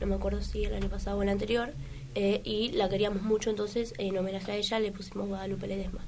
no 0.00 0.06
me 0.06 0.14
acuerdo 0.14 0.40
si 0.40 0.64
el 0.64 0.74
año 0.74 0.88
pasado 0.88 1.18
o 1.18 1.22
el 1.22 1.28
anterior, 1.28 1.74
eh, 2.14 2.40
y 2.44 2.70
la 2.70 2.88
queríamos 2.88 3.22
mucho, 3.22 3.50
entonces 3.50 3.92
en 3.98 4.16
homenaje 4.16 4.52
a 4.52 4.56
ella 4.56 4.80
le 4.80 4.90
pusimos 4.90 5.28
Guadalupe 5.28 5.66
Ledesma. 5.66 6.00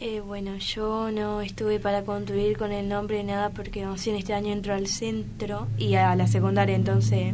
Eh, 0.00 0.20
bueno, 0.20 0.56
yo 0.58 1.10
no 1.12 1.40
estuve 1.40 1.78
para 1.78 2.02
contribuir 2.02 2.58
con 2.58 2.72
el 2.72 2.90
nombre 2.90 3.16
de 3.16 3.24
nada 3.24 3.50
porque 3.50 3.80
en 3.82 4.16
este 4.16 4.34
año 4.34 4.52
entro 4.52 4.74
al 4.74 4.86
centro 4.86 5.68
y 5.78 5.94
a 5.94 6.14
la 6.14 6.26
secundaria, 6.26 6.76
entonces 6.76 7.32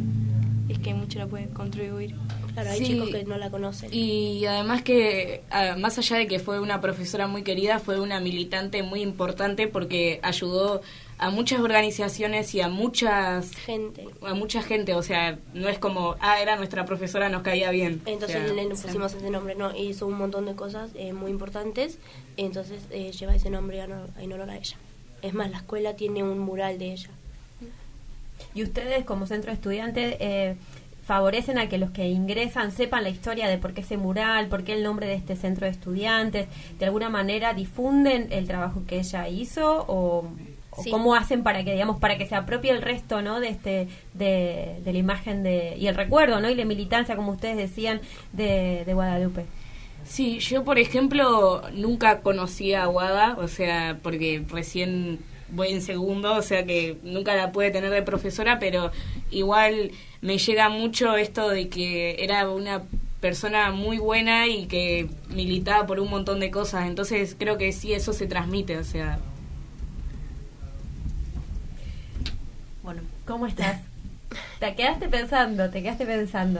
es 0.69 0.79
que 0.79 0.93
mucho 0.93 1.19
no 1.19 1.27
pueden 1.27 1.49
contribuir. 1.49 2.15
Claro, 2.61 2.69
hay 2.71 2.79
Sí. 2.79 2.85
chicos 2.93 3.09
que 3.09 3.23
no 3.25 3.37
la 3.37 3.49
conocen. 3.49 3.93
Y 3.93 4.45
además 4.45 4.81
que, 4.81 5.41
ah, 5.49 5.75
más 5.77 5.97
allá 5.97 6.17
de 6.17 6.27
que 6.27 6.39
fue 6.39 6.59
una 6.59 6.81
profesora 6.81 7.27
muy 7.27 7.43
querida, 7.43 7.79
fue 7.79 7.99
una 7.99 8.19
militante 8.19 8.83
muy 8.83 9.01
importante 9.01 9.67
porque 9.67 10.19
ayudó 10.23 10.81
a 11.17 11.29
muchas 11.31 11.59
organizaciones 11.59 12.55
y 12.55 12.61
a 12.61 12.69
muchas 12.69 13.51
Gente. 13.53 14.07
a 14.21 14.33
mucha 14.33 14.61
gente, 14.61 14.93
o 14.93 15.03
sea, 15.03 15.37
no 15.53 15.67
es 15.67 15.77
como, 15.77 16.15
ah, 16.21 16.41
era 16.41 16.55
nuestra 16.55 16.85
profesora, 16.85 17.27
nos 17.29 17.41
caía 17.41 17.71
bien. 17.71 18.01
Entonces 18.05 18.37
O 18.49 18.53
sea, 18.53 18.53
le 18.53 18.69
pusimos 18.69 19.13
ese 19.13 19.29
nombre, 19.29 19.55
¿no? 19.55 19.75
Hizo 19.75 20.07
un 20.07 20.17
montón 20.17 20.45
de 20.45 20.55
cosas 20.55 20.91
eh, 20.95 21.11
muy 21.11 21.29
importantes, 21.31 21.97
entonces 22.37 22.83
eh, 22.91 23.11
lleva 23.11 23.35
ese 23.35 23.49
nombre 23.49 23.79
en 23.81 23.91
honor- 23.91 24.09
en 24.17 24.31
honor 24.31 24.49
a 24.49 24.57
ella. 24.57 24.77
Es 25.21 25.33
más, 25.33 25.51
la 25.51 25.57
escuela 25.57 25.95
tiene 25.97 26.23
un 26.23 26.39
mural 26.39 26.79
de 26.79 26.93
ella. 26.93 27.09
Y 28.55 28.63
ustedes 28.63 29.03
como 29.03 29.27
centro 29.27 29.51
de 29.51 29.55
estudiantes 29.55 30.15
eh, 30.21 30.55
favorecen 31.09 31.57
a 31.57 31.67
que 31.69 31.79
los 31.79 31.89
que 31.89 32.07
ingresan 32.07 32.71
sepan 32.71 33.01
la 33.03 33.09
historia 33.09 33.47
de 33.47 33.57
por 33.57 33.73
qué 33.73 33.81
ese 33.81 33.97
mural, 33.97 34.47
por 34.47 34.63
qué 34.63 34.73
el 34.73 34.83
nombre 34.83 35.07
de 35.07 35.15
este 35.15 35.35
centro 35.35 35.65
de 35.65 35.71
estudiantes, 35.71 36.47
de 36.77 36.85
alguna 36.85 37.09
manera 37.09 37.55
difunden 37.55 38.27
el 38.29 38.45
trabajo 38.47 38.83
que 38.87 38.99
ella 38.99 39.27
hizo 39.27 39.85
o, 39.87 40.35
o 40.69 40.83
Sí. 40.83 40.91
cómo 40.91 41.15
hacen 41.15 41.41
para 41.41 41.63
que 41.63 41.71
digamos 41.73 41.97
para 41.99 42.15
que 42.19 42.27
se 42.27 42.35
apropie 42.35 42.69
el 42.71 42.81
resto, 42.83 43.23
¿no? 43.23 43.39
De 43.39 43.49
este 43.49 43.87
de, 44.13 44.81
de 44.85 44.93
la 44.93 44.99
imagen 44.99 45.41
de 45.41 45.75
y 45.77 45.87
el 45.87 45.95
recuerdo, 45.95 46.39
¿no? 46.41 46.47
Y 46.49 46.55
la 46.55 46.65
militancia, 46.65 47.15
como 47.15 47.31
ustedes 47.31 47.57
decían, 47.57 48.01
de, 48.33 48.83
de 48.85 48.93
Guadalupe. 48.93 49.47
Sí, 50.03 50.39
yo 50.39 50.63
por 50.63 50.79
ejemplo 50.79 51.61
nunca 51.73 52.21
conocí 52.21 52.73
a 52.73 52.85
Guada, 52.85 53.35
o 53.37 53.47
sea, 53.47 53.99
porque 54.01 54.43
recién 54.49 55.19
voy 55.49 55.69
en 55.69 55.81
segundo, 55.81 56.35
o 56.35 56.41
sea 56.41 56.65
que 56.65 56.97
nunca 57.03 57.35
la 57.35 57.51
pude 57.51 57.71
tener 57.71 57.91
de 57.91 58.01
profesora, 58.01 58.59
pero 58.59 58.91
igual 59.29 59.91
me 60.21 60.37
llega 60.37 60.69
mucho 60.69 61.15
esto 61.15 61.49
de 61.49 61.69
que 61.69 62.23
era 62.23 62.49
una 62.49 62.83
persona 63.21 63.71
muy 63.71 63.97
buena 63.97 64.47
y 64.47 64.65
que 64.67 65.09
militaba 65.29 65.85
por 65.85 65.99
un 65.99 66.09
montón 66.09 66.39
de 66.39 66.51
cosas, 66.51 66.87
entonces 66.87 67.35
creo 67.37 67.57
que 67.57 67.71
sí 67.71 67.93
eso 67.93 68.13
se 68.13 68.27
transmite, 68.27 68.77
o 68.77 68.83
sea, 68.83 69.19
Bueno, 72.89 73.03
¿cómo 73.27 73.45
estás? 73.45 73.81
Te 74.59 74.73
quedaste 74.73 75.09
pensando, 75.09 75.69
te 75.69 75.83
quedaste 75.83 76.07
pensando 76.07 76.59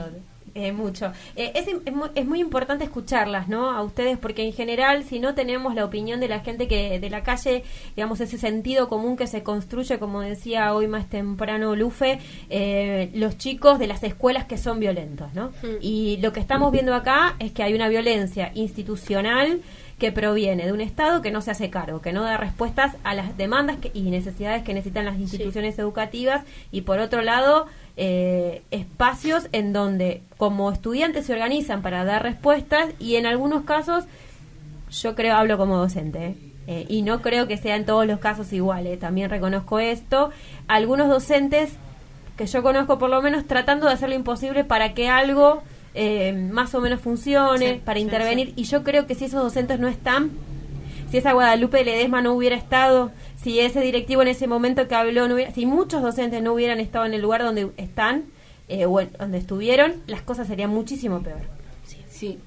eh, 0.54 0.72
mucho. 0.72 1.12
Eh, 1.36 1.52
es, 1.54 1.66
es, 1.68 1.92
mu- 1.92 2.08
es 2.14 2.26
muy 2.26 2.40
importante 2.40 2.84
escucharlas, 2.84 3.48
¿no? 3.48 3.70
A 3.70 3.82
ustedes, 3.82 4.18
porque 4.18 4.44
en 4.44 4.52
general, 4.52 5.04
si 5.04 5.18
no 5.20 5.34
tenemos 5.34 5.74
la 5.74 5.84
opinión 5.84 6.20
de 6.20 6.28
la 6.28 6.40
gente 6.40 6.68
que 6.68 6.98
de 7.00 7.10
la 7.10 7.22
calle, 7.22 7.64
digamos, 7.96 8.20
ese 8.20 8.38
sentido 8.38 8.88
común 8.88 9.16
que 9.16 9.26
se 9.26 9.42
construye, 9.42 9.98
como 9.98 10.20
decía 10.20 10.74
hoy 10.74 10.86
más 10.86 11.08
temprano 11.08 11.74
Lufe, 11.76 12.18
eh, 12.48 13.10
los 13.14 13.38
chicos 13.38 13.78
de 13.78 13.86
las 13.86 14.02
escuelas 14.02 14.44
que 14.46 14.58
son 14.58 14.80
violentos, 14.80 15.32
¿no? 15.34 15.48
Mm. 15.62 15.76
Y 15.80 16.16
lo 16.18 16.32
que 16.32 16.40
estamos 16.40 16.72
viendo 16.72 16.94
acá 16.94 17.36
es 17.38 17.52
que 17.52 17.62
hay 17.62 17.74
una 17.74 17.88
violencia 17.88 18.52
institucional 18.54 19.60
que 20.00 20.10
proviene 20.10 20.66
de 20.66 20.72
un 20.72 20.80
Estado 20.80 21.22
que 21.22 21.30
no 21.30 21.40
se 21.42 21.52
hace 21.52 21.70
cargo, 21.70 22.00
que 22.00 22.12
no 22.12 22.22
da 22.22 22.36
respuestas 22.36 22.96
a 23.04 23.14
las 23.14 23.36
demandas 23.36 23.76
que- 23.76 23.92
y 23.94 24.10
necesidades 24.10 24.64
que 24.64 24.74
necesitan 24.74 25.04
las 25.04 25.18
instituciones 25.20 25.78
educativas 25.78 26.42
y 26.72 26.80
por 26.80 26.98
otro 26.98 27.22
lado 27.22 27.66
eh, 27.96 28.62
espacios 28.72 29.48
en 29.52 29.72
donde 29.72 30.22
como 30.38 30.72
estudiantes 30.72 31.26
se 31.26 31.34
organizan 31.34 31.82
para 31.82 32.04
dar 32.04 32.22
respuestas 32.22 32.88
y 32.98 33.16
en 33.16 33.26
algunos 33.26 33.64
casos 33.64 34.04
yo 34.90 35.14
creo, 35.14 35.36
hablo 35.36 35.56
como 35.58 35.76
docente, 35.76 36.26
¿eh? 36.26 36.34
Eh, 36.66 36.86
y 36.88 37.02
no 37.02 37.20
creo 37.20 37.46
que 37.46 37.56
sea 37.56 37.76
en 37.76 37.84
todos 37.84 38.06
los 38.06 38.20
casos 38.20 38.52
igual, 38.52 38.86
¿eh? 38.86 38.96
también 38.96 39.28
reconozco 39.28 39.78
esto. 39.80 40.30
Algunos 40.68 41.08
docentes 41.08 41.72
que 42.36 42.46
yo 42.46 42.62
conozco 42.62 42.98
por 42.98 43.10
lo 43.10 43.20
menos 43.22 43.44
tratando 43.46 43.86
de 43.86 43.92
hacer 43.92 44.08
lo 44.08 44.14
imposible 44.14 44.64
para 44.64 44.94
que 44.94 45.08
algo 45.08 45.62
eh, 45.94 46.32
más 46.32 46.74
o 46.74 46.80
menos 46.80 47.00
funcione, 47.00 47.74
Sí, 47.74 47.80
para 47.84 47.98
sí, 47.98 48.04
intervenir. 48.04 48.48
sí. 48.48 48.52
Y 48.56 48.64
yo 48.64 48.82
creo 48.84 49.06
que 49.06 49.14
si 49.14 49.24
esos 49.26 49.42
docentes 49.42 49.78
no 49.80 49.88
están, 49.88 50.30
si 51.10 51.18
esa 51.18 51.32
Guadalupe 51.32 51.84
Ledesma 51.84 52.22
no 52.22 52.34
hubiera 52.34 52.56
estado, 52.56 53.10
si 53.36 53.58
ese 53.60 53.80
directivo 53.80 54.22
en 54.22 54.28
ese 54.28 54.46
momento 54.46 54.86
que 54.86 54.94
habló, 54.94 55.26
no 55.28 55.34
hubiera, 55.34 55.50
si 55.52 55.66
muchos 55.66 56.02
docentes 56.02 56.42
no 56.42 56.52
hubieran 56.52 56.78
estado 56.80 57.04
en 57.06 57.14
el 57.14 57.20
lugar 57.22 57.42
donde 57.42 57.70
están, 57.76 58.24
eh, 58.68 58.84
donde 59.18 59.38
estuvieron, 59.38 59.94
las 60.06 60.22
cosas 60.22 60.46
serían 60.46 60.70
muchísimo 60.70 61.22
peor. 61.22 61.40
sí. 62.08 62.38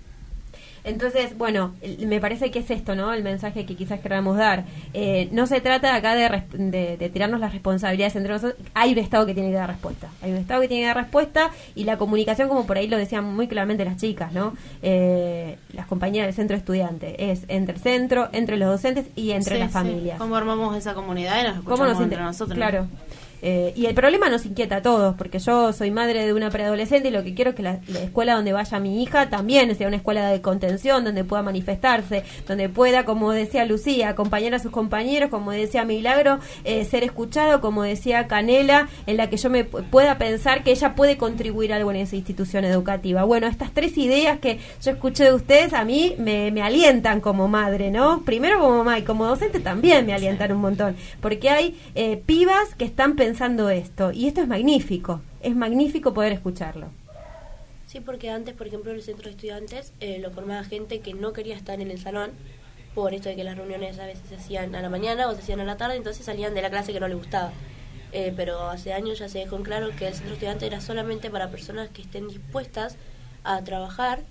Entonces, 0.85 1.37
bueno, 1.37 1.73
me 1.99 2.19
parece 2.19 2.51
que 2.51 2.59
es 2.59 2.69
esto, 2.69 2.93
¿no? 2.95 3.13
El 3.13 3.23
mensaje 3.23 3.65
que 3.65 3.75
quizás 3.75 3.99
queramos 4.01 4.37
dar. 4.37 4.65
Eh, 4.93 5.29
no 5.31 5.47
se 5.47 5.61
trata 5.61 5.95
acá 5.95 6.13
de, 6.15 6.43
de- 6.57 6.97
de 6.97 7.09
tirarnos 7.09 7.39
las 7.39 7.53
responsabilidades 7.53 8.15
entre 8.17 8.33
nosotros. 8.33 8.59
Hay 8.73 8.91
un 8.91 8.97
Estado 8.97 9.25
que 9.25 9.33
tiene 9.33 9.49
que 9.49 9.55
dar 9.55 9.69
respuesta. 9.69 10.09
Hay 10.21 10.31
un 10.31 10.37
Estado 10.37 10.61
que 10.61 10.67
tiene 10.67 10.83
que 10.83 10.87
dar 10.87 10.97
respuesta 10.97 11.51
y 11.75 11.85
la 11.85 11.97
comunicación, 11.97 12.49
como 12.49 12.65
por 12.65 12.77
ahí 12.77 12.87
lo 12.87 12.97
decían 12.97 13.23
muy 13.33 13.47
claramente 13.47 13.85
las 13.85 13.97
chicas, 13.97 14.33
¿no? 14.33 14.53
Eh, 14.81 15.57
las 15.73 15.85
compañeras 15.87 16.27
del 16.27 16.35
centro 16.35 16.57
estudiante. 16.57 17.31
Es 17.31 17.43
entre 17.47 17.75
el 17.75 17.81
centro, 17.81 18.27
entre 18.33 18.57
los 18.57 18.69
docentes 18.69 19.05
y 19.15 19.31
entre 19.31 19.55
Sí, 19.55 19.59
las 19.59 19.69
sí. 19.69 19.73
familias. 19.73 20.17
¿Cómo 20.19 20.35
armamos 20.35 20.75
esa 20.75 20.93
comunidad 20.93 21.41
y 21.41 21.47
nos 21.47 21.63
¿Cómo 21.63 21.85
nos 21.85 21.99
entre 22.01 22.21
nosotros? 22.21 22.55
Claro. 22.57 22.87
Eh, 23.45 23.73
y 23.75 23.87
el 23.87 23.93
problema 23.93 24.29
nos 24.29 24.45
inquieta 24.45 24.77
a 24.77 24.81
todos, 24.81 25.15
porque 25.15 25.37
yo 25.37 25.73
soy 25.73 25.91
madre 25.91 26.25
de 26.25 26.31
una 26.33 26.49
preadolescente 26.49 27.09
y 27.09 27.11
lo 27.11 27.23
que 27.25 27.33
quiero 27.33 27.49
es 27.49 27.57
que 27.57 27.61
la, 27.61 27.79
la 27.89 27.99
escuela 27.99 28.35
donde 28.35 28.53
vaya 28.53 28.79
mi 28.79 29.03
hija 29.03 29.29
también 29.29 29.75
sea 29.75 29.85
una 29.87 29.97
escuela 29.97 30.29
de 30.29 30.39
contención, 30.39 31.03
donde 31.03 31.25
pueda 31.25 31.41
manifestarse, 31.43 32.23
donde 32.47 32.69
pueda, 32.69 33.03
como 33.03 33.33
decía 33.33 33.65
Lucía, 33.65 34.07
acompañar 34.07 34.53
a 34.53 34.59
sus 34.59 34.71
compañeros, 34.71 35.29
como 35.29 35.51
decía 35.51 35.83
Milagro, 35.83 36.39
eh, 36.63 36.85
ser 36.85 37.03
escuchado, 37.03 37.59
como 37.59 37.83
decía 37.83 38.27
Canela, 38.27 38.87
en 39.07 39.17
la 39.17 39.29
que 39.29 39.35
yo 39.35 39.49
me 39.49 39.69
pu- 39.69 39.83
pueda 39.89 40.17
pensar 40.17 40.63
que 40.63 40.71
ella 40.71 40.95
puede 40.95 41.17
contribuir 41.17 41.73
algo 41.73 41.91
en 41.91 41.97
esa 41.97 42.15
institución 42.15 42.63
educativa. 42.63 43.25
Bueno, 43.25 43.47
estas 43.47 43.73
tres 43.73 43.97
ideas 43.97 44.39
que 44.39 44.59
yo 44.81 44.91
escuché 44.91 45.25
de 45.25 45.33
ustedes 45.33 45.73
a 45.73 45.83
mí 45.83 46.15
me, 46.17 46.49
me 46.51 46.61
alientan 46.61 47.19
como 47.19 47.49
madre, 47.49 47.91
¿no? 47.91 48.21
Primero 48.23 48.61
como 48.61 48.77
mamá 48.77 48.99
y 48.99 49.01
como 49.01 49.25
docente 49.25 49.59
también 49.59 50.05
me 50.05 50.13
alientan 50.13 50.53
un 50.53 50.61
montón, 50.61 50.95
porque 51.19 51.49
hay 51.49 51.77
eh, 51.95 52.23
pibas 52.25 52.73
que 52.77 52.85
están 52.85 53.17
pensando 53.17 53.32
esto 53.69 54.11
y 54.11 54.27
esto 54.27 54.41
es 54.41 54.47
magnífico, 54.47 55.21
es 55.41 55.55
magnífico 55.55 56.13
poder 56.13 56.33
escucharlo. 56.33 56.87
Sí, 57.87 57.99
porque 57.99 58.29
antes, 58.29 58.55
por 58.55 58.67
ejemplo, 58.67 58.91
el 58.91 59.01
centro 59.01 59.25
de 59.25 59.31
estudiantes 59.31 59.93
eh, 59.99 60.19
lo 60.19 60.31
formaba 60.31 60.63
gente 60.63 60.99
que 60.99 61.13
no 61.13 61.33
quería 61.33 61.55
estar 61.55 61.79
en 61.79 61.91
el 61.91 61.99
salón 61.99 62.31
por 62.95 63.13
esto 63.13 63.29
de 63.29 63.35
que 63.35 63.43
las 63.43 63.57
reuniones 63.57 63.99
a 63.99 64.05
veces 64.05 64.23
se 64.29 64.35
hacían 64.35 64.75
a 64.75 64.81
la 64.81 64.89
mañana 64.89 65.27
o 65.27 65.33
se 65.33 65.41
hacían 65.41 65.59
a 65.59 65.65
la 65.65 65.77
tarde, 65.77 65.95
entonces 65.95 66.25
salían 66.25 66.53
de 66.53 66.61
la 66.61 66.69
clase 66.69 66.93
que 66.93 66.99
no 66.99 67.07
les 67.07 67.17
gustaba. 67.17 67.51
Eh, 68.11 68.31
pero 68.35 68.69
hace 68.69 68.93
años 68.93 69.19
ya 69.19 69.27
se 69.27 69.39
dejó 69.39 69.57
en 69.57 69.63
claro 69.63 69.89
que 69.97 70.07
el 70.07 70.13
centro 70.13 70.29
de 70.29 70.33
estudiantes 70.35 70.67
era 70.67 70.81
solamente 70.81 71.29
para 71.29 71.49
personas 71.49 71.89
que 71.89 72.03
estén 72.03 72.27
dispuestas 72.27 72.97
a 73.43 73.63
trabajar 73.63 74.21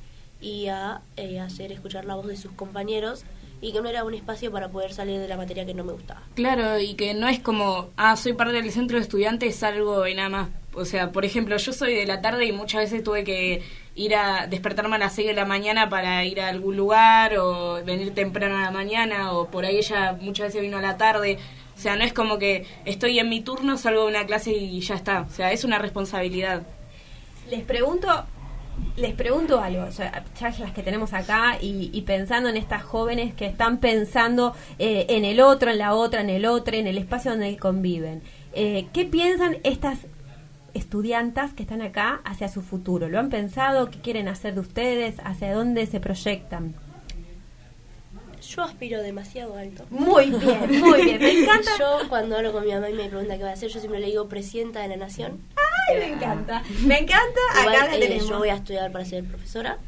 y 0.40 0.68
a 0.68 1.02
eh, 1.16 1.40
hacer 1.40 1.72
escuchar 1.72 2.04
la 2.04 2.14
voz 2.14 2.28
de 2.28 2.36
sus 2.36 2.52
compañeros 2.52 3.24
y 3.62 3.72
que 3.72 3.80
no 3.80 3.88
era 3.88 4.02
un 4.02 4.12
espacio 4.12 4.50
para 4.50 4.68
poder 4.68 4.92
salir 4.92 5.20
de 5.20 5.28
la 5.28 5.36
materia 5.36 5.64
que 5.64 5.72
no 5.72 5.84
me 5.84 5.92
gustaba. 5.92 6.20
Claro, 6.34 6.80
y 6.80 6.94
que 6.94 7.14
no 7.14 7.28
es 7.28 7.38
como, 7.38 7.90
ah, 7.96 8.16
soy 8.16 8.32
parte 8.32 8.54
del 8.54 8.70
centro 8.72 8.96
de 8.98 9.04
estudiantes, 9.04 9.62
algo 9.62 10.06
y 10.08 10.14
nada 10.14 10.28
más. 10.28 10.48
O 10.74 10.84
sea, 10.84 11.12
por 11.12 11.24
ejemplo, 11.24 11.56
yo 11.56 11.72
soy 11.72 11.94
de 11.94 12.04
la 12.04 12.20
tarde 12.20 12.44
y 12.44 12.52
muchas 12.52 12.82
veces 12.82 13.04
tuve 13.04 13.22
que 13.22 13.62
ir 13.94 14.16
a 14.16 14.48
despertarme 14.48 14.96
a 14.96 14.98
las 14.98 15.14
6 15.14 15.28
de 15.28 15.34
la 15.34 15.44
mañana 15.44 15.88
para 15.88 16.24
ir 16.24 16.40
a 16.40 16.48
algún 16.48 16.76
lugar 16.76 17.38
o 17.38 17.84
venir 17.84 18.12
temprano 18.14 18.56
a 18.56 18.62
la 18.62 18.70
mañana 18.72 19.32
o 19.32 19.48
por 19.48 19.64
ahí 19.64 19.76
ella 19.76 20.18
muchas 20.20 20.48
veces 20.48 20.62
vino 20.62 20.78
a 20.78 20.82
la 20.82 20.96
tarde. 20.96 21.38
O 21.76 21.80
sea, 21.80 21.94
no 21.94 22.02
es 22.02 22.12
como 22.12 22.38
que 22.38 22.66
estoy 22.84 23.20
en 23.20 23.28
mi 23.28 23.42
turno, 23.42 23.78
salgo 23.78 24.02
de 24.02 24.08
una 24.08 24.26
clase 24.26 24.50
y 24.50 24.80
ya 24.80 24.96
está. 24.96 25.20
O 25.20 25.30
sea, 25.30 25.52
es 25.52 25.62
una 25.62 25.78
responsabilidad. 25.78 26.62
Les 27.48 27.62
pregunto, 27.62 28.08
les 28.96 29.14
pregunto 29.14 29.60
algo, 29.60 29.88
ya 29.88 30.24
las 30.58 30.72
que 30.72 30.82
tenemos 30.82 31.12
acá 31.12 31.56
y, 31.60 31.90
y 31.92 32.02
pensando 32.02 32.48
en 32.48 32.56
estas 32.56 32.82
jóvenes 32.82 33.34
que 33.34 33.46
están 33.46 33.78
pensando 33.78 34.54
eh, 34.78 35.06
en 35.08 35.24
el 35.24 35.40
otro, 35.40 35.70
en 35.70 35.78
la 35.78 35.94
otra, 35.94 36.20
en 36.20 36.30
el 36.30 36.44
otro, 36.46 36.76
en 36.76 36.86
el 36.86 36.98
espacio 36.98 37.30
donde 37.30 37.56
conviven. 37.56 38.22
Eh, 38.52 38.88
¿Qué 38.92 39.04
piensan 39.04 39.58
estas 39.64 40.00
estudiantas 40.74 41.52
que 41.54 41.62
están 41.62 41.82
acá 41.82 42.20
hacia 42.24 42.48
su 42.48 42.62
futuro? 42.62 43.08
¿Lo 43.08 43.18
han 43.18 43.30
pensado? 43.30 43.90
¿Qué 43.90 43.98
quieren 44.00 44.28
hacer 44.28 44.54
de 44.54 44.60
ustedes? 44.60 45.16
¿Hacia 45.24 45.54
dónde 45.54 45.86
se 45.86 46.00
proyectan? 46.00 46.74
Yo 48.42 48.62
aspiro 48.62 49.00
demasiado 49.00 49.56
alto. 49.56 49.84
Muy 49.88 50.30
bien, 50.30 50.80
muy 50.80 51.02
bien, 51.04 51.20
me 51.20 51.42
encanta. 51.42 51.70
Yo 51.78 52.08
cuando 52.08 52.36
hablo 52.36 52.52
con 52.52 52.66
mi 52.66 52.72
mamá 52.72 52.90
y 52.90 52.94
me 52.94 53.08
pregunta 53.08 53.36
qué 53.36 53.44
va 53.44 53.50
a 53.50 53.52
hacer, 53.52 53.70
yo 53.70 53.78
siempre 53.78 54.00
le 54.00 54.06
digo 54.06 54.28
presidenta 54.28 54.80
de 54.80 54.88
la 54.88 54.96
nación. 54.96 55.40
Ay, 55.88 55.98
me 55.98 56.06
encanta, 56.14 56.62
me 56.84 56.98
encanta. 56.98 57.40
Igual, 57.60 57.74
acá 57.76 57.86
la 57.86 57.96
eh, 57.96 58.00
tenemos. 58.00 58.28
yo 58.28 58.38
voy 58.38 58.48
a 58.48 58.54
estudiar 58.54 58.92
para 58.92 59.04
ser 59.04 59.24
profesora 59.24 59.78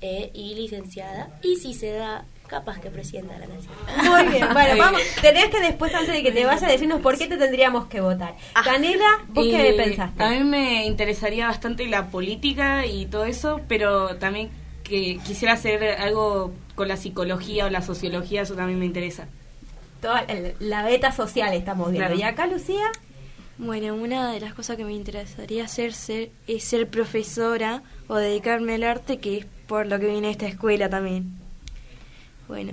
eh, 0.00 0.30
y 0.34 0.54
licenciada. 0.54 1.30
Y 1.42 1.56
si 1.56 1.74
se 1.74 1.92
da 1.92 2.24
capaz 2.50 2.80
que 2.80 2.90
presidenta 2.90 3.34
de 3.34 3.40
la 3.40 3.46
nación. 3.46 3.72
Muy 4.04 4.32
bien, 4.32 4.48
bueno, 4.52 4.76
vamos. 4.76 5.00
Tenés 5.22 5.48
que 5.50 5.60
después, 5.60 5.94
antes 5.94 6.12
de 6.12 6.22
que 6.22 6.32
te 6.32 6.44
vayas, 6.44 6.66
decirnos 6.66 7.00
por 7.00 7.16
qué 7.16 7.28
te 7.28 7.36
tendríamos 7.36 7.86
que 7.86 8.00
votar. 8.00 8.34
Canela, 8.64 9.20
¿vos 9.28 9.46
qué 9.46 9.74
pensaste? 9.76 10.22
A 10.22 10.30
mí 10.30 10.42
me 10.42 10.84
interesaría 10.86 11.46
bastante 11.46 11.86
la 11.86 12.08
política 12.08 12.86
y 12.86 13.06
todo 13.06 13.24
eso, 13.24 13.60
pero 13.68 14.16
también 14.16 14.50
que 14.82 15.18
quisiera 15.24 15.54
hacer 15.54 15.84
algo 16.00 16.52
con 16.74 16.88
la 16.88 16.96
psicología 16.96 17.66
o 17.66 17.70
la 17.70 17.82
sociología, 17.82 18.42
eso 18.42 18.56
también 18.56 18.80
me 18.80 18.86
interesa. 18.86 19.28
Toda 20.00 20.26
la 20.58 20.82
beta 20.82 21.12
social 21.12 21.52
estamos 21.54 21.92
viendo. 21.92 22.08
Claro. 22.08 22.20
Y 22.20 22.24
acá, 22.24 22.46
Lucía, 22.46 22.90
Bueno, 23.62 23.94
una 23.94 24.32
de 24.32 24.40
las 24.40 24.54
cosas 24.54 24.78
que 24.78 24.86
me 24.86 24.94
interesaría 24.94 25.64
hacer 25.64 25.92
ser, 25.92 26.30
es 26.46 26.64
ser 26.64 26.88
profesora 26.88 27.82
o 28.08 28.16
dedicarme 28.16 28.74
al 28.74 28.84
arte, 28.84 29.18
que 29.18 29.36
es 29.36 29.46
por 29.68 29.86
lo 29.86 30.00
que 30.00 30.06
vine 30.06 30.28
a 30.28 30.30
esta 30.30 30.46
escuela 30.46 30.88
también. 30.88 31.34
Bueno, 32.48 32.72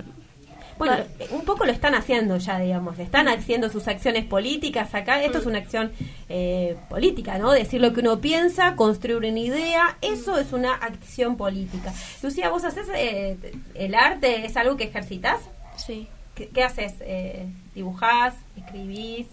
bueno, 0.78 0.96
un 1.30 1.42
poco 1.42 1.66
lo 1.66 1.72
están 1.72 1.94
haciendo 1.94 2.38
ya, 2.38 2.58
digamos. 2.58 2.98
Están 2.98 3.28
haciendo 3.28 3.68
sus 3.68 3.86
acciones 3.86 4.24
políticas 4.24 4.94
acá. 4.94 5.22
Esto 5.22 5.38
es 5.38 5.46
una 5.46 5.58
acción 5.58 5.92
eh, 6.30 6.78
política, 6.88 7.36
¿no? 7.36 7.52
Decir 7.52 7.82
lo 7.82 7.92
que 7.92 8.00
uno 8.00 8.22
piensa, 8.22 8.74
construir 8.74 9.30
una 9.30 9.40
idea. 9.40 9.98
Eso 10.00 10.38
es 10.38 10.54
una 10.54 10.72
acción 10.72 11.36
política. 11.36 11.92
Lucía, 12.22 12.48
¿vos 12.48 12.64
haces 12.64 12.86
eh, 12.94 13.36
el 13.74 13.94
arte? 13.94 14.46
¿Es 14.46 14.56
algo 14.56 14.78
que 14.78 14.84
ejercitas? 14.84 15.40
sí. 15.76 16.08
¿Qué, 16.34 16.48
qué 16.50 16.62
haces? 16.62 16.94
Eh, 17.00 17.46
¿Dibujás? 17.74 18.32
¿Escribís? 18.56 19.26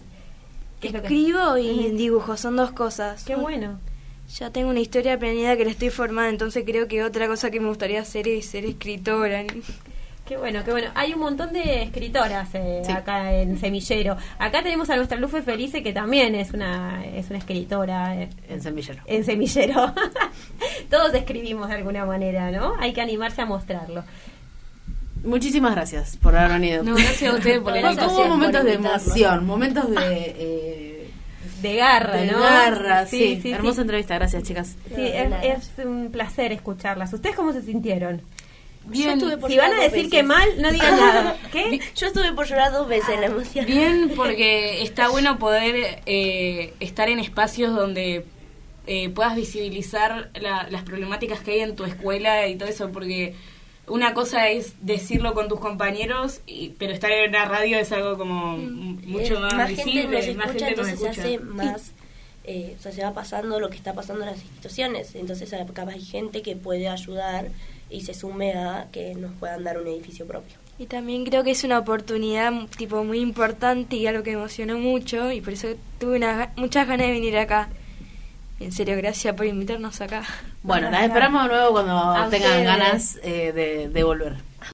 ¿Qué 0.80 0.88
es 0.88 0.92
lo 0.94 1.00
que- 1.00 1.06
Escribo 1.06 1.56
y 1.58 1.90
dibujo, 1.92 2.36
son 2.36 2.56
dos 2.56 2.72
cosas. 2.72 3.24
Qué 3.24 3.34
bueno. 3.34 3.78
Ya 4.38 4.50
tengo 4.50 4.70
una 4.70 4.80
historia 4.80 5.18
planeada 5.18 5.56
que 5.56 5.64
la 5.64 5.70
estoy 5.70 5.90
formando, 5.90 6.30
entonces 6.30 6.64
creo 6.66 6.88
que 6.88 7.04
otra 7.04 7.28
cosa 7.28 7.50
que 7.50 7.60
me 7.60 7.68
gustaría 7.68 8.00
hacer 8.00 8.26
es 8.26 8.46
ser 8.46 8.64
escritora. 8.64 9.44
Qué 10.26 10.36
bueno, 10.36 10.64
qué 10.64 10.72
bueno. 10.72 10.88
Hay 10.96 11.14
un 11.14 11.20
montón 11.20 11.52
de 11.52 11.82
escritoras 11.84 12.48
eh, 12.54 12.82
Sí. 12.84 12.90
acá 12.90 13.32
en 13.32 13.56
Semillero. 13.58 14.16
Acá 14.40 14.60
tenemos 14.64 14.90
a 14.90 14.96
nuestra 14.96 15.16
Lufe 15.18 15.40
Felice, 15.42 15.84
que 15.84 15.92
también 15.92 16.34
es 16.34 16.50
una, 16.50 17.04
es 17.06 17.30
una 17.30 17.38
escritora 17.38 18.20
eh, 18.20 18.28
En 18.48 18.60
Semillero. 18.60 19.00
en 19.06 19.22
Semillero. 19.24 19.94
Todos 20.90 21.14
escribimos 21.14 21.68
de 21.68 21.74
alguna 21.76 22.04
manera, 22.04 22.50
¿no? 22.50 22.74
Hay 22.80 22.92
que 22.92 23.00
animarse 23.00 23.42
a 23.42 23.46
mostrarlo. 23.46 24.02
Muchísimas 25.26 25.74
gracias 25.74 26.16
por 26.16 26.36
haber 26.36 26.60
venido. 26.60 26.82
No, 26.82 26.94
gracias 26.94 27.32
a 27.32 27.36
ustedes 27.36 27.58
por 27.62 27.72
la 27.72 27.80
invitación. 27.80 28.14
Hubo 28.20 28.28
momentos 28.28 28.64
de 28.64 28.72
emoción, 28.74 29.46
momentos 29.46 29.90
de, 29.90 29.96
eh, 30.38 31.10
De 31.62 31.74
garra, 31.76 32.16
de 32.18 32.26
¿no? 32.32 32.40
garra, 32.40 33.06
sí. 33.06 33.38
sí, 33.42 33.50
Hermosa 33.52 33.76
sí. 33.76 33.80
entrevista, 33.82 34.14
gracias 34.14 34.42
chicas. 34.44 34.76
Sí, 34.94 35.02
es, 35.42 35.70
un 35.84 36.10
placer 36.12 36.52
escucharlas. 36.52 37.12
¿Ustedes 37.12 37.34
cómo 37.36 37.52
se 37.52 37.62
sintieron? 37.62 38.22
Bien, 38.88 39.14
estuve 39.18 39.36
por 39.36 39.50
Si 39.50 39.56
van 39.56 39.72
a 39.72 39.80
decir 39.80 40.04
veces. 40.04 40.10
que 40.12 40.22
mal, 40.22 40.48
no 40.58 40.70
digan 40.70 40.96
nada. 40.96 41.36
¿Qué? 41.50 41.80
Yo 41.96 42.06
estuve 42.06 42.32
por 42.34 42.46
llorar 42.46 42.70
dos 42.70 42.86
veces 42.86 43.08
en 43.14 43.20
la 43.20 43.26
emoción. 43.26 43.66
Bien, 43.66 44.12
porque 44.16 44.82
está 44.82 45.08
bueno 45.08 45.38
poder 45.40 46.02
eh, 46.06 46.72
estar 46.78 47.08
en 47.08 47.18
espacios 47.18 47.74
donde 47.74 48.24
eh, 48.86 49.08
puedas 49.08 49.34
visibilizar 49.34 50.30
la- 50.40 50.68
las 50.70 50.82
problemáticas 50.84 51.40
que 51.40 51.50
hay 51.52 51.60
en 51.60 51.74
tu 51.74 51.84
escuela 51.84 52.46
y 52.46 52.54
todo 52.54 52.68
eso, 52.68 52.92
porque 52.92 53.34
una 53.88 54.14
cosa 54.14 54.48
es 54.48 54.74
decirlo 54.80 55.34
con 55.34 55.48
tus 55.48 55.60
compañeros, 55.60 56.40
y, 56.46 56.70
pero 56.78 56.92
estar 56.92 57.10
en 57.12 57.30
una 57.30 57.44
radio 57.44 57.78
es 57.78 57.92
algo 57.92 58.18
como 58.18 58.54
m- 58.56 58.98
mucho 59.06 59.38
más, 59.40 59.70
gente 59.70 59.84
visible, 59.84 60.26
nos 60.26 60.36
más 60.36 60.46
escucha, 60.48 60.66
gente 60.66 60.80
nos 60.82 60.88
entonces 60.88 60.98
se 61.00 61.20
hace 61.20 61.38
más, 61.38 61.92
eh, 62.44 62.76
o 62.78 62.82
sea, 62.82 62.92
se 62.92 63.02
va 63.02 63.12
pasando 63.14 63.60
lo 63.60 63.70
que 63.70 63.76
está 63.76 63.92
pasando 63.94 64.24
en 64.24 64.30
las 64.30 64.42
instituciones, 64.42 65.14
entonces 65.14 65.52
capaz 65.72 65.92
hay 65.94 66.00
gente 66.02 66.42
que 66.42 66.56
puede 66.56 66.88
ayudar 66.88 67.48
y 67.90 68.00
se 68.02 68.14
sume 68.14 68.54
a 68.54 68.88
que 68.92 69.14
nos 69.14 69.32
puedan 69.34 69.62
dar 69.64 69.80
un 69.80 69.86
edificio 69.86 70.26
propio. 70.26 70.56
Y 70.78 70.86
también 70.86 71.24
creo 71.24 71.42
que 71.42 71.52
es 71.52 71.64
una 71.64 71.78
oportunidad 71.78 72.52
tipo 72.76 73.02
muy 73.02 73.20
importante 73.20 73.96
y 73.96 74.06
algo 74.06 74.22
que 74.22 74.32
me 74.32 74.36
emocionó 74.38 74.78
mucho 74.78 75.32
y 75.32 75.40
por 75.40 75.54
eso 75.54 75.68
tuve 75.98 76.16
una, 76.16 76.52
muchas 76.56 76.86
ganas 76.86 77.06
de 77.06 77.12
venir 77.12 77.38
acá. 77.38 77.70
En 78.58 78.72
serio, 78.72 78.96
gracias 78.96 79.34
por 79.34 79.46
invitarnos 79.46 80.00
acá. 80.00 80.22
Bueno, 80.62 80.90
las 80.90 81.02
esperamos 81.04 81.42
de 81.44 81.48
nuevo 81.50 81.72
cuando 81.72 81.92
A 81.98 82.28
tengan 82.30 82.50
ustedes. 82.50 82.64
ganas 82.64 83.18
eh, 83.22 83.52
de, 83.52 83.88
de 83.88 84.02
volver. 84.04 84.34